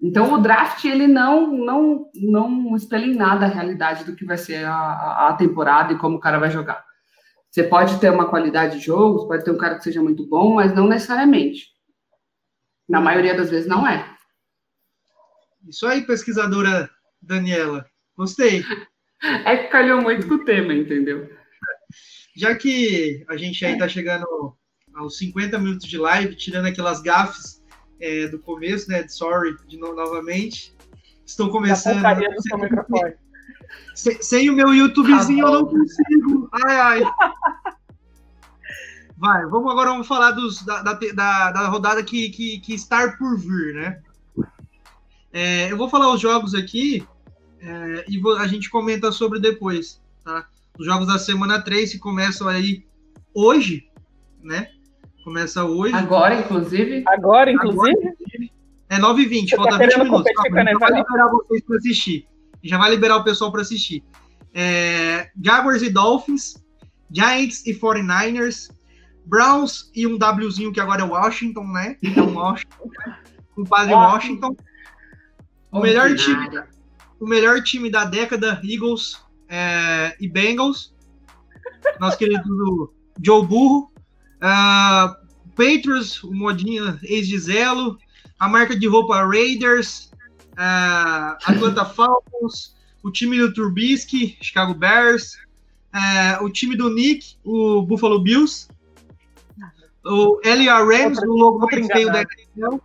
Então 0.02 0.34
o 0.34 0.38
draft 0.38 0.84
ele 0.86 1.08
não 1.08 1.48
não 1.48 2.12
não 2.14 2.76
espelha 2.76 3.06
em 3.06 3.16
nada 3.16 3.46
a 3.46 3.50
realidade 3.50 4.04
do 4.04 4.16
que 4.16 4.26
vai 4.26 4.38
ser 4.38 4.66
a, 4.66 5.30
a 5.30 5.34
temporada 5.34 5.94
e 5.94 5.98
como 5.98 6.18
o 6.18 6.20
cara 6.20 6.38
vai 6.38 6.52
jogar. 6.52 6.84
Você 7.50 7.64
pode 7.64 8.00
ter 8.00 8.12
uma 8.12 8.28
qualidade 8.28 8.80
de 8.80 8.86
jogo, 8.86 9.20
você 9.20 9.28
pode 9.28 9.46
ter 9.46 9.52
um 9.52 9.58
cara 9.58 9.78
que 9.78 9.84
seja 9.84 10.02
muito 10.02 10.28
bom, 10.28 10.56
mas 10.56 10.76
não 10.76 10.88
necessariamente. 10.88 11.70
Na 12.88 13.00
maioria 13.00 13.36
das 13.36 13.50
vezes 13.50 13.68
não 13.68 13.88
é. 13.88 14.06
Isso 15.68 15.88
aí, 15.88 16.06
pesquisadora 16.06 16.90
Daniela. 17.22 17.86
Gostei. 18.16 18.64
É 19.22 19.58
que 19.58 19.68
calhou 19.70 20.02
muito 20.02 20.28
com 20.28 20.36
o 20.36 20.46
tema, 20.46 20.74
entendeu? 20.74 21.30
Já 22.36 22.56
que 22.56 23.24
a 23.30 23.38
gente 23.38 23.66
aí 23.66 23.74
está 23.74 23.88
chegando 23.88 24.26
aos 24.94 25.18
50 25.18 25.58
minutos 25.60 25.88
de 25.88 25.98
live, 25.98 26.36
tirando 26.36 26.66
aquelas 26.66 27.02
gafes 27.02 27.64
é, 28.00 28.28
do 28.28 28.40
começo, 28.40 28.90
né? 28.90 29.08
Sorry, 29.08 29.56
de 29.68 29.78
novo, 29.78 29.96
novamente. 29.96 30.76
Estou 31.26 31.50
começando. 31.50 32.04
Sem, 33.96 34.22
sem, 34.22 34.50
o 34.50 34.54
meu 34.54 34.74
YouTubezinho 34.74 35.46
ah, 35.46 35.50
eu 35.50 35.54
não 35.54 35.66
consigo. 35.66 36.50
Ai, 36.52 36.76
ai. 36.76 37.02
Vai, 39.18 39.46
vamos 39.46 39.72
agora 39.72 39.92
vamos 39.92 40.08
falar 40.08 40.32
dos, 40.32 40.64
da, 40.66 40.82
da, 40.82 40.94
da, 40.94 41.52
da 41.52 41.68
rodada 41.68 42.04
que, 42.04 42.30
que, 42.30 42.60
que 42.60 42.74
está 42.74 43.14
por 43.14 43.38
vir, 43.40 43.74
né? 43.74 44.02
É, 45.32 45.72
eu 45.72 45.78
vou 45.78 45.90
falar 45.90 46.14
os 46.14 46.20
jogos 46.20 46.54
aqui 46.54 47.06
é, 47.66 48.06
e 48.08 48.22
a 48.38 48.46
gente 48.46 48.70
comenta 48.70 49.12
sobre 49.12 49.40
depois, 49.40 50.00
tá? 50.24 50.48
Os 50.78 50.86
jogos 50.86 51.08
da 51.08 51.18
semana 51.18 51.60
3 51.60 51.94
que 51.94 51.98
começam 51.98 52.48
aí 52.48 52.86
hoje, 53.34 53.90
né? 54.44 54.70
Começa 55.24 55.64
hoje. 55.66 55.96
Agora, 55.96 56.40
inclusive? 56.40 57.04
Agora, 57.08 57.52
inclusive? 57.52 57.90
Agora, 57.90 58.16
é 58.90 59.00
9h20, 59.00 59.56
falta 59.56 59.72
tá 59.72 59.86
20 59.86 59.98
minutos. 59.98 60.32
Calma, 60.36 60.64
já 60.64 60.78
vai 60.78 60.94
liberar 60.94 61.28
vocês 61.32 61.62
para 61.64 61.78
assistir. 61.78 62.28
Já 62.64 62.78
vai 62.78 62.90
liberar 62.92 63.18
o 63.18 63.24
pessoal 63.24 63.52
para 63.52 63.62
assistir. 63.62 64.04
É, 64.54 65.32
Jaguars 65.42 65.82
e 65.82 65.90
Dolphins, 65.90 66.64
Giants 67.10 67.66
e 67.66 67.74
49ers, 67.74 68.70
Browns 69.26 69.90
e 69.96 70.06
um 70.06 70.20
Wzinho 70.20 70.72
que 70.72 70.80
agora 70.80 71.02
é 71.02 71.06
Washington, 71.06 71.66
né? 71.66 71.98
É 72.04 72.22
um 72.22 72.36
Washington, 72.36 72.90
com 73.56 73.62
o 73.64 73.68
padre 73.68 73.94
Washington. 73.94 74.56
O 75.72 75.80
melhor 75.80 76.16
time, 76.16 76.48
o 77.20 77.28
melhor 77.28 77.62
time 77.64 77.90
da 77.90 78.06
década, 78.06 78.60
Eagles 78.64 79.22
é, 79.48 80.16
e 80.20 80.28
Bengals. 80.28 80.94
Nosso 82.00 82.18
querido 82.18 82.94
Joe 83.24 83.46
Burro. 83.46 83.92
Uh, 84.36 85.26
Patriots, 85.56 86.24
o 86.24 86.34
modinha 86.34 87.00
ex 87.04 87.28
de 87.28 87.40
Zelo. 87.40 87.98
A 88.40 88.50
marca 88.50 88.78
de 88.78 88.88
roupa 88.88 89.26
Raiders. 89.26 90.12
Uh, 90.54 91.38
Atlanta 91.46 91.86
Falcons. 91.86 92.76
O 93.04 93.12
time 93.12 93.38
do 93.38 93.54
Turbisky, 93.54 94.38
Chicago 94.42 94.74
Bears. 94.74 95.36
Uh, 95.94 96.44
o 96.44 96.50
time 96.50 96.76
do 96.76 96.90
Nick, 96.90 97.38
o 97.44 97.82
Buffalo 97.82 98.22
Bills. 98.22 98.68
O 100.04 100.40
LA 100.46 100.78
Rams, 100.84 101.18
o 101.20 101.32
logo 101.32 101.60
mais 101.60 101.88
feio 101.88 102.12
da 102.12 102.22
NFL. 102.22 102.80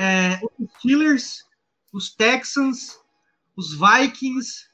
É, 0.00 0.40
os 0.58 0.68
Steelers, 0.78 1.44
os 1.94 2.12
Texans, 2.12 2.98
os 3.56 3.78
Vikings, 3.78 4.66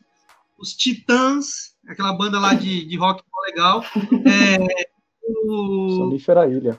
os 0.58 0.72
Titãs, 0.72 1.76
aquela 1.86 2.14
banda 2.14 2.40
lá 2.40 2.54
de, 2.54 2.86
de 2.86 2.96
rock 2.96 3.22
legal. 3.46 3.84
É, 4.26 4.86
o... 5.22 5.96
Sonífera 5.96 6.48
Ilha. 6.48 6.78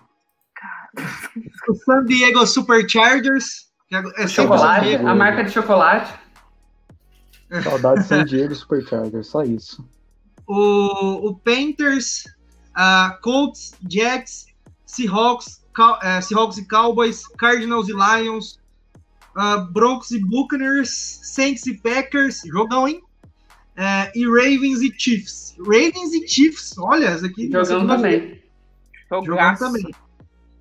O 1.69 1.75
San 1.75 2.03
Diego 2.05 2.45
Superchargers. 2.45 3.71
É, 3.91 4.23
é 4.23 4.27
chocolate, 4.27 4.95
a 4.95 5.15
marca 5.15 5.43
de 5.43 5.51
chocolate. 5.51 6.19
Saudade 7.63 8.01
de 8.01 8.07
San 8.07 8.25
Diego 8.25 8.55
Superchargers, 8.55 9.27
só 9.27 9.43
isso. 9.43 9.87
O, 10.47 11.29
o 11.29 11.35
Panthers, 11.35 12.25
uh, 12.77 13.21
Colts, 13.21 13.73
Jets, 13.89 14.47
Seahawks, 14.85 15.63
uh, 15.77 16.21
Seahawks 16.21 16.57
e 16.57 16.65
Cowboys, 16.65 17.27
Cardinals 17.37 17.89
e 17.89 17.93
Lions, 17.93 18.60
uh, 19.35 19.71
Broncos 19.71 20.11
e 20.11 20.19
Buccaneers, 20.19 21.19
Saints 21.23 21.65
e 21.65 21.77
Packers, 21.77 22.41
jogão, 22.45 22.87
hein? 22.87 23.01
Uh, 23.77 24.11
e 24.15 24.25
Ravens 24.25 24.81
e 24.81 24.93
Chiefs. 24.97 25.55
Ravens 25.59 26.13
e 26.13 26.27
Chiefs, 26.27 26.77
olha, 26.77 27.05
essa 27.05 27.25
aqui. 27.25 27.49
Jogando 27.51 27.87
também. 27.87 28.41
Jogando 29.09 29.57
também. 29.57 29.91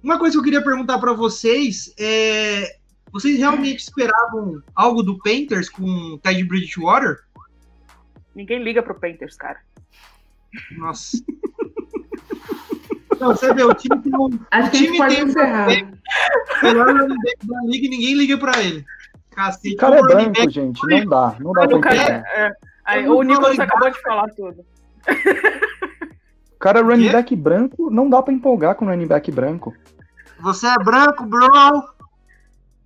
Uma 0.03 0.19
coisa 0.19 0.35
que 0.35 0.39
eu 0.39 0.45
queria 0.45 0.63
perguntar 0.63 0.99
para 0.99 1.13
vocês 1.13 1.93
é: 1.99 2.79
vocês 3.13 3.39
realmente 3.39 3.81
esperavam 3.81 4.63
algo 4.75 5.03
do 5.03 5.19
Panthers 5.19 5.69
com 5.69 6.19
Ted 6.23 6.43
Bridgewater? 6.45 7.25
Ninguém 8.35 8.63
liga 8.63 8.83
pro 8.83 8.99
Panthers, 8.99 9.37
cara. 9.37 9.61
Nossa. 10.79 11.19
Não, 13.21 13.29
você 13.37 13.53
vê, 13.53 13.63
o 13.63 13.75
time 13.75 14.01
tem 14.01 14.13
um. 14.17 14.31
Acho 14.51 14.69
o 14.69 14.71
time 14.71 14.99
tem 15.09 15.25
um 15.25 15.27
melhor 16.63 16.87
running 16.87 17.17
back 17.23 17.47
da 17.47 17.61
liga 17.65 17.87
e 17.87 17.91
ninguém 17.91 18.15
liga 18.15 18.39
pra 18.39 18.63
ele. 18.63 18.85
Cacete, 19.31 19.75
o 19.75 19.77
cara 19.77 19.99
é 19.99 20.03
branco, 20.03 20.33
back, 20.33 20.51
gente. 20.51 20.81
Não 20.87 21.05
dá. 21.07 21.37
Não 21.39 21.53
dá 21.53 21.69
pra 21.69 21.77
o 21.77 21.81
cara, 21.81 22.25
é, 22.35 22.53
aí, 22.85 23.09
O 23.09 23.23
Nicolas 23.23 23.59
acabou 23.59 23.91
de 23.91 24.01
falar 24.01 24.29
tudo. 24.31 24.65
O 26.53 26.59
cara 26.59 26.81
é 26.81 26.83
running 26.83 27.11
back 27.11 27.37
branco, 27.37 27.91
não 27.91 28.09
dá 28.09 28.23
pra 28.23 28.35
empolgar 28.35 28.75
com 28.75 28.87
running 28.87 29.07
back 29.07 29.31
branco. 29.31 29.75
Você 30.41 30.67
é 30.67 30.77
branco, 30.77 31.25
bro! 31.25 31.49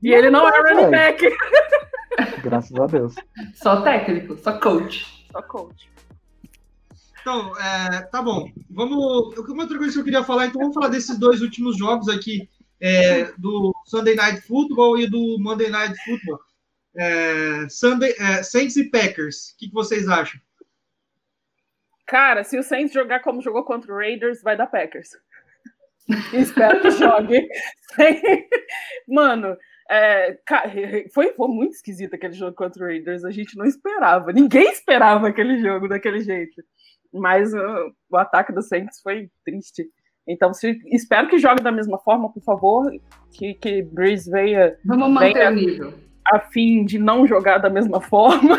E 0.03 0.13
ele 0.13 0.31
não 0.31 0.47
é 0.49 0.61
running 0.61 0.91
back. 0.91 1.25
Graças 2.43 2.79
a 2.79 2.87
Deus. 2.87 3.15
Só 3.55 3.81
técnico, 3.83 4.37
só 4.37 4.59
coach. 4.59 5.27
Só 5.33 5.43
coach. 5.43 5.94
Então, 7.25 7.59
é, 7.59 8.03
tá 8.03 8.21
bom. 8.21 8.53
Vamos. 8.69 9.39
Uma 9.49 9.63
outra 9.63 9.79
coisa 9.79 9.95
que 9.95 9.99
eu 9.99 10.05
queria 10.05 10.23
falar, 10.23 10.45
então 10.45 10.61
vamos 10.61 10.75
falar 10.75 10.89
desses 10.89 11.19
dois 11.19 11.41
últimos 11.41 11.79
jogos 11.79 12.07
aqui 12.07 12.51
é, 12.79 13.33
do 13.39 13.75
Sunday 13.87 14.15
Night 14.15 14.43
Football 14.43 14.99
e 14.99 15.09
do 15.09 15.39
Monday 15.41 15.71
Night 15.71 15.97
Football. 16.05 16.39
É, 16.95 17.67
Sunday, 17.71 18.15
é, 18.19 18.43
Saints 18.43 18.77
e 18.77 18.91
Packers. 18.91 19.53
O 19.53 19.57
que, 19.57 19.69
que 19.69 19.73
vocês 19.73 20.07
acham? 20.07 20.39
Cara, 22.07 22.45
se 22.45 22.59
o 22.59 22.63
Saints 22.63 22.93
jogar 22.93 23.21
como 23.21 23.41
jogou 23.41 23.65
contra 23.65 23.91
o 23.91 23.97
Raiders, 23.97 24.43
vai 24.43 24.55
dar 24.55 24.67
Packers. 24.67 25.09
Espero 26.31 26.83
que 26.83 26.91
jogue. 26.91 27.49
Mano, 29.09 29.57
é, 29.91 30.39
foi, 31.13 31.33
foi 31.33 31.49
muito 31.49 31.73
esquisito 31.73 32.15
aquele 32.15 32.35
jogo 32.35 32.55
contra 32.55 32.83
o 32.83 32.87
Raiders. 32.87 33.25
A 33.25 33.31
gente 33.31 33.57
não 33.57 33.65
esperava. 33.65 34.33
Ninguém 34.33 34.71
esperava 34.71 35.29
aquele 35.29 35.61
jogo 35.61 35.89
daquele 35.89 36.21
jeito. 36.21 36.63
Mas 37.13 37.53
uh, 37.53 37.95
o 38.11 38.17
ataque 38.17 38.53
do 38.53 38.63
Saints 38.63 39.01
foi 39.01 39.31
triste. 39.45 39.89
Então, 40.27 40.55
se, 40.55 40.81
espero 40.87 41.29
que 41.29 41.39
jogue 41.39 41.63
da 41.63 41.71
mesma 41.71 41.99
forma, 41.99 42.33
por 42.33 42.43
favor. 42.43 42.91
Que, 43.33 43.55
que 43.55 43.83
Breeze 43.83 44.31
venha. 44.31 44.77
Vamos 44.85 45.11
manter 45.11 45.35
venha, 45.35 45.51
o 45.51 45.55
nível. 45.55 45.95
A 46.27 46.41
fim 46.41 46.85
de 46.85 46.99
não 46.99 47.27
jogar 47.27 47.59
da 47.59 47.69
mesma 47.69 48.01
forma, 48.01 48.59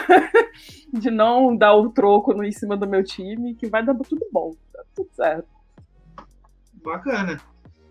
de 0.94 1.10
não 1.10 1.58
dar 1.58 1.74
o 1.76 1.90
troco 1.90 2.34
no, 2.34 2.44
em 2.44 2.52
cima 2.52 2.78
do 2.78 2.88
meu 2.88 3.04
time, 3.04 3.56
que 3.56 3.68
vai 3.68 3.84
dar 3.84 3.96
tudo 3.96 4.26
bom. 4.32 4.54
Tá 4.72 4.84
tudo 4.96 5.10
certo. 5.14 5.48
Bacana. 6.84 7.42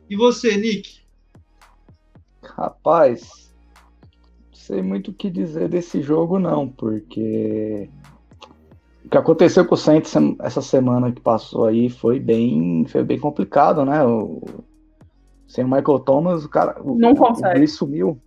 E 0.09 0.14
você, 0.14 0.57
Nick? 0.57 1.04
Rapaz, 2.47 3.53
não 4.51 4.55
sei 4.55 4.83
muito 4.83 5.11
o 5.11 5.15
que 5.15 5.31
dizer 5.31 5.69
desse 5.69 6.01
jogo, 6.03 6.39
não, 6.39 6.69
porque 6.69 7.89
o 9.05 9.09
que 9.09 9.19
aconteceu 9.19 9.67
com 9.67 9.75
o 9.75 9.79
Saints 9.79 10.15
essa 10.41 10.63
semana 10.63 11.13
que 11.13 11.21
passou 11.21 11.67
aí 11.67 11.91
foi 11.91 12.19
bem, 12.19 12.87
foi 12.89 13.03
bem 13.03 13.19
complicado, 13.19 13.85
né? 13.85 14.03
O, 14.03 14.43
sem 15.47 15.65
o 15.65 15.69
Michael 15.69 16.01
Thomas, 16.01 16.45
o 16.45 16.49
cara. 16.49 16.77
Não 16.85 17.13
o, 17.13 17.17
consegue. 17.17 17.59
Ele 17.59 17.67
sumiu. 17.67 18.19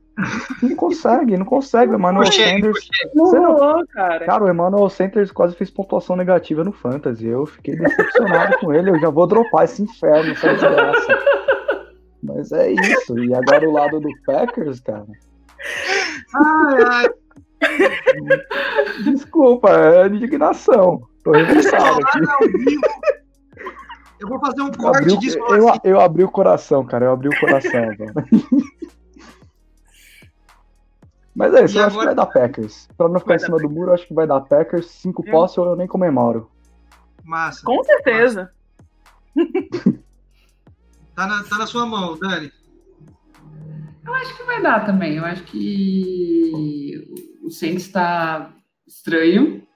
Não 0.63 0.75
consegue, 0.75 1.37
não 1.37 1.45
consegue. 1.45 1.91
O 1.91 1.95
Emmanuel 1.95 2.31
Sanders. 2.31 2.89
Não 3.13 3.25
rolou, 3.25 3.85
cara. 3.87 4.25
Cara, 4.25 4.43
o 4.45 4.49
Emmanuel 4.49 4.89
Sanders 4.89 5.31
quase 5.31 5.55
fez 5.55 5.69
pontuação 5.69 6.15
negativa 6.15 6.63
no 6.63 6.71
Fantasy. 6.71 7.27
Eu 7.27 7.45
fiquei 7.45 7.75
decepcionado 7.75 8.57
com 8.59 8.73
ele. 8.73 8.89
Eu 8.89 8.99
já 8.99 9.09
vou 9.09 9.27
dropar 9.27 9.65
esse 9.65 9.81
inferno, 9.81 10.31
essa 10.31 10.53
desgraça. 10.53 11.19
Mas 12.27 12.51
é 12.51 12.71
isso. 12.71 13.17
E 13.17 13.33
agora 13.33 13.67
o 13.67 13.71
lado 13.71 13.99
do 14.01 14.09
Packers, 14.25 14.81
cara. 14.81 15.07
Ai, 16.35 16.83
ai. 16.85 17.09
Desculpa, 19.05 19.69
é 19.69 20.07
indignação. 20.07 21.01
Tô 21.23 21.31
revoltado 21.31 21.99
aqui. 22.05 22.75
Eu 24.19 24.27
vou 24.27 24.39
fazer 24.39 24.61
um 24.61 24.71
corte 24.71 25.03
abri, 25.03 25.17
disso. 25.19 25.37
Eu, 25.37 25.69
assim. 25.69 25.79
eu 25.83 26.01
abri 26.01 26.23
o 26.23 26.31
coração, 26.31 26.83
cara. 26.85 27.05
Eu 27.05 27.11
abri 27.11 27.29
o 27.29 27.39
coração. 27.39 27.71
Mas 31.35 31.53
é 31.53 31.65
isso, 31.65 31.77
e 31.77 31.79
eu 31.79 31.85
agora... 31.85 31.87
acho 31.87 31.99
que 31.99 32.05
vai 32.05 32.15
dar 32.15 32.25
Packers. 32.25 32.89
Pra 32.97 33.07
não 33.07 33.19
ficar 33.19 33.27
vai 33.27 33.37
em 33.37 33.39
cima 33.39 33.57
do 33.59 33.69
muro, 33.69 33.91
eu 33.91 33.93
acho 33.93 34.07
que 34.07 34.13
vai 34.13 34.25
dar 34.25 34.41
Packers. 34.41 34.87
Cinco 34.87 35.21
hum. 35.21 35.31
posses 35.31 35.55
eu 35.57 35.75
nem 35.75 35.87
comemoro. 35.87 36.49
Massa. 37.23 37.61
Com 37.63 37.83
certeza. 37.83 38.51
Massa. 39.35 40.06
Tá, 41.17 41.27
na, 41.27 41.43
tá 41.43 41.57
na 41.57 41.67
sua 41.67 41.85
mão, 41.85 42.17
Dani. 42.17 42.51
Eu 44.05 44.13
acho 44.13 44.37
que 44.37 44.43
vai 44.43 44.61
dar 44.61 44.85
também. 44.85 45.17
Eu 45.17 45.25
acho 45.25 45.43
que 45.43 47.03
o 47.43 47.49
Saints 47.49 47.87
está 47.87 48.53
estranho, 48.87 49.67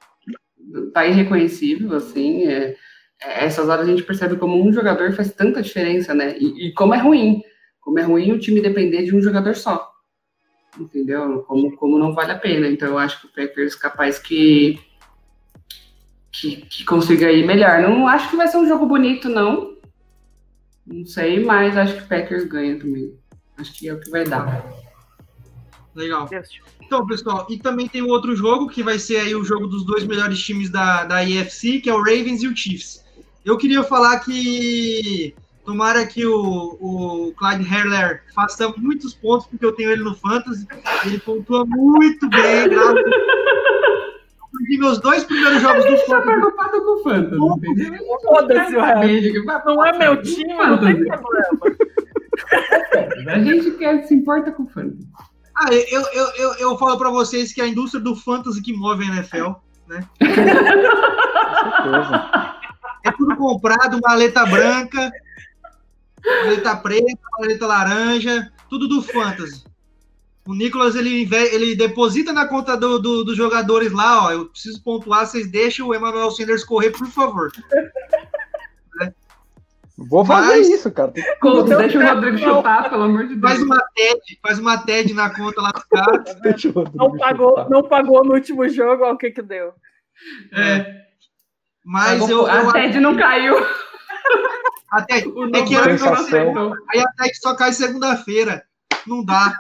está 0.88 1.06
irreconhecível, 1.06 1.94
assim. 1.98 2.46
É, 2.48 2.78
é, 3.22 3.46
essas 3.46 3.68
horas 3.68 3.86
a 3.86 3.90
gente 3.90 4.04
percebe 4.04 4.38
como 4.38 4.64
um 4.64 4.72
jogador 4.72 5.12
faz 5.12 5.34
tanta 5.34 5.62
diferença, 5.62 6.14
né? 6.14 6.38
E, 6.38 6.68
e 6.68 6.74
como 6.74 6.94
é 6.94 6.98
ruim. 6.98 7.42
Como 7.82 8.00
é 8.00 8.04
ruim 8.04 8.32
o 8.32 8.40
time 8.40 8.62
depender 8.62 9.04
de 9.04 9.16
um 9.16 9.22
jogador 9.22 9.56
só 9.56 9.92
entendeu? 10.80 11.44
Como, 11.48 11.76
como 11.76 12.00
não 12.00 12.14
vale 12.14 12.32
a 12.32 12.40
pena. 12.40 12.68
Então 12.68 12.90
eu 12.90 12.98
acho 12.98 13.22
que 13.22 13.28
o 13.28 13.30
Packers 13.30 13.76
capaz 13.76 14.20
que, 14.20 14.80
que, 16.32 16.58
que 16.58 16.86
consiga 16.86 17.32
ir 17.32 17.46
melhor. 17.46 17.82
Não 17.82 18.08
acho 18.08 18.30
que 18.30 18.38
vai 18.38 18.48
ser 18.48 18.58
um 18.58 18.68
jogo 18.68 18.86
bonito, 18.86 19.28
não. 19.30 19.71
Não 20.92 21.06
sei, 21.06 21.44
mas 21.44 21.78
acho 21.78 21.96
que 21.96 22.04
o 22.04 22.08
Packers 22.08 22.46
ganha 22.46 22.78
também. 22.78 23.14
Acho 23.58 23.74
que 23.74 23.88
é 23.88 23.94
o 23.94 24.00
que 24.00 24.10
vai 24.10 24.24
dar. 24.24 24.66
Legal. 25.96 26.30
Então, 26.82 27.06
pessoal, 27.06 27.48
e 27.50 27.58
também 27.58 27.88
tem 27.88 28.02
um 28.02 28.10
outro 28.10 28.36
jogo 28.36 28.68
que 28.68 28.84
vai 28.84 29.00
ser 29.00 29.18
aí 29.18 29.36
o 29.36 29.44
jogo 29.44 29.68
dos 29.68 29.86
dois 29.86 30.06
melhores 30.06 30.40
times 30.40 30.70
da, 30.70 31.06
da 31.06 31.24
IFC, 31.24 31.80
que 31.80 31.90
é 31.90 31.94
o 31.94 32.02
Ravens 32.02 32.44
e 32.44 32.48
o 32.48 32.56
Chiefs. 32.56 33.04
Eu 33.44 33.58
queria 33.58 33.84
falar 33.84 34.20
que 34.20 35.34
Tomara 35.66 36.06
que 36.08 36.26
o, 36.26 36.78
o 36.82 37.34
Clyde 37.38 37.64
Herler 37.64 38.24
faça 38.34 38.74
muitos 38.78 39.14
pontos, 39.14 39.46
porque 39.48 39.66
eu 39.66 39.72
tenho 39.74 39.92
ele 39.92 40.04
no 40.04 40.16
Fantasy. 40.16 40.68
Ele 41.06 41.20
pontua 41.20 41.66
muito 41.66 42.28
bem, 42.30 42.68
graças 42.68 43.04
perdi 44.72 44.78
meus 44.78 45.00
dois 45.00 45.24
primeiros 45.24 45.62
jogos 45.62 45.86
do 45.86 45.92
tá 45.92 45.98
Fantasy. 46.06 46.24
preocupado 46.24 46.82
com 46.82 46.92
o 46.92 47.04
Fantasy. 47.04 47.38
Foda-se 48.24 48.76
o 48.76 48.80
Não 49.66 49.86
é 49.86 49.98
meu 49.98 50.22
time, 50.22 50.54
não 50.54 50.78
tem 50.80 51.06
problema. 51.06 51.60
A 53.28 53.40
gente 53.40 53.72
quer, 53.72 54.04
se 54.04 54.14
importa 54.14 54.52
com 54.52 54.64
o 54.64 54.68
Fantasy. 54.68 55.08
Ah, 55.56 55.70
eu, 55.72 56.02
eu, 56.14 56.28
eu, 56.36 56.54
eu 56.56 56.78
falo 56.78 56.98
pra 56.98 57.10
vocês 57.10 57.54
que 57.54 57.62
é 57.62 57.64
a 57.66 57.68
indústria 57.68 58.02
do 58.02 58.16
Fantasy 58.16 58.62
que 58.62 58.72
move 58.74 59.04
a 59.04 59.08
NFL, 59.08 59.52
né? 59.88 60.08
Com 60.20 60.26
certeza. 61.94 62.56
É 63.04 63.12
tudo 63.12 63.36
comprado, 63.36 64.00
maleta 64.02 64.46
branca, 64.46 65.12
Maleta 66.24 66.78
preta, 66.78 67.20
maleta 67.40 67.66
laranja, 67.66 68.54
tudo 68.70 68.88
do 68.88 69.02
Fantasy. 69.02 69.64
O 70.52 70.54
Nicolas, 70.54 70.96
ele, 70.96 71.30
ele 71.54 71.76
deposita 71.78 72.34
na 72.34 72.46
conta 72.46 72.76
do, 72.76 73.00
do, 73.00 73.24
dos 73.24 73.38
jogadores 73.38 73.94
lá, 73.94 74.26
ó. 74.26 74.32
Eu 74.32 74.48
preciso 74.48 74.84
pontuar, 74.84 75.26
vocês 75.26 75.50
deixam 75.50 75.88
o 75.88 75.96
Emmanuel 75.96 76.30
Sanders 76.30 76.66
correr, 76.66 76.92
por 76.92 77.08
favor. 77.08 77.50
Vou 79.98 80.26
fazer 80.26 80.58
Mas, 80.58 80.68
isso, 80.68 80.92
cara. 80.92 81.14
Deixa 81.14 81.38
o 81.42 82.04
Rodrigo 82.06 82.38
chutar, 82.38 82.90
pelo 82.90 83.04
amor 83.04 83.28
de 83.28 83.36
Deus. 83.36 83.42
Faz 83.42 83.64
uma 83.64 83.82
TED, 83.96 84.40
faz 84.42 84.60
uma 84.60 84.78
TED 84.80 85.14
na 85.14 85.30
conta 85.30 85.62
lá 85.62 85.72
dos 85.72 85.86
caras. 85.86 86.36
não, 86.96 87.18
pagou, 87.18 87.70
não 87.70 87.84
pagou 87.84 88.26
no 88.26 88.34
último 88.34 88.68
jogo, 88.68 89.06
ó, 89.06 89.14
o 89.14 89.18
que 89.18 89.32
que 89.32 89.42
deu. 89.42 89.72
É. 90.52 91.06
Mas 91.86 92.28
eu, 92.30 92.40
eu. 92.40 92.70
A 92.70 92.74
TED 92.74 93.00
não 93.00 93.16
caiu. 93.16 93.56
Até, 94.92 95.20
é 95.20 95.22
que 95.22 95.30
eu, 95.74 95.84
aí 96.90 97.00
até 97.00 97.30
que 97.30 97.36
só 97.36 97.56
cai 97.56 97.72
segunda-feira. 97.72 98.62
Não 99.08 99.24
dá. 99.24 99.58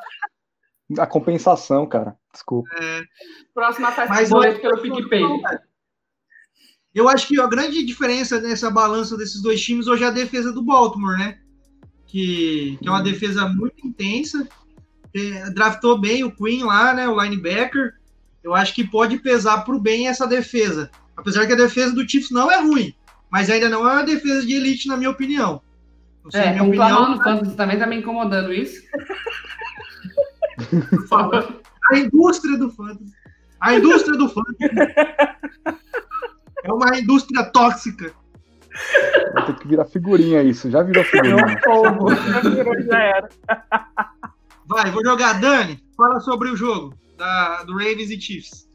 A 0.97 1.07
compensação, 1.07 1.85
cara. 1.85 2.15
Desculpa. 2.31 2.69
É. 2.79 3.01
Próxima 3.53 3.91
faz 3.91 4.09
Mas 4.09 4.29
boleto 4.29 4.61
pelo 4.61 4.81
PicPay. 4.81 5.23
Eu 6.93 7.07
acho 7.07 7.27
que 7.27 7.39
a 7.39 7.47
grande 7.47 7.85
diferença 7.85 8.39
nessa 8.41 8.69
balança 8.69 9.17
desses 9.17 9.41
dois 9.41 9.61
times 9.61 9.87
hoje 9.87 10.03
é 10.03 10.07
a 10.07 10.11
defesa 10.11 10.51
do 10.51 10.61
Baltimore, 10.61 11.17
né? 11.17 11.39
Que, 12.05 12.77
que 12.81 12.87
é 12.87 12.91
uma 12.91 13.03
defesa 13.03 13.47
muito 13.47 13.85
intensa. 13.85 14.47
É, 15.15 15.49
draftou 15.51 15.99
bem 15.99 16.23
o 16.23 16.31
Queen 16.31 16.63
lá, 16.63 16.93
né? 16.93 17.07
O 17.07 17.21
linebacker. 17.21 17.93
Eu 18.43 18.53
acho 18.53 18.73
que 18.73 18.83
pode 18.83 19.17
pesar 19.19 19.63
pro 19.63 19.79
bem 19.79 20.07
essa 20.07 20.27
defesa. 20.27 20.89
Apesar 21.15 21.45
que 21.45 21.53
a 21.53 21.57
defesa 21.57 21.93
do 21.93 22.07
Chiefs 22.07 22.31
não 22.31 22.51
é 22.51 22.59
ruim 22.59 22.93
mas 23.31 23.49
ainda 23.49 23.69
não 23.69 23.89
é 23.89 23.93
uma 23.93 24.03
defesa 24.03 24.45
de 24.45 24.53
elite, 24.53 24.89
na 24.89 24.97
minha 24.97 25.09
opinião. 25.09 25.61
Não 26.21 26.29
sei, 26.29 26.41
é, 26.41 26.51
minha 26.51 26.63
opinião. 26.63 27.15
no 27.15 27.23
Fantasy 27.23 27.55
também 27.55 27.79
tá 27.79 27.87
me 27.87 27.95
incomodando 27.95 28.53
isso. 28.53 28.83
a 31.91 31.97
indústria 31.97 32.57
do 32.57 32.69
Fantasy. 32.71 33.11
A 33.59 33.75
indústria 33.75 34.17
do 34.17 34.29
Fantasy. 34.29 34.69
É 36.63 36.71
uma 36.71 36.97
indústria 36.97 37.43
tóxica. 37.45 38.13
Vai 39.33 39.45
ter 39.45 39.55
que 39.55 39.67
virar 39.67 39.85
figurinha 39.85 40.43
isso. 40.43 40.69
Já 40.69 40.83
virou 40.83 41.03
figurinha. 41.03 41.37
Já 41.37 42.49
virou, 42.49 42.81
já 42.81 42.99
era. 42.99 43.29
Vai, 44.67 44.91
vou 44.91 45.03
jogar. 45.03 45.39
Dani, 45.39 45.83
fala 45.97 46.19
sobre 46.19 46.49
o 46.49 46.55
jogo 46.55 46.93
da, 47.17 47.63
do 47.63 47.73
Ravens 47.73 48.11
e 48.11 48.19
Chiefs. 48.19 48.69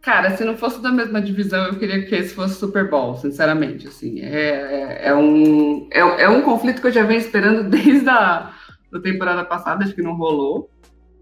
Cara, 0.00 0.34
se 0.34 0.44
não 0.44 0.56
fosse 0.56 0.80
da 0.80 0.90
mesma 0.90 1.20
divisão, 1.20 1.66
eu 1.66 1.78
queria 1.78 2.06
que 2.06 2.14
esse 2.14 2.34
fosse 2.34 2.54
Super 2.54 2.88
Bowl, 2.88 3.16
sinceramente. 3.16 3.86
Assim, 3.86 4.20
é, 4.20 4.28
é, 4.28 5.08
é 5.08 5.14
um, 5.14 5.88
é, 5.90 6.00
é, 6.00 6.28
um 6.28 6.40
conflito 6.40 6.80
que 6.80 6.86
eu 6.86 6.92
já 6.92 7.02
venho 7.02 7.20
esperando 7.20 7.68
desde 7.68 8.08
a 8.08 8.54
da 8.90 9.00
temporada 9.00 9.44
passada, 9.44 9.84
acho 9.84 9.94
que 9.94 10.02
não 10.02 10.16
rolou. 10.16 10.68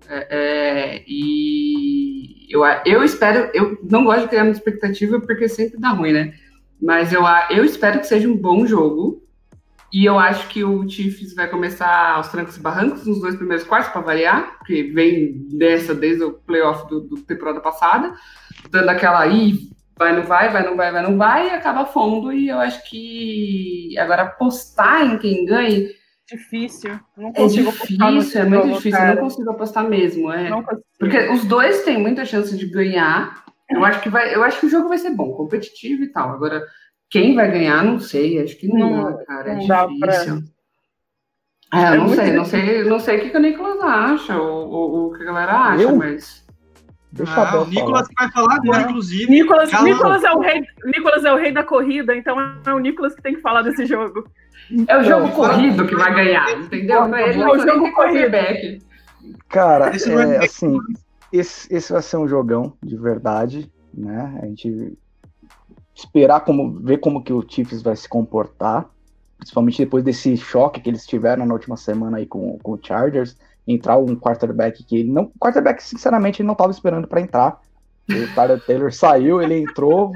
É, 0.09 0.27
é, 0.31 1.05
e 1.07 2.47
eu, 2.51 2.63
eu 2.87 3.05
espero, 3.05 3.51
eu 3.53 3.79
não 3.89 4.05
gosto 4.05 4.23
de 4.23 4.29
criar 4.29 4.45
uma 4.45 4.53
expectativa 4.53 5.21
porque 5.21 5.49
sempre 5.49 5.79
dá 5.79 5.91
ruim, 5.91 6.13
né? 6.13 6.35
Mas 6.81 7.13
eu, 7.13 7.23
eu 7.51 7.65
espero 7.65 8.01
que 8.01 8.07
seja 8.07 8.29
um 8.29 8.37
bom 8.37 8.67
jogo. 8.67 9.23
E 9.91 10.05
eu 10.05 10.19
acho 10.19 10.49
que 10.49 10.63
o 10.63 10.87
Chiefs 10.87 11.35
vai 11.35 11.49
começar 11.49 12.13
aos 12.17 12.29
trancos 12.29 12.59
e 12.59 12.61
barrancos 12.61 13.07
nos 13.07 13.21
dois 13.21 13.37
primeiros 13.37 13.65
quartos, 13.67 13.91
para 13.91 14.03
variar, 14.03 14.59
porque 14.59 14.83
vem 14.83 15.49
dessa 15.57 15.95
desde 15.95 16.25
o 16.25 16.33
playoff 16.33 16.87
do, 16.91 17.01
do 17.01 17.17
temporada 17.23 17.59
passada 17.59 18.15
dando 18.71 18.89
aquela 18.89 19.21
aí, 19.21 19.71
vai, 19.99 20.15
não 20.15 20.23
vai, 20.25 20.49
vai, 20.51 20.65
não 20.65 20.77
vai, 20.77 20.93
vai, 20.93 21.03
não 21.03 21.17
vai, 21.17 21.47
e 21.47 21.51
acaba 21.51 21.87
fundo. 21.87 22.33
E 22.33 22.49
eu 22.49 22.59
acho 22.59 22.89
que 22.89 23.97
agora 23.99 24.23
apostar 24.23 25.05
em 25.05 25.19
quem 25.19 25.45
ganhe, 25.45 25.91
difícil. 26.29 26.99
Não 27.17 27.31
É 27.31 27.33
consigo 27.33 27.73
difícil, 27.73 28.41
é 28.41 28.45
muito 28.45 28.75
difícil. 28.75 29.01
Eu 29.01 29.15
não 29.15 29.23
consigo 29.23 29.51
apostar 29.51 29.89
mesmo. 29.89 30.31
É. 30.31 30.51
Porque 30.99 31.19
os 31.31 31.45
dois 31.45 31.83
têm 31.85 31.99
muita 31.99 32.25
chance 32.25 32.57
de 32.57 32.67
ganhar. 32.67 33.45
Eu 33.71 33.85
acho 33.85 34.01
que 34.01 34.09
vai, 34.09 34.35
eu 34.35 34.43
acho 34.43 34.61
que 34.61 34.67
o 34.67 34.71
jogo 34.71 34.89
vai 34.89 34.99
ser 34.99 35.11
bom, 35.11 35.33
competitivo 35.33 36.03
e 36.03 36.09
tal. 36.09 36.31
Agora, 36.31 36.65
quem 37.11 37.35
vai 37.35 37.51
ganhar, 37.51 37.83
não 37.83 37.99
sei. 37.99 38.43
Acho 38.43 38.57
que 38.57 38.69
não, 38.69 38.91
não 38.91 39.25
cara. 39.25 39.53
É 39.53 39.57
difícil. 39.57 39.99
Pra... 39.99 41.81
É, 41.81 41.89
eu 41.91 41.93
é 41.93 41.97
não 41.99 42.09
sei, 42.09 42.33
não 42.33 42.45
sei, 42.45 42.85
não 42.85 42.99
sei 42.99 43.19
o 43.19 43.21
que, 43.21 43.31
que 43.31 43.37
o 43.37 43.41
Nicolas 43.41 43.79
acha, 43.83 44.41
ou, 44.41 44.71
ou, 44.71 45.07
o 45.09 45.13
que 45.13 45.23
a 45.23 45.27
galera 45.27 45.53
acha, 45.55 45.83
eu? 45.83 45.97
mas. 45.97 46.47
Deixa 47.13 47.43
ah, 47.43 47.63
o 47.63 47.67
Nicolas 47.67 48.07
que 48.07 48.15
vai 48.15 48.31
falar 48.31 48.55
agora, 48.57 48.83
inclusive. 48.83 49.31
Nicolas, 49.31 49.71
Nicolas, 49.83 50.25
é 50.25 50.31
o 50.31 50.41
rei, 50.41 50.63
Nicolas 50.85 51.25
é 51.25 51.33
o 51.33 51.37
rei 51.37 51.53
da 51.53 51.63
corrida, 51.63 52.15
então 52.15 52.39
é 52.65 52.73
o 52.73 52.79
Nicolas 52.79 53.15
que 53.15 53.23
tem 53.23 53.35
que 53.35 53.41
falar 53.41 53.63
desse 53.63 53.87
jogo. 53.87 54.25
É 54.87 54.99
o 54.99 55.03
jogo 55.03 55.31
corrido 55.33 55.87
que 55.87 55.95
vai 55.95 56.15
ganhar, 56.15 56.51
entendeu? 56.59 57.15
É, 57.15 57.31
ele 57.31 57.43
é 57.43 57.49
o 57.49 57.59
jogo 57.59 57.93
corrido. 57.93 58.37
Cara, 59.49 59.87
é, 59.87 60.45
assim, 60.45 60.79
esse, 61.33 61.75
esse 61.75 61.93
vai 61.93 62.03
ser 62.03 62.17
um 62.17 62.29
jogão 62.29 62.73
de 62.83 62.97
verdade, 62.97 63.71
né? 63.93 64.39
A 64.43 64.47
gente 64.47 64.97
esperar 65.95 66.41
como 66.41 66.79
ver 66.81 66.99
como 66.99 67.23
que 67.23 67.33
o 67.33 67.45
Chiefs 67.49 67.83
vai 67.83 67.97
se 67.97 68.09
comportar, 68.09 68.87
principalmente 69.39 69.79
depois 69.79 70.05
desse 70.05 70.37
choque 70.37 70.81
que 70.81 70.91
eles 70.91 71.07
tiveram 71.07 71.47
na 71.47 71.55
última 71.55 71.77
semana 71.77 72.19
aí 72.19 72.27
com, 72.27 72.59
com 72.59 72.73
o 72.73 72.79
Chargers 72.81 73.37
entrar 73.67 73.99
um 73.99 74.17
quarterback 74.17 74.83
que 74.83 74.97
ele 74.97 75.11
não. 75.11 75.31
Quarterback, 75.39 75.83
sinceramente, 75.83 76.41
ele 76.41 76.47
não 76.47 76.55
estava 76.55 76.71
esperando 76.71 77.07
para 77.07 77.21
entrar. 77.21 77.61
O 78.09 78.35
Tyler 78.35 78.61
Taylor 78.65 78.93
saiu, 78.93 79.43
ele 79.43 79.59
entrou. 79.59 80.13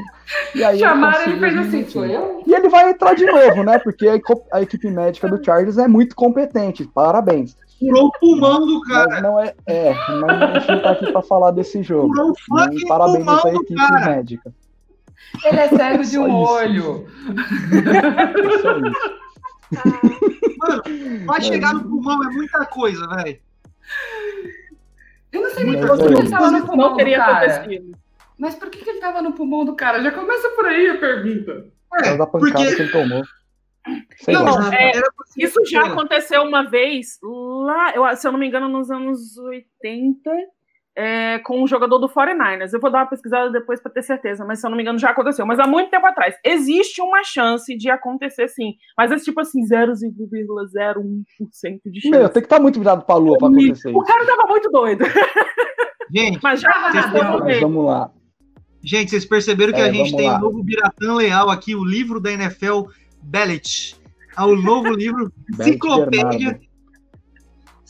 E 0.54 0.64
aí 0.64 0.78
Chamaram 0.78 1.22
ele 1.24 1.38
fez 1.38 1.58
assim, 1.58 1.84
foi 1.84 2.16
eu? 2.16 2.42
E 2.46 2.54
ele 2.54 2.68
vai 2.70 2.90
entrar 2.90 3.14
de 3.14 3.26
novo, 3.26 3.62
né? 3.62 3.78
Porque 3.78 4.08
a, 4.08 4.18
a, 4.52 4.62
equipe 4.62 4.90
médica 4.90 5.28
do 5.28 5.42
Chargers 5.44 5.76
é 5.76 5.86
muito 5.86 6.16
competente. 6.16 6.84
Parabéns. 6.86 7.54
Furou 7.78 8.06
o 8.06 8.12
pulmão 8.12 8.66
do 8.66 8.80
cara. 8.82 9.08
Mas 9.10 9.22
não 9.22 9.40
é, 9.40 9.54
é, 9.66 9.94
mas 10.20 10.42
a 10.42 10.58
gente 10.58 10.68
não 10.68 10.82
tá 10.82 10.90
aqui 10.92 11.12
para 11.12 11.22
falar 11.22 11.50
desse 11.50 11.82
jogo. 11.82 12.14
Furou 12.14 12.30
o 12.32 12.88
parabéns 12.88 13.28
à 13.28 13.48
equipe 13.48 14.04
médica. 14.06 14.54
Ele 15.44 15.60
é 15.60 15.68
cego 15.68 16.04
de 16.04 16.18
um 16.18 16.34
olho. 16.34 17.06
Só 18.62 18.78
isso. 18.78 19.22
Mano, 20.58 20.82
vai 21.26 21.40
chegar 21.40 21.74
no 21.74 21.84
pulmão 21.84 22.22
é 22.24 22.32
muita 22.32 22.64
coisa, 22.66 23.06
velho. 23.08 23.38
Eu 25.32 25.40
não 25.40 25.50
sei 25.50 25.64
muito 25.64 25.86
por 25.86 25.98
que 25.98 26.04
ele 26.04 26.30
tava 26.30 26.50
no 26.50 26.66
pulmão 26.66 26.96
do 26.96 27.04
cara. 27.04 27.66
Mas 28.38 28.54
por 28.54 28.70
que, 28.70 28.88
ele 28.88 29.00
tava 29.00 29.22
no 29.22 29.32
pulmão 29.32 29.64
do 29.64 29.74
cara? 29.74 30.02
Já 30.02 30.12
começa 30.12 30.48
por 30.50 30.66
aí 30.66 30.90
a 30.90 30.98
pergunta. 30.98 31.66
É, 31.94 32.16
da 32.16 32.26
pancada 32.26 32.54
porque... 32.54 32.76
que 32.76 32.82
ele 32.82 32.92
tomou. 32.92 33.22
Sei 34.16 34.34
não, 34.34 34.72
é, 34.72 34.92
isso 35.36 35.58
já 35.66 35.86
aconteceu 35.86 36.42
uma 36.42 36.62
vez 36.62 37.18
lá, 37.22 37.92
eu, 37.94 38.16
se 38.16 38.26
eu 38.26 38.32
não 38.32 38.38
me 38.38 38.46
engano, 38.46 38.68
nos 38.68 38.90
anos 38.90 39.36
80 39.36 40.30
é, 40.96 41.38
com 41.40 41.62
um 41.62 41.66
jogador 41.66 41.98
do 41.98 42.08
49ers. 42.08 42.72
Eu 42.72 42.80
vou 42.80 42.90
dar 42.90 43.00
uma 43.00 43.06
pesquisada 43.06 43.50
depois 43.50 43.80
para 43.80 43.92
ter 43.92 44.02
certeza, 44.02 44.44
mas 44.44 44.60
se 44.60 44.66
eu 44.66 44.70
não 44.70 44.76
me 44.76 44.82
engano 44.82 44.98
já 44.98 45.10
aconteceu. 45.10 45.46
Mas 45.46 45.58
há 45.58 45.66
muito 45.66 45.90
tempo 45.90 46.06
atrás. 46.06 46.34
Existe 46.44 47.00
uma 47.00 47.24
chance 47.24 47.76
de 47.76 47.90
acontecer 47.90 48.48
sim, 48.48 48.74
mas 48.96 49.10
é 49.10 49.16
tipo 49.16 49.40
assim, 49.40 49.62
0,01% 49.62 51.80
de 51.86 52.00
chance. 52.00 52.10
Meu, 52.10 52.28
tem 52.28 52.42
que 52.42 52.46
estar 52.46 52.56
tá 52.56 52.62
muito 52.62 52.78
virado 52.78 53.04
para 53.04 53.14
a 53.14 53.18
lua 53.18 53.38
para 53.38 53.48
acontecer 53.48 53.94
O 53.94 54.02
cara 54.02 54.26
tava 54.26 54.48
muito 54.48 54.70
doido. 54.70 55.04
Gente, 56.14 56.38
mas 56.42 56.60
já 56.60 56.90
mas 56.92 57.60
vamos 57.60 57.86
lá. 57.86 58.10
Gente, 58.84 59.10
vocês 59.10 59.24
perceberam 59.24 59.72
que 59.72 59.80
é, 59.80 59.84
a 59.84 59.92
gente 59.92 60.14
tem 60.14 60.28
o 60.28 60.34
um 60.34 60.40
novo 60.40 60.62
Biratã 60.62 61.14
Leal 61.14 61.48
aqui, 61.48 61.74
o 61.74 61.84
livro 61.84 62.20
da 62.20 62.32
NFL 62.32 62.82
Bellet. 63.22 63.96
É 64.36 64.42
o 64.42 64.56
novo 64.56 64.90
livro, 64.90 65.32
enciclopédia 65.52 66.60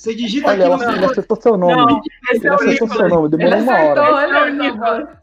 você 0.02 0.16
digita 0.16 0.48
Olha, 0.48 0.74
aqui 0.74 0.84
ela, 0.84 0.96
no... 0.96 1.06
Acertou 1.06 1.40
seu 1.40 1.56
nome. 1.56 1.76
Não, 1.76 2.02
ele 2.32 2.48
é 2.48 2.50
acertou 2.50 2.88
seu 2.88 3.08
nome, 3.08 3.28
demorou 3.28 3.58
uma 3.60 3.72
hora. 3.72 5.22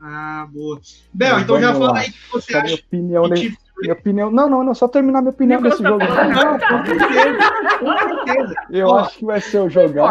Ah, 0.00 0.48
boa. 0.52 0.80
Bel, 1.14 1.38
então 1.38 1.60
já 1.60 1.72
fala 1.74 1.98
aí 1.98 2.08
o 2.08 2.12
que 2.12 2.32
você 2.32 2.56
acha. 2.56 2.64
Minha 2.66 2.76
opinião, 3.22 3.28
de... 3.30 3.58
minha 3.78 3.92
opinião. 3.94 4.30
Não, 4.32 4.48
não, 4.48 4.64
não, 4.64 4.74
só 4.74 4.88
terminar 4.88 5.20
minha 5.20 5.30
opinião 5.30 5.62
desse 5.62 5.80
jogo. 5.80 5.98
Não, 5.98 6.58
com 6.58 6.86
certeza. 6.86 7.38
Com 7.78 8.26
certeza. 8.26 8.54
Eu 8.68 8.96
acho 8.96 9.18
que 9.18 9.24
vai 9.24 9.40
ser 9.40 9.58
o 9.60 9.70
jogão. 9.70 10.08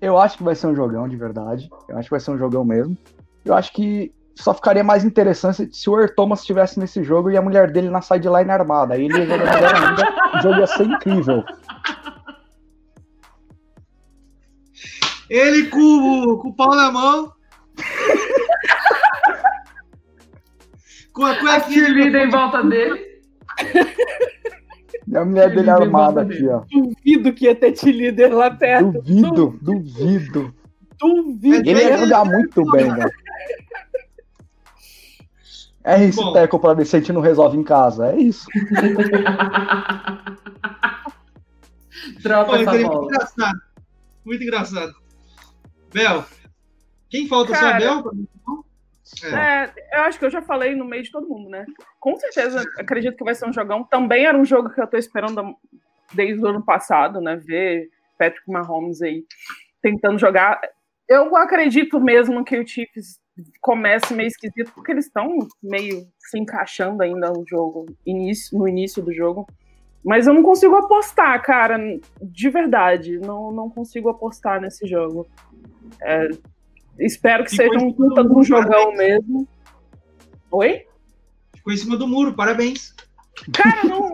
Eu 0.00 0.16
acho 0.18 0.36
que 0.36 0.44
vai 0.44 0.54
ser 0.54 0.68
um 0.68 0.76
jogão, 0.76 1.08
de 1.08 1.16
verdade. 1.16 1.68
Eu 1.88 1.98
acho 1.98 2.06
que 2.06 2.12
vai 2.12 2.20
ser 2.20 2.30
um 2.30 2.38
jogão 2.38 2.64
mesmo. 2.64 2.96
Eu 3.44 3.54
acho 3.54 3.72
que 3.72 4.12
só 4.34 4.52
ficaria 4.52 4.82
mais 4.82 5.04
interessante 5.04 5.68
se 5.72 5.88
o 5.88 5.98
Earl 5.98 6.14
Thomas 6.14 6.40
estivesse 6.40 6.78
nesse 6.78 7.02
jogo 7.04 7.30
e 7.30 7.36
a 7.36 7.42
mulher 7.42 7.70
dele 7.70 7.88
na 7.88 8.02
sideline 8.02 8.50
armada. 8.50 8.94
Aí 8.94 9.04
ele 9.04 9.18
ia 9.18 9.26
jogar 9.26 9.54
melhor 9.54 9.74
ainda, 9.74 10.38
o 10.38 10.42
jogo 10.42 10.60
ia 10.60 10.66
ser 10.66 10.84
incrível. 10.84 11.44
Ele 15.30 15.68
com, 15.68 16.38
com 16.38 16.48
o 16.48 16.54
pau 16.54 16.74
na 16.74 16.90
mão. 16.90 17.32
com 21.12 21.24
a 21.24 21.36
cuequinha 21.36 22.24
em 22.24 22.30
volta 22.30 22.62
dele. 22.62 23.14
E 25.06 25.16
a 25.16 25.24
mulher 25.24 25.54
dele 25.54 25.70
armada 25.70 26.22
aqui, 26.22 26.46
ó. 26.48 26.62
Duvido 26.70 27.32
que 27.32 27.44
ia 27.44 27.54
ter 27.54 27.72
te 27.72 27.92
líder 27.92 28.32
lá 28.32 28.50
perto. 28.50 28.92
Duvido, 28.92 29.58
duvido. 29.60 30.54
Duvido. 30.98 31.68
Ele 31.68 31.82
ia 31.82 31.98
jogar 31.98 32.24
muito 32.24 32.64
bem, 32.70 32.92
velho. 32.94 33.10
É 35.84 36.02
esse 36.02 36.16
Bom. 36.16 36.32
teco 36.32 36.58
pra 36.58 36.72
ver 36.72 36.86
se 36.86 36.96
a 36.96 36.98
gente 36.98 37.12
não 37.12 37.20
resolve 37.20 37.58
em 37.58 37.62
casa. 37.62 38.12
É 38.12 38.16
isso. 38.16 38.46
Dropa 42.22 42.50
Pô, 42.50 42.56
essa 42.56 42.70
bola. 42.70 42.80
Muito 42.88 43.04
engraçado. 43.04 43.60
Muito 44.24 44.42
engraçado. 44.42 44.94
Bel, 45.92 46.24
quem 47.10 47.28
falta 47.28 47.52
Cara, 47.52 47.80
só 47.80 48.02
Bel? 48.02 48.12
É. 49.24 49.34
é. 49.34 49.72
eu 49.92 50.02
acho 50.04 50.18
que 50.18 50.24
eu 50.24 50.30
já 50.30 50.40
falei 50.40 50.74
no 50.74 50.86
meio 50.86 51.02
de 51.02 51.10
todo 51.10 51.28
mundo, 51.28 51.50
né? 51.50 51.66
Com 52.00 52.16
certeza, 52.16 52.64
acredito 52.78 53.16
que 53.16 53.24
vai 53.24 53.34
ser 53.34 53.46
um 53.46 53.52
jogão. 53.52 53.84
Também 53.84 54.24
era 54.24 54.36
um 54.36 54.44
jogo 54.44 54.70
que 54.70 54.80
eu 54.80 54.86
tô 54.86 54.96
esperando 54.96 55.54
desde 56.14 56.42
o 56.42 56.48
ano 56.48 56.64
passado, 56.64 57.20
né? 57.20 57.36
Ver 57.36 57.90
Patrick 58.18 58.50
Mahomes 58.50 59.02
aí 59.02 59.24
tentando 59.82 60.18
jogar. 60.18 60.60
Eu 61.06 61.36
acredito 61.36 62.00
mesmo 62.00 62.42
que 62.42 62.58
o 62.58 62.66
Chiefs 62.66 63.20
comece 63.60 64.14
meio 64.14 64.28
esquisito, 64.28 64.72
porque 64.74 64.92
eles 64.92 65.06
estão 65.06 65.28
meio 65.62 66.06
se 66.18 66.38
encaixando 66.38 67.02
ainda 67.02 67.30
no 67.30 67.44
jogo, 67.48 67.86
início, 68.06 68.56
no 68.56 68.68
início 68.68 69.02
do 69.02 69.12
jogo. 69.12 69.46
Mas 70.04 70.26
eu 70.26 70.34
não 70.34 70.42
consigo 70.42 70.76
apostar, 70.76 71.42
cara, 71.42 71.78
de 72.20 72.50
verdade. 72.50 73.18
Não, 73.18 73.50
não 73.50 73.70
consigo 73.70 74.10
apostar 74.10 74.60
nesse 74.60 74.86
jogo. 74.86 75.26
É, 76.02 76.28
espero 76.98 77.44
que 77.44 77.50
Ficou 77.50 77.72
seja 77.72 77.84
um 77.84 77.92
puta 77.92 78.22
de 78.22 78.32
um 78.32 78.42
jogão 78.42 78.90
parabéns. 78.90 78.98
mesmo. 78.98 79.48
Oi? 80.50 80.86
Ficou 81.56 81.72
em 81.72 81.76
cima 81.76 81.96
do 81.96 82.06
muro, 82.06 82.34
parabéns. 82.34 82.94
Cara, 83.52 83.84
não. 83.84 84.12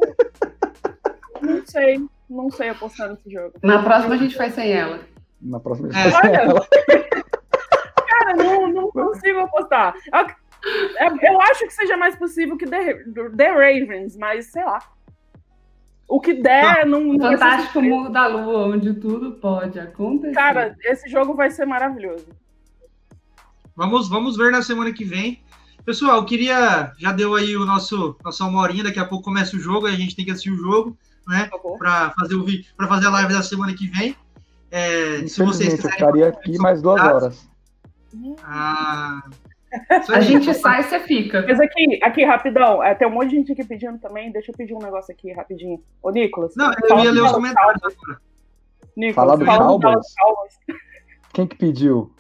não 1.43 1.66
sei. 1.66 2.01
Não 2.29 2.51
sei 2.51 2.68
apostar 2.68 3.11
nesse 3.11 3.29
jogo. 3.29 3.55
Na 3.61 3.83
próxima 3.83 4.14
a 4.14 4.18
gente 4.18 4.37
faz 4.37 4.55
sem 4.55 4.71
ela. 4.71 5.01
Na 5.43 5.59
próxima 5.59 5.89
a 5.89 5.91
gente 5.91 6.07
é. 6.07 6.11
faz 6.11 6.25
sem 6.25 6.35
ela. 6.37 6.66
Não, 8.73 8.91
consigo 8.91 9.41
apostar. 9.41 9.95
Eu, 10.99 11.16
eu 11.23 11.41
acho 11.41 11.66
que 11.66 11.73
seja 11.73 11.97
mais 11.97 12.16
possível 12.16 12.57
que 12.57 12.66
The, 12.66 13.05
The 13.37 13.51
Ravens, 13.51 14.16
mas 14.16 14.47
sei 14.47 14.64
lá. 14.64 14.79
O 16.11 16.21
que 16.21 16.35
der, 16.35 16.85
não. 16.85 17.05
não 17.05 17.31
Fantástico 17.31 17.81
Mundo 17.81 18.11
da 18.11 18.27
Lua, 18.27 18.66
onde 18.66 18.93
tudo 18.95 19.33
pode 19.33 19.79
acontecer. 19.79 20.35
Cara, 20.35 20.77
esse 20.83 21.09
jogo 21.09 21.35
vai 21.35 21.51
ser 21.51 21.64
maravilhoso. 21.64 22.27
Vamos, 23.77 24.09
vamos 24.09 24.37
ver 24.37 24.51
na 24.51 24.61
semana 24.61 24.93
que 24.93 25.05
vem. 25.05 25.41
Pessoal, 25.85 26.16
eu 26.16 26.25
queria. 26.25 26.93
Já 26.99 27.12
deu 27.12 27.35
aí 27.35 27.57
o 27.57 27.64
nosso 27.64 28.16
nossa 28.25 28.45
uma 28.45 28.61
horinha, 28.61 28.85
daqui 28.85 28.99
a 28.99 29.07
pouco 29.07 29.25
começa 29.25 29.57
o 29.57 29.61
jogo, 29.61 29.87
a 29.87 29.93
gente 29.93 30.16
tem 30.16 30.25
que 30.25 30.33
assistir 30.33 30.51
o 30.51 30.57
jogo, 30.57 30.99
né? 31.29 31.49
Tá 31.49 31.59
para 31.79 32.11
fazer 32.11 32.35
o 32.35 32.45
para 32.77 32.89
fazer 32.89 33.07
a 33.07 33.11
live 33.11 33.33
da 33.33 33.43
semana 33.43 33.73
que 33.73 33.87
vem. 33.87 34.16
É, 34.71 35.27
se 35.27 35.43
vocês 35.43 35.75
quiserem. 35.75 35.85
Eu 35.85 35.91
ficaria 35.93 36.29
aqui 36.29 36.59
mais 36.59 36.83
duas 36.83 37.01
horas. 37.01 37.50
Ah. 38.43 39.23
A 40.09 40.21
gente 40.21 40.53
sai 40.55 40.81
e 40.81 40.85
você 40.85 41.01
fica. 41.01 41.45
Mas 41.47 41.61
aqui, 41.61 42.01
aqui, 42.03 42.25
rapidão. 42.25 42.83
É, 42.83 42.95
tem 42.95 43.07
um 43.07 43.13
monte 43.13 43.31
de 43.31 43.37
gente 43.37 43.53
aqui 43.53 43.65
pedindo 43.65 43.99
também. 43.99 44.33
Deixa 44.33 44.51
eu 44.51 44.57
pedir 44.57 44.75
um 44.75 44.81
negócio 44.81 45.13
aqui 45.13 45.33
rapidinho. 45.33 45.83
Ô, 46.03 46.11
Nicolas. 46.11 46.57
Não, 46.57 46.73
eu 46.89 46.99
ia 46.99 47.13
ler 47.13 47.23
os 47.23 47.33
comentários 47.33 47.83
agora. 47.83 48.21
Nicolas, 48.97 49.15
Falar 49.15 49.37
do 49.37 49.81
Cowboys? 49.81 50.07
Quem 51.33 51.47
que 51.47 51.57
pediu? 51.57 52.13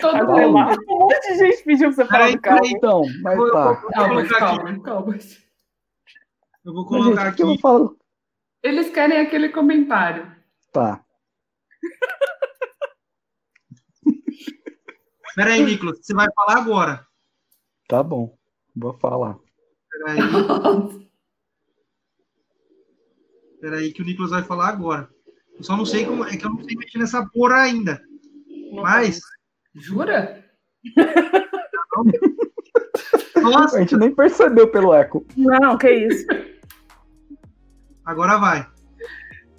Todo 0.00 0.26
mundo. 0.26 0.76
Um 0.88 0.98
monte 0.98 1.32
de 1.32 1.38
gente 1.38 1.62
pediu 1.62 1.94
pra 1.94 1.96
você 1.96 2.04
falar 2.04 2.32
do 2.32 2.42
Cowboys. 2.42 2.72
Então, 2.72 3.02
mas 3.22 3.38
eu, 3.38 3.52
tá. 3.52 3.76
Cowboys, 4.84 5.42
Eu 6.64 6.74
vou 6.74 6.84
colocar 6.86 7.28
aqui. 7.28 7.42
Eu 7.42 7.56
falo... 7.58 7.96
Eles 8.62 8.90
querem 8.90 9.18
aquele 9.18 9.48
comentário. 9.50 10.30
Tá. 10.72 11.00
Pera 15.34 15.52
aí, 15.52 15.64
Nicolas, 15.64 15.98
você 16.02 16.14
vai 16.14 16.26
falar 16.34 16.58
agora. 16.58 17.06
Tá 17.88 18.02
bom, 18.02 18.36
vou 18.74 18.94
falar. 18.94 19.36
Pera 19.90 20.12
aí. 20.12 21.10
Peraí 23.60 23.92
que 23.92 24.00
o 24.00 24.04
Nicolas 24.04 24.30
vai 24.30 24.42
falar 24.42 24.68
agora. 24.68 25.08
Eu 25.56 25.62
só 25.62 25.76
não 25.76 25.84
sei 25.84 26.06
como 26.06 26.24
é 26.24 26.36
que 26.36 26.44
eu 26.44 26.50
não 26.50 26.64
sei 26.64 26.74
mexer 26.76 26.98
nessa 26.98 27.26
porra 27.26 27.62
ainda. 27.62 28.00
Mas. 28.72 29.20
Jura? 29.74 30.42
Nossa. 33.36 33.76
A 33.76 33.80
gente 33.80 33.96
nem 33.96 34.14
percebeu 34.14 34.68
pelo 34.68 34.94
eco. 34.94 35.26
Não, 35.36 35.76
que 35.76 35.90
isso. 35.90 36.26
Agora 38.06 38.38
vai. 38.38 38.66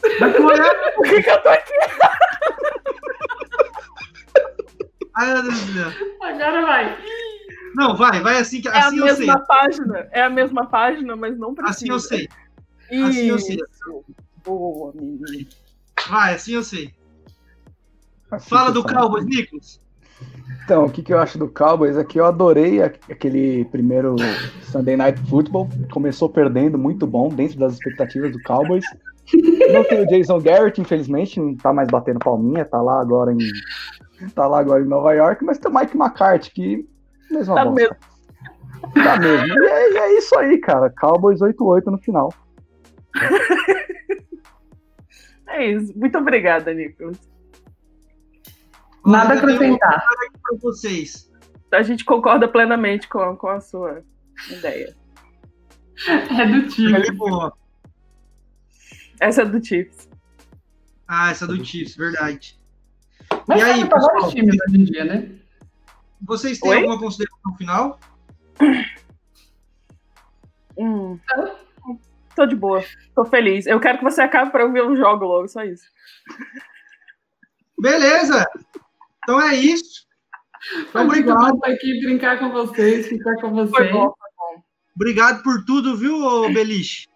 Por 0.96 1.04
que, 1.04 1.22
que 1.22 1.30
eu 1.30 1.44
tô 1.44 1.50
aqui? 1.50 1.74
Ai, 5.16 5.34
meu 5.34 5.44
Deus 5.44 5.60
do 5.62 5.74
céu. 5.74 5.92
Agora 6.22 6.62
vai. 6.62 6.98
Não, 7.76 7.96
vai, 7.96 8.22
vai 8.22 8.38
assim 8.38 8.62
que 8.62 8.68
é 8.68 8.78
assim 8.78 9.00
a 9.00 9.06
mesma 9.06 9.40
página. 9.40 10.08
É 10.12 10.22
a 10.24 10.30
mesma 10.30 10.66
página, 10.66 11.16
mas 11.16 11.38
não 11.38 11.54
precisa. 11.54 11.72
Assim 11.76 11.90
eu 11.90 12.00
sei. 12.00 12.30
Assim 13.04 13.28
eu 13.28 13.40
sei. 13.40 13.58
Boa, 14.44 14.94
menino. 14.94 15.48
Vai, 16.10 16.36
assim 16.36 16.54
eu 16.54 16.64
sei. 16.64 16.94
Assim 18.30 18.50
Fala 18.50 18.72
do 18.72 18.84
Cowboys, 18.84 19.26
Nicolas. 19.26 19.80
Então, 20.64 20.86
o 20.86 20.90
que, 20.90 21.02
que 21.02 21.14
eu 21.14 21.20
acho 21.20 21.38
do 21.38 21.48
Cowboys 21.48 21.98
é 21.98 22.04
que 22.04 22.20
eu 22.20 22.26
adorei 22.26 22.82
aquele 22.82 23.66
primeiro 23.66 24.16
Sunday 24.64 24.96
Night 24.96 25.20
Football. 25.28 25.70
Começou 25.92 26.30
perdendo, 26.30 26.78
muito 26.78 27.08
bom, 27.08 27.30
dentro 27.30 27.58
das 27.60 27.74
expectativas 27.74 28.32
do 28.32 28.42
Cowboys. 28.44 28.86
Não 29.74 29.84
tem 29.84 30.02
o 30.02 30.08
Jason 30.08 30.40
Garrett, 30.40 30.80
infelizmente, 30.80 31.40
não 31.40 31.56
tá 31.56 31.74
mais 31.74 31.88
batendo 31.88 32.20
palminha, 32.20 32.66
tá 32.66 32.82
lá 32.82 33.02
agora 33.02 33.32
em. 33.32 33.38
Tá 34.30 34.48
lá 34.48 34.60
agora 34.60 34.84
em 34.84 34.88
Nova 34.88 35.14
York, 35.14 35.44
mas 35.44 35.58
tem 35.58 35.72
o 35.72 35.74
Mike 35.74 35.98
McCarthy, 35.98 36.52
que. 36.52 36.88
Mesma 37.30 37.56
tá 37.56 37.66
bosta. 37.66 37.82
mesmo. 37.82 37.96
Tá 38.94 39.18
mesmo. 39.18 39.48
E 39.48 39.68
é, 39.68 39.98
é 39.98 40.18
isso 40.18 40.38
aí, 40.38 40.58
cara. 40.60 40.90
Cowboys 40.90 41.40
8-8 41.40 41.86
no 41.88 41.98
final. 41.98 42.34
é 45.48 45.66
isso. 45.68 45.98
Muito 45.98 46.18
obrigada, 46.18 46.74
Nicolas. 46.74 47.20
Nada 49.06 49.34
a 49.34 49.38
acrescentar. 49.38 50.04
Para 50.44 50.58
vocês. 50.62 51.32
A 51.72 51.82
gente 51.82 52.04
concorda 52.04 52.48
plenamente 52.48 53.08
com, 53.08 53.36
com 53.38 53.48
a 53.48 53.62
sua 53.62 54.04
ideia. 54.50 54.96
É 56.08 56.46
do 56.46 56.68
time. 56.68 56.98
Essa 59.20 59.44
é 59.44 59.46
do 59.46 59.64
Chiefs. 59.64 60.10
Ah, 61.08 61.32
essa 61.32 61.46
é 61.46 61.48
do 61.48 61.64
Chiefs, 61.64 61.96
verdade. 61.96 62.61
Mas 63.48 63.60
e 63.60 63.64
aí, 63.64 63.90
pessoal, 63.90 64.30
times 64.30 64.56
hoje 64.68 64.82
em 64.82 64.84
dia, 64.84 65.06
né? 65.06 65.32
Vocês 66.22 66.60
têm 66.60 66.72
Oi? 66.72 66.78
alguma 66.78 67.00
consideração 67.00 67.58
final? 67.58 68.00
Hum. 70.78 71.20
Tô 72.36 72.46
de 72.46 72.56
boa. 72.56 72.84
Tô 73.16 73.26
feliz. 73.26 73.66
Eu 73.66 73.80
quero 73.80 73.98
que 73.98 74.04
você 74.04 74.22
acabe 74.22 74.52
para 74.52 74.64
eu 74.64 74.72
ver 74.72 74.84
o 74.84 74.96
jogo 74.96 75.26
logo, 75.26 75.48
só 75.48 75.64
isso. 75.64 75.84
Beleza! 77.80 78.46
Então 79.24 79.42
é 79.42 79.56
isso. 79.56 80.08
Então, 80.90 81.06
obrigado. 81.06 81.56
Estar 81.56 81.72
aqui 81.72 82.02
brincar 82.04 82.40
com 82.40 82.52
vocês, 82.52 83.08
ficar 83.08 83.36
com 83.38 83.50
vocês. 83.52 83.72
Foi 83.72 83.92
bom, 83.92 84.14
foi 84.14 84.30
bom. 84.38 84.64
Obrigado 84.96 85.42
por 85.42 85.66
tudo, 85.66 85.98
viu, 85.98 86.18
Beliche? 86.54 87.08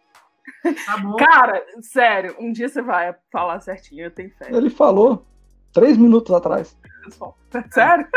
Tá 0.85 0.97
bom. 0.97 1.15
Cara, 1.17 1.63
sério, 1.81 2.35
um 2.39 2.51
dia 2.51 2.67
você 2.67 2.81
vai 2.81 3.15
falar 3.31 3.59
certinho, 3.59 4.05
eu 4.05 4.11
tenho 4.11 4.31
fé. 4.31 4.49
Ele 4.51 4.69
falou 4.69 5.25
três 5.75 5.97
minutos 5.97 6.33
atrás. 6.33 6.75
Sério? 7.71 8.07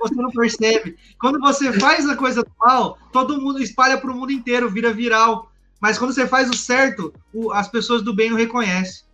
Você 0.00 0.14
não 0.14 0.30
percebe. 0.30 0.96
Quando 1.20 1.40
você 1.40 1.72
faz 1.72 2.08
a 2.08 2.16
coisa 2.16 2.42
do 2.42 2.50
mal, 2.60 2.96
todo 3.12 3.40
mundo 3.40 3.60
espalha 3.60 3.98
para 3.98 4.10
o 4.10 4.14
mundo 4.14 4.30
inteiro, 4.30 4.70
vira 4.70 4.92
viral. 4.92 5.50
Mas 5.80 5.98
quando 5.98 6.12
você 6.12 6.26
faz 6.26 6.48
o 6.48 6.54
certo, 6.54 7.12
as 7.52 7.68
pessoas 7.68 8.02
do 8.02 8.14
bem 8.14 8.30
não 8.30 8.36
reconhecem. 8.36 9.04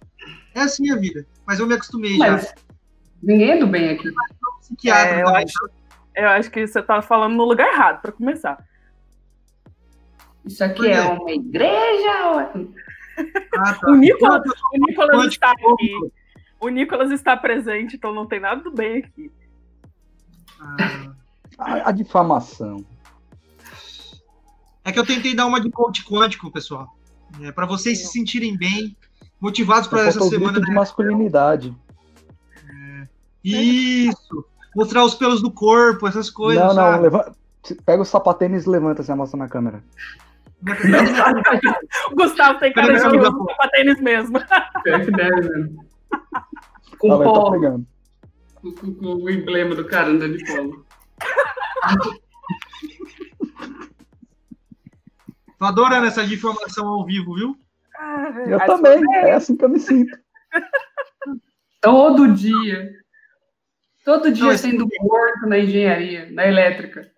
É 0.55 0.61
assim 0.61 0.91
a 0.91 0.97
vida. 0.97 1.27
Mas 1.47 1.61
eu 1.61 1.67
me 1.67 1.75
acostumei 1.75 2.19
Mas, 2.19 2.43
já. 2.43 2.55
Ninguém 3.23 3.51
é 3.53 3.59
do 3.59 3.67
bem 3.67 3.91
aqui. 3.91 4.09
É, 4.87 5.23
eu, 5.23 5.29
acho, 5.29 5.71
eu 6.17 6.29
acho 6.29 6.51
que 6.51 6.67
você 6.67 6.83
tá 6.83 7.01
falando 7.01 7.35
no 7.35 7.45
lugar 7.45 7.67
errado, 7.73 8.03
para 8.03 8.13
começar. 8.13 8.59
Isso 10.45 10.63
aqui 10.63 10.89
é 10.89 11.01
uma 11.01 11.31
igreja. 11.31 12.55
É 13.17 13.27
ah, 13.57 13.75
tá. 13.75 13.91
o, 13.91 13.95
Nicolas, 13.95 14.43
o 14.73 14.87
Nicolas 14.87 15.27
está 15.27 15.53
aqui. 15.53 16.13
O 16.65 16.71
Nicolas 16.71 17.11
está 17.11 17.37
presente, 17.37 17.97
então 17.97 18.15
não 18.15 18.25
tem 18.25 18.41
nada 18.41 18.63
do 18.63 18.71
bem 18.71 19.05
aqui. 19.05 19.31
Ah. 20.59 21.13
A, 21.59 21.91
a, 21.91 21.93
difamação. 21.93 22.83
É 24.83 24.91
que 24.91 24.99
eu 24.99 25.05
tentei 25.05 25.35
dar 25.35 25.45
uma 25.45 25.61
de 25.61 25.71
coach 25.71 26.03
quântico, 26.07 26.51
pessoal. 26.51 26.89
É, 27.43 27.53
para 27.53 27.67
vocês 27.67 27.99
Sim. 27.99 28.07
se 28.07 28.13
sentirem 28.13 28.57
bem, 28.57 28.97
motivados 29.39 29.87
para 29.89 30.07
essa 30.07 30.23
semana. 30.23 30.59
de 30.59 30.73
masculinidade. 30.73 31.77
Isso! 33.45 34.47
Mostrar 34.75 35.05
os 35.05 35.15
pelos 35.15 35.43
do 35.43 35.51
corpo, 35.51 36.09
essas 36.09 36.31
coisas. 36.31 36.65
Não, 36.65 36.75
não, 36.75 36.99
levanta, 36.99 37.37
pega 37.85 38.01
o 38.01 38.07
sapatênis 38.07 38.65
e 38.65 38.71
levanta, 38.71 39.03
você 39.03 39.15
mostra 39.15 39.39
na 39.39 39.49
câmera. 39.51 39.85
o 42.11 42.15
Gustavo 42.17 42.59
tem 42.59 42.73
cara 42.73 42.95
de 42.95 43.01
sapatênis 43.01 44.01
mesmo. 44.01 44.39
É 44.39 44.99
que 45.01 45.11
deve 45.11 45.47
mesmo. 45.47 45.94
Com 46.99 47.13
ah, 47.13 47.19
polo. 47.23 47.53
pegando. 47.53 47.87
Com, 48.55 48.73
com, 48.73 48.95
com, 48.95 49.15
o 49.15 49.31
emblema 49.31 49.75
do 49.75 49.87
cara 49.87 50.11
andando 50.11 50.37
de 50.37 50.45
polo. 50.45 50.85
Tô 55.59 55.65
adorando 55.67 56.07
essa 56.07 56.23
informação 56.25 56.87
ao 56.89 57.07
vivo, 57.07 57.35
viu? 57.35 57.57
Eu 58.47 58.59
também, 58.67 59.01
é 59.15 59.33
assim 59.33 59.57
que 59.57 59.65
eu 59.65 59.69
me 59.69 59.81
sinto. 59.81 60.19
Todo 61.81 62.33
dia. 62.33 62.93
Todo 64.05 64.31
dia 64.31 64.45
não, 64.45 64.59
sendo 64.59 64.87
morto 65.01 65.47
na 65.47 65.59
engenharia, 65.59 66.31
na 66.31 66.47
elétrica. 66.47 67.11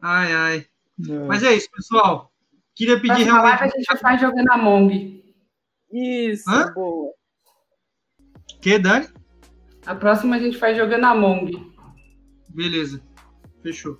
Ai, 0.00 0.32
ai. 0.32 0.66
Não. 0.98 1.26
Mas 1.26 1.42
é 1.42 1.52
isso, 1.52 1.70
pessoal. 1.70 2.31
Queria 2.74 2.96
pedir 2.96 3.08
Próxima 3.08 3.32
realmente. 3.32 3.60
Live 3.60 3.64
a 3.64 3.78
gente 3.78 4.02
vai 4.02 4.18
jogando 4.18 4.52
Among. 4.52 5.22
Isso, 5.92 6.50
Hã? 6.50 6.72
boa. 6.72 7.12
Que, 8.60 8.78
Dani? 8.78 9.08
A 9.84 9.94
próxima 9.94 10.36
a 10.36 10.38
gente 10.38 10.56
faz 10.58 10.76
jogando 10.76 11.04
Among. 11.04 11.74
Beleza. 12.48 13.02
Fechou. 13.62 13.98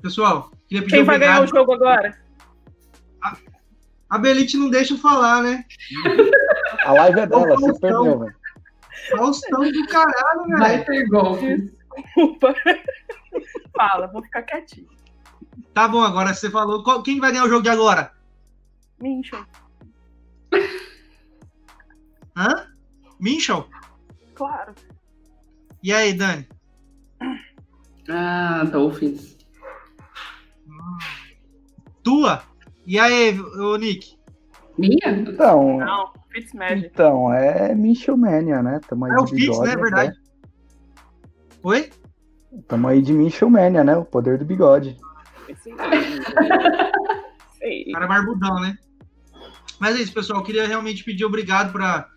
Pessoal, 0.00 0.50
queria 0.68 0.82
pedir 0.82 0.96
Quem 0.96 1.04
vai 1.04 1.18
ganhar 1.18 1.42
o 1.42 1.46
jogo 1.46 1.72
agora? 1.72 2.16
A 4.08 4.18
Belite 4.18 4.56
não 4.56 4.70
deixa 4.70 4.94
eu 4.94 4.98
falar, 4.98 5.42
né? 5.42 5.64
A 6.84 6.92
live 6.92 7.20
é 7.20 7.26
dela, 7.26 7.56
você 7.56 7.80
perdeu, 7.80 8.20
velho. 8.20 8.36
Faustão 9.10 9.60
do 9.60 9.86
caralho, 9.88 10.44
velho. 10.46 10.58
Vai 10.58 10.84
ter 10.84 11.08
gol. 11.08 11.36
Desculpa. 11.36 12.54
Fala, 13.76 14.06
vou 14.06 14.22
ficar 14.22 14.42
quietinho. 14.42 14.86
Tá 15.72 15.88
bom, 15.88 16.02
agora 16.02 16.34
você 16.34 16.50
falou. 16.50 17.02
Quem 17.02 17.20
vai 17.20 17.32
ganhar 17.32 17.44
o 17.44 17.48
jogo 17.48 17.62
de 17.62 17.68
agora? 17.68 18.12
Minchel. 19.00 19.44
Hã? 22.36 22.66
Minchel? 23.18 23.68
Claro. 24.34 24.74
E 25.82 25.92
aí, 25.92 26.12
Dani? 26.12 26.46
Ah, 28.08 28.64
Dolphins. 28.64 29.36
Tua? 32.02 32.42
E 32.86 32.98
aí, 32.98 33.38
ô 33.40 33.76
Nick? 33.76 34.16
Minha? 34.78 35.10
Então, 35.10 35.78
Não, 35.78 36.12
Fitzmagic. 36.30 36.90
Então, 36.92 37.32
é 37.32 37.74
Mania, 38.16 38.62
né? 38.62 38.80
Tamo 38.86 39.06
aí 39.06 39.12
é 39.12 39.16
o 39.16 39.26
Fitz, 39.26 39.58
né? 39.60 39.72
É 39.72 39.76
verdade. 39.76 40.10
Né? 40.10 40.16
Oi? 41.62 41.90
Tamo 42.68 42.88
aí 42.88 43.02
de 43.02 43.12
Mania, 43.50 43.82
né? 43.82 43.96
O 43.96 44.04
poder 44.04 44.38
do 44.38 44.44
bigode. 44.44 44.96
Cara 47.92 48.06
barbudão, 48.06 48.60
né? 48.60 48.76
Mas 49.78 49.96
é 49.96 50.02
isso, 50.02 50.12
pessoal. 50.12 50.40
Eu 50.40 50.44
queria 50.44 50.66
realmente 50.66 51.04
pedir 51.04 51.24
obrigado 51.24 51.72
para 51.72 52.08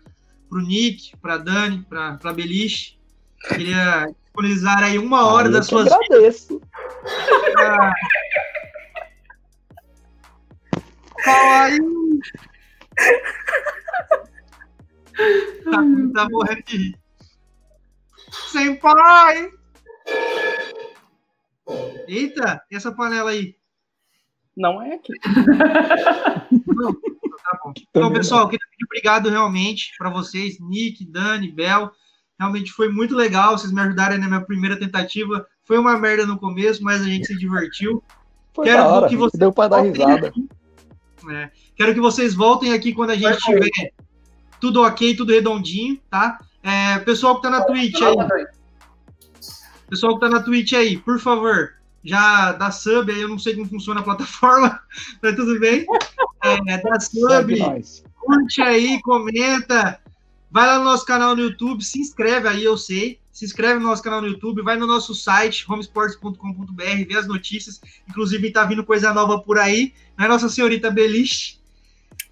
o 0.50 0.58
Nick, 0.58 1.16
para 1.18 1.38
Dani, 1.38 1.84
para 1.88 2.18
a 2.22 2.32
Beliche. 2.32 2.98
Queria 3.48 4.06
disponibilizar 4.06 4.82
aí 4.82 4.98
uma 4.98 5.26
hora 5.26 5.48
ah, 5.48 5.52
das 5.52 5.66
suas 5.66 5.90
agradeço. 5.90 6.60
Pra, 7.52 7.94
Kawaii! 11.22 11.78
tá, 15.64 15.84
tá 16.14 16.28
morrendo 16.30 16.62
de 16.64 16.76
rir. 16.76 16.98
Sem 18.30 18.76
pai! 18.76 19.50
Eita, 22.06 22.62
e 22.70 22.76
essa 22.76 22.92
panela 22.92 23.30
aí? 23.30 23.54
Não 24.56 24.82
é 24.82 24.94
aqui. 24.94 25.12
Não, 26.66 26.92
tá 26.92 27.60
bom. 27.64 27.72
Então, 27.90 28.12
pessoal, 28.12 28.48
queria 28.48 28.66
pedir 28.70 28.84
obrigado 28.84 29.28
realmente 29.28 29.92
para 29.96 30.10
vocês, 30.10 30.58
Nick, 30.60 31.04
Dani, 31.04 31.50
Bel. 31.50 31.90
Realmente 32.38 32.72
foi 32.72 32.88
muito 32.88 33.14
legal 33.14 33.56
vocês 33.56 33.72
me 33.72 33.80
ajudarem 33.80 34.18
na 34.18 34.26
minha 34.26 34.40
primeira 34.40 34.78
tentativa. 34.78 35.46
Foi 35.64 35.78
uma 35.78 35.98
merda 35.98 36.26
no 36.26 36.38
começo, 36.38 36.82
mas 36.82 37.02
a 37.02 37.04
gente 37.04 37.26
se 37.26 37.36
divertiu. 37.36 38.02
Foi 38.52 38.64
Quero 38.64 38.82
hora, 38.82 39.08
que 39.08 39.16
você 39.16 39.38
deu 39.38 39.52
para 39.52 39.68
dar 39.68 39.82
risada. 39.82 40.32
É. 41.30 41.50
Quero 41.76 41.94
que 41.94 42.00
vocês 42.00 42.34
voltem 42.34 42.72
aqui 42.72 42.92
quando 42.92 43.10
a 43.10 43.16
gente 43.16 43.38
tiver 43.38 43.68
tudo 44.60 44.82
ok, 44.82 45.14
tudo 45.16 45.32
redondinho, 45.32 46.00
tá? 46.10 46.38
É, 46.62 46.98
pessoal 47.00 47.36
que 47.36 47.42
tá 47.42 47.50
na 47.50 47.62
Twitch 47.62 48.00
aí. 48.02 48.46
Pessoal 49.90 50.14
que 50.14 50.20
tá 50.20 50.28
na 50.28 50.40
Twitch 50.40 50.72
aí, 50.72 50.96
por 50.96 51.18
favor, 51.18 51.74
já 52.04 52.52
dá 52.52 52.70
sub 52.70 53.10
aí, 53.10 53.20
eu 53.20 53.28
não 53.28 53.38
sei 53.38 53.54
como 53.54 53.68
funciona 53.68 54.00
a 54.00 54.04
plataforma, 54.04 54.80
mas 55.20 55.34
tudo 55.34 55.58
bem. 55.58 55.84
É, 56.44 56.78
dá 56.78 57.00
sub, 57.00 57.54
curte 58.14 58.62
aí, 58.62 59.02
comenta, 59.02 60.00
vai 60.50 60.66
lá 60.66 60.78
no 60.78 60.84
nosso 60.84 61.04
canal 61.04 61.34
no 61.34 61.42
YouTube, 61.42 61.84
se 61.84 61.98
inscreve 61.98 62.48
aí, 62.48 62.64
eu 62.64 62.76
sei. 62.76 63.18
Se 63.32 63.44
inscreve 63.44 63.80
no 63.80 63.86
nosso 63.86 64.02
canal 64.02 64.20
no 64.20 64.28
YouTube, 64.28 64.62
vai 64.62 64.76
no 64.76 64.86
nosso 64.86 65.14
site, 65.14 65.64
homesports.com.br, 65.66 67.04
vê 67.08 67.16
as 67.16 67.26
notícias. 67.26 67.80
Inclusive, 68.08 68.50
tá 68.50 68.64
vindo 68.64 68.84
coisa 68.84 69.14
nova 69.14 69.40
por 69.40 69.58
aí. 69.58 69.94
Não 70.18 70.26
é 70.26 70.28
Nossa 70.28 70.48
Senhorita 70.48 70.90
Beliche? 70.90 71.58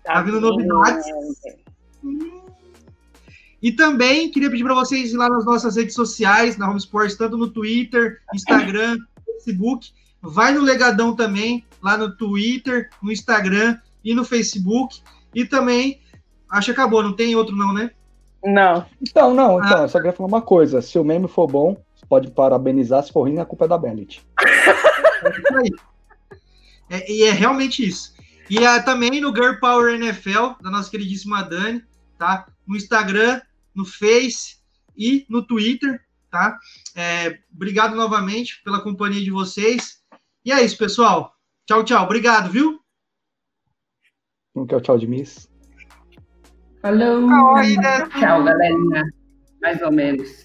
Tá, 0.05 0.15
tá 0.15 0.23
vindo 0.23 0.41
novidades. 0.41 1.07
E 3.61 3.73
também 3.73 4.31
queria 4.31 4.51
pedir 4.51 4.65
para 4.65 4.75
vocês 4.75 5.13
ir 5.13 5.17
lá 5.17 5.29
nas 5.29 5.45
nossas 5.45 5.77
redes 5.77 5.95
sociais, 5.95 6.57
na 6.57 6.69
Home 6.69 6.79
Sports, 6.79 7.17
tanto 7.17 7.37
no 7.37 7.49
Twitter, 7.49 8.21
Instagram, 8.33 8.99
Facebook. 9.25 9.91
Vai 10.23 10.53
no 10.53 10.61
Legadão 10.61 11.15
também, 11.15 11.65
lá 11.83 11.97
no 11.97 12.17
Twitter, 12.17 12.89
no 13.03 13.11
Instagram 13.11 13.79
e 14.05 14.15
no 14.15 14.25
Facebook. 14.25 15.01
E 15.35 15.45
também, 15.45 16.01
acho 16.51 16.67
que 16.67 16.73
acabou, 16.73 17.03
não 17.03 17.15
tem 17.15 17.35
outro 17.35 17.57
não, 17.57 17.73
né? 17.73 17.91
Não. 18.45 18.87
Então, 19.03 19.35
não, 19.35 19.59
então, 19.59 19.79
ah. 19.79 19.83
eu 19.83 19.89
só 19.89 19.99
queria 19.99 20.13
falar 20.13 20.29
uma 20.29 20.43
coisa. 20.43 20.81
Se 20.81 20.99
o 20.99 21.05
meme 21.05 21.27
for 21.27 21.49
bom, 21.49 21.77
você 21.95 22.07
pode 22.07 22.31
parabenizar, 22.31 23.03
se 23.03 23.13
for 23.13 23.23
ruim, 23.23 23.39
a 23.39 23.45
culpa 23.45 23.65
é 23.65 23.69
da 23.69 23.79
Bellet. 23.79 24.25
É 24.41 25.31
isso 25.31 25.57
aí. 25.57 25.73
É, 26.91 27.13
e 27.13 27.23
é 27.25 27.33
realmente 27.33 27.87
isso. 27.87 28.15
E 28.49 28.65
é, 28.65 28.81
também 28.81 29.21
no 29.21 29.35
Girl 29.35 29.55
Power 29.61 29.95
NFL, 29.95 30.55
da 30.63 30.71
nossa 30.71 30.91
queridíssima 30.91 31.43
Dani, 31.43 31.83
tá? 32.17 32.47
No 32.67 32.77
Instagram, 32.77 33.41
no 33.79 33.85
Face 33.85 34.57
e 34.97 35.25
no 35.31 35.47
Twitter, 35.47 36.01
tá? 36.29 36.59
É, 36.97 37.39
obrigado 37.55 37.95
novamente 37.95 38.61
pela 38.65 38.83
companhia 38.83 39.23
de 39.23 39.31
vocês. 39.31 40.03
E 40.45 40.51
é 40.51 40.65
isso, 40.65 40.77
pessoal. 40.77 41.33
Tchau, 41.65 41.85
tchau. 41.85 42.05
Obrigado, 42.05 42.51
viu? 42.51 42.81
Quer 44.69 44.77
o 44.77 44.81
tchau 44.81 44.99
de 44.99 45.07
Miss? 45.07 45.49
Falou. 46.83 47.29
Oi, 47.55 47.77
tchau, 48.19 48.45
galerinha. 48.45 49.05
Mais 49.63 49.81
ou 49.83 49.93
menos. 49.93 50.45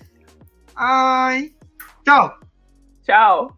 Ai. 0.76 1.52
Tchau. 2.06 2.40
Tchau. 3.04 3.58